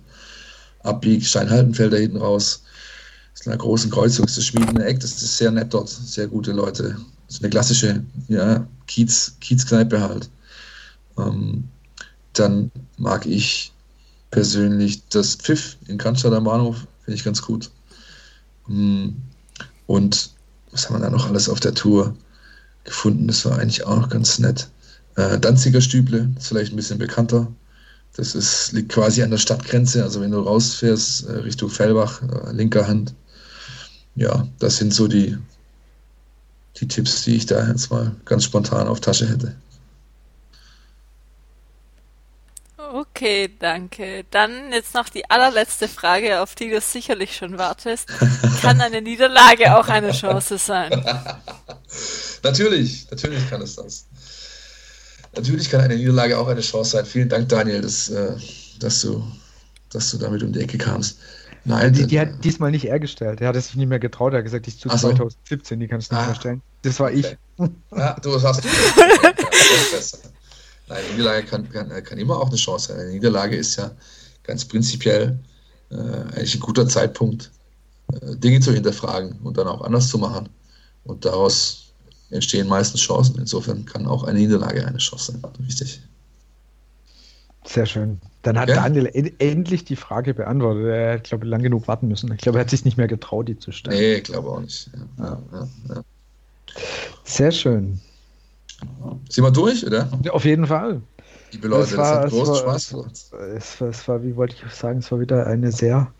[0.83, 2.63] abbiegt, Steinhaltenfeld da hinten raus.
[3.33, 5.89] Das ist eine großen Kreuzung, das ist das Schmiedene Eck, das ist sehr nett dort,
[5.89, 6.97] sehr gute Leute.
[7.27, 10.29] Das ist eine klassische ja, Kiez, Kiezkneipe halt.
[11.17, 11.67] Ähm,
[12.33, 13.71] dann mag ich
[14.31, 17.71] persönlich das Pfiff in Cannstatt am Bahnhof, finde ich ganz gut.
[18.69, 19.17] Ähm,
[19.87, 20.31] und
[20.71, 22.15] was haben wir da noch alles auf der Tour
[22.83, 23.27] gefunden?
[23.27, 24.69] Das war eigentlich auch noch ganz nett.
[25.17, 27.51] Äh, Danziger Stüble ist vielleicht ein bisschen bekannter.
[28.15, 30.03] Das ist, liegt quasi an der Stadtgrenze.
[30.03, 33.13] Also wenn du rausfährst äh, Richtung Fellbach, äh, linker Hand.
[34.15, 35.37] Ja, das sind so die,
[36.77, 39.55] die Tipps, die ich da jetzt mal ganz spontan auf Tasche hätte.
[42.77, 44.23] Okay, danke.
[44.31, 48.07] Dann jetzt noch die allerletzte Frage, auf die du sicherlich schon wartest.
[48.61, 50.89] Kann eine Niederlage auch eine Chance sein?
[52.43, 54.05] natürlich, natürlich kann es das
[55.37, 57.05] natürlich kann eine Niederlage auch eine Chance sein.
[57.05, 58.35] Vielen Dank, Daniel, dass, äh,
[58.79, 59.23] dass, du,
[59.91, 61.19] dass du damit um die Ecke kamst.
[61.65, 63.41] Nein, die, die hat diesmal nicht er gestellt.
[63.41, 64.33] Er hat es sich nicht mehr getraut.
[64.33, 65.09] Er hat gesagt, ich zu so.
[65.09, 66.61] 2017, die kannst du nicht ah, mehr stellen.
[66.83, 67.37] Das war okay.
[67.57, 67.69] ich.
[67.95, 68.69] Ja, du hast du.
[70.89, 73.01] Nein, eine Niederlage kann, kann, kann, immer auch eine Chance sein.
[73.01, 73.91] Eine Niederlage ist ja
[74.43, 75.37] ganz prinzipiell
[75.91, 77.51] äh, eigentlich ein guter Zeitpunkt,
[78.13, 80.47] äh, Dinge zu hinterfragen und dann auch anders zu machen.
[81.03, 81.86] Und daraus
[82.29, 83.37] entstehen meistens Chancen.
[83.39, 85.41] Insofern kann auch eine Niederlage eine Chance sein.
[85.65, 86.01] Richtig.
[87.65, 88.21] Sehr schön.
[88.43, 88.75] Dann hat ja.
[88.75, 90.85] Daniel endlich die Frage beantwortet.
[90.85, 92.31] Er hat, glaube ich, lang genug warten müssen.
[92.31, 93.97] Ich glaube, er hat sich nicht mehr getraut, die zu stellen.
[93.97, 94.89] Nee, ich glaube auch nicht.
[95.17, 95.41] Ja.
[95.51, 96.01] Ja.
[97.25, 97.99] Sehr schön.
[99.29, 100.09] Sind wir durch, oder?
[100.31, 101.01] Auf jeden Fall.
[101.51, 103.11] Liebe Leute, es war, das hat großen Spaß gemacht.
[103.55, 106.11] Es war, es war, wie wollte ich sagen, es war wieder eine sehr,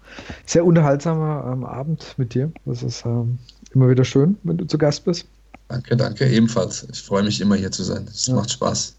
[0.46, 2.52] sehr unterhaltsamer ähm, Abend mit dir.
[2.66, 3.38] Das ist ähm,
[3.74, 5.28] immer wieder schön, wenn du zu Gast bist.
[5.70, 6.88] Danke, danke, ebenfalls.
[6.92, 8.08] Ich freue mich immer hier zu sein.
[8.10, 8.36] Es ja.
[8.36, 8.98] macht Spaß.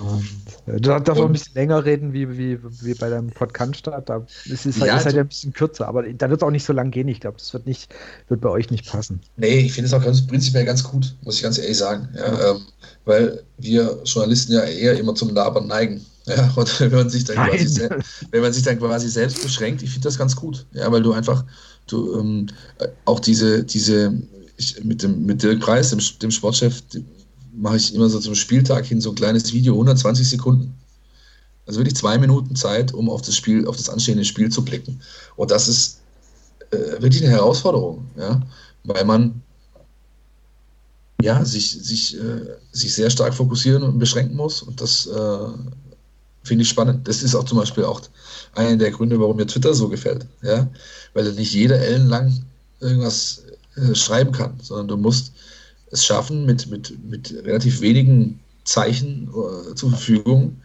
[0.00, 0.24] Und,
[0.66, 3.86] äh, du darfst auch ein bisschen länger reden wie, wie, wie bei deinem Podcast.
[3.86, 6.50] Da ist es halt, ja, ist halt ein bisschen kürzer, aber da wird es auch
[6.50, 7.08] nicht so lang gehen.
[7.08, 7.94] Ich glaube, das wird nicht,
[8.28, 9.20] wird bei euch nicht passen.
[9.36, 12.08] Nee, ich finde es auch ganz, prinzipiell ganz gut, muss ich ganz ehrlich sagen.
[12.14, 12.62] Ja, ähm,
[13.04, 16.04] weil wir Journalisten ja eher immer zum Labern neigen.
[16.24, 17.88] Ja, und wenn man sich dann, quasi,
[18.30, 20.64] wenn man sich dann quasi selbst beschränkt, ich finde das ganz gut.
[20.70, 21.44] Ja, weil du einfach,
[21.88, 22.46] du ähm,
[23.06, 24.12] auch diese, diese,
[24.62, 26.82] ich, mit dem mit Dirk Preis, dem, dem Sportchef,
[27.52, 30.74] mache ich immer so zum Spieltag hin so ein kleines Video, 120 Sekunden.
[31.66, 35.00] Also wirklich zwei Minuten Zeit, um auf das Spiel, auf das anstehende Spiel zu blicken.
[35.36, 36.00] Und das ist
[36.70, 38.40] äh, wirklich eine Herausforderung, ja,
[38.84, 39.42] weil man
[41.22, 44.62] ja, sich, sich, äh, sich sehr stark fokussieren und beschränken muss.
[44.62, 45.48] Und das äh,
[46.42, 47.06] finde ich spannend.
[47.06, 48.00] Das ist auch zum Beispiel auch
[48.54, 50.26] einer der Gründe, warum mir Twitter so gefällt.
[50.42, 50.68] Ja?
[51.14, 52.44] Weil nicht jeder ellenlang
[52.80, 53.44] irgendwas
[53.76, 55.32] äh, schreiben kann, sondern du musst
[55.90, 60.56] es schaffen, mit, mit, mit relativ wenigen Zeichen äh, zur Verfügung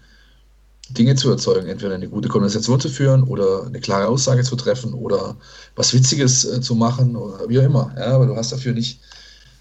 [0.89, 4.93] Dinge zu erzeugen, entweder eine gute Konversation zu führen oder eine klare Aussage zu treffen
[4.93, 5.35] oder
[5.75, 7.93] was Witziges äh, zu machen oder wie auch immer.
[7.97, 8.99] Ja, aber du hast dafür nicht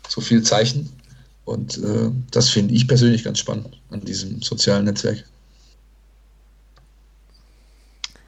[0.09, 0.89] so viel Zeichen
[1.44, 5.24] und äh, das finde ich persönlich ganz spannend an diesem sozialen Netzwerk.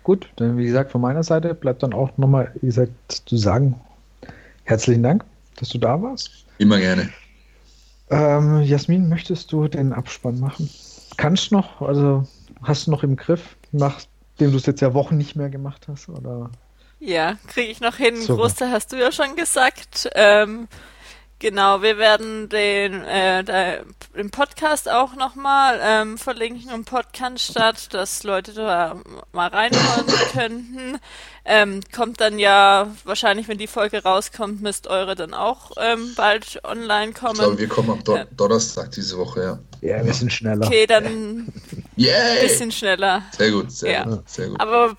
[0.02, 2.92] Gut, dann wie gesagt, von meiner Seite bleibt dann auch nochmal, wie gesagt,
[3.26, 3.78] zu sagen,
[4.68, 5.24] herzlichen Dank,
[5.56, 6.30] dass du da warst.
[6.58, 7.10] Immer gerne.
[8.10, 10.68] Ähm, Jasmin, möchtest du den Abspann machen?
[11.16, 12.26] Kannst du noch, also
[12.62, 16.08] hast du noch im Griff, nachdem du es jetzt ja Wochen nicht mehr gemacht hast?
[16.08, 16.50] Oder?
[17.00, 18.14] Ja, kriege ich noch hin.
[18.26, 20.08] Großteil hast du ja schon gesagt.
[20.14, 20.68] Ähm,
[21.40, 23.84] Genau, wir werden den, äh,
[24.16, 28.96] den Podcast auch nochmal ähm, verlinken im Podcast statt, dass Leute da
[29.30, 30.98] mal reinhören könnten.
[31.44, 36.60] Ähm, kommt dann ja wahrscheinlich, wenn die Folge rauskommt, müsst eure dann auch ähm, bald
[36.64, 37.34] online kommen.
[37.34, 39.58] Ich glaube, wir kommen am Do äh, Donnerstag diese Woche, ja.
[39.80, 40.66] Ja, ein bisschen schneller.
[40.66, 41.04] Okay, dann
[41.96, 43.22] ein bisschen schneller.
[43.38, 44.04] Sehr gut, sehr, ja.
[44.04, 44.60] gut, sehr gut.
[44.60, 44.96] Aber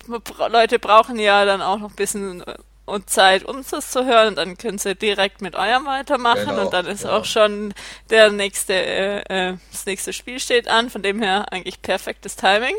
[0.50, 2.42] Leute brauchen ja dann auch noch ein bisschen
[2.90, 4.28] und Zeit, uns das zu hören.
[4.28, 7.16] Und dann könnt ihr direkt mit eurem weitermachen genau, und dann ist ja.
[7.16, 7.72] auch schon
[8.10, 10.90] der nächste, äh, äh, das nächste Spiel steht an.
[10.90, 12.74] Von dem her eigentlich perfektes Timing.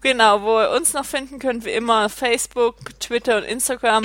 [0.00, 4.04] Genau, wo ihr uns noch finden könnt, wie immer Facebook, Twitter und Instagram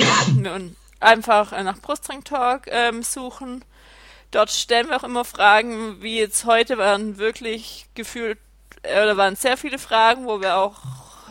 [0.54, 3.64] und einfach nach Brustring Talk ähm, suchen.
[4.30, 8.38] Dort stellen wir auch immer Fragen, wie jetzt heute waren wirklich gefühlt,
[8.82, 10.78] äh, oder waren sehr viele Fragen, wo wir auch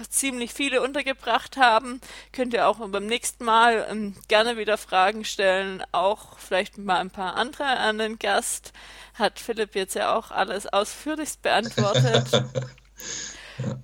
[0.10, 2.02] ziemlich viele untergebracht haben.
[2.32, 7.12] Könnt ihr auch beim nächsten Mal ähm, gerne wieder Fragen stellen, auch vielleicht mal ein
[7.12, 8.74] paar andere an den Gast.
[9.14, 12.46] Hat Philipp jetzt ja auch alles ausführlichst beantwortet.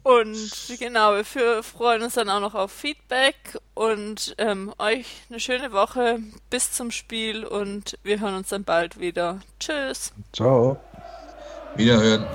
[0.03, 3.35] Und genau, wir freuen uns dann auch noch auf Feedback
[3.75, 6.19] und ähm, euch eine schöne Woche
[6.49, 9.39] bis zum Spiel und wir hören uns dann bald wieder.
[9.59, 10.11] Tschüss.
[10.33, 10.79] Ciao.
[11.75, 12.25] Wiederhören.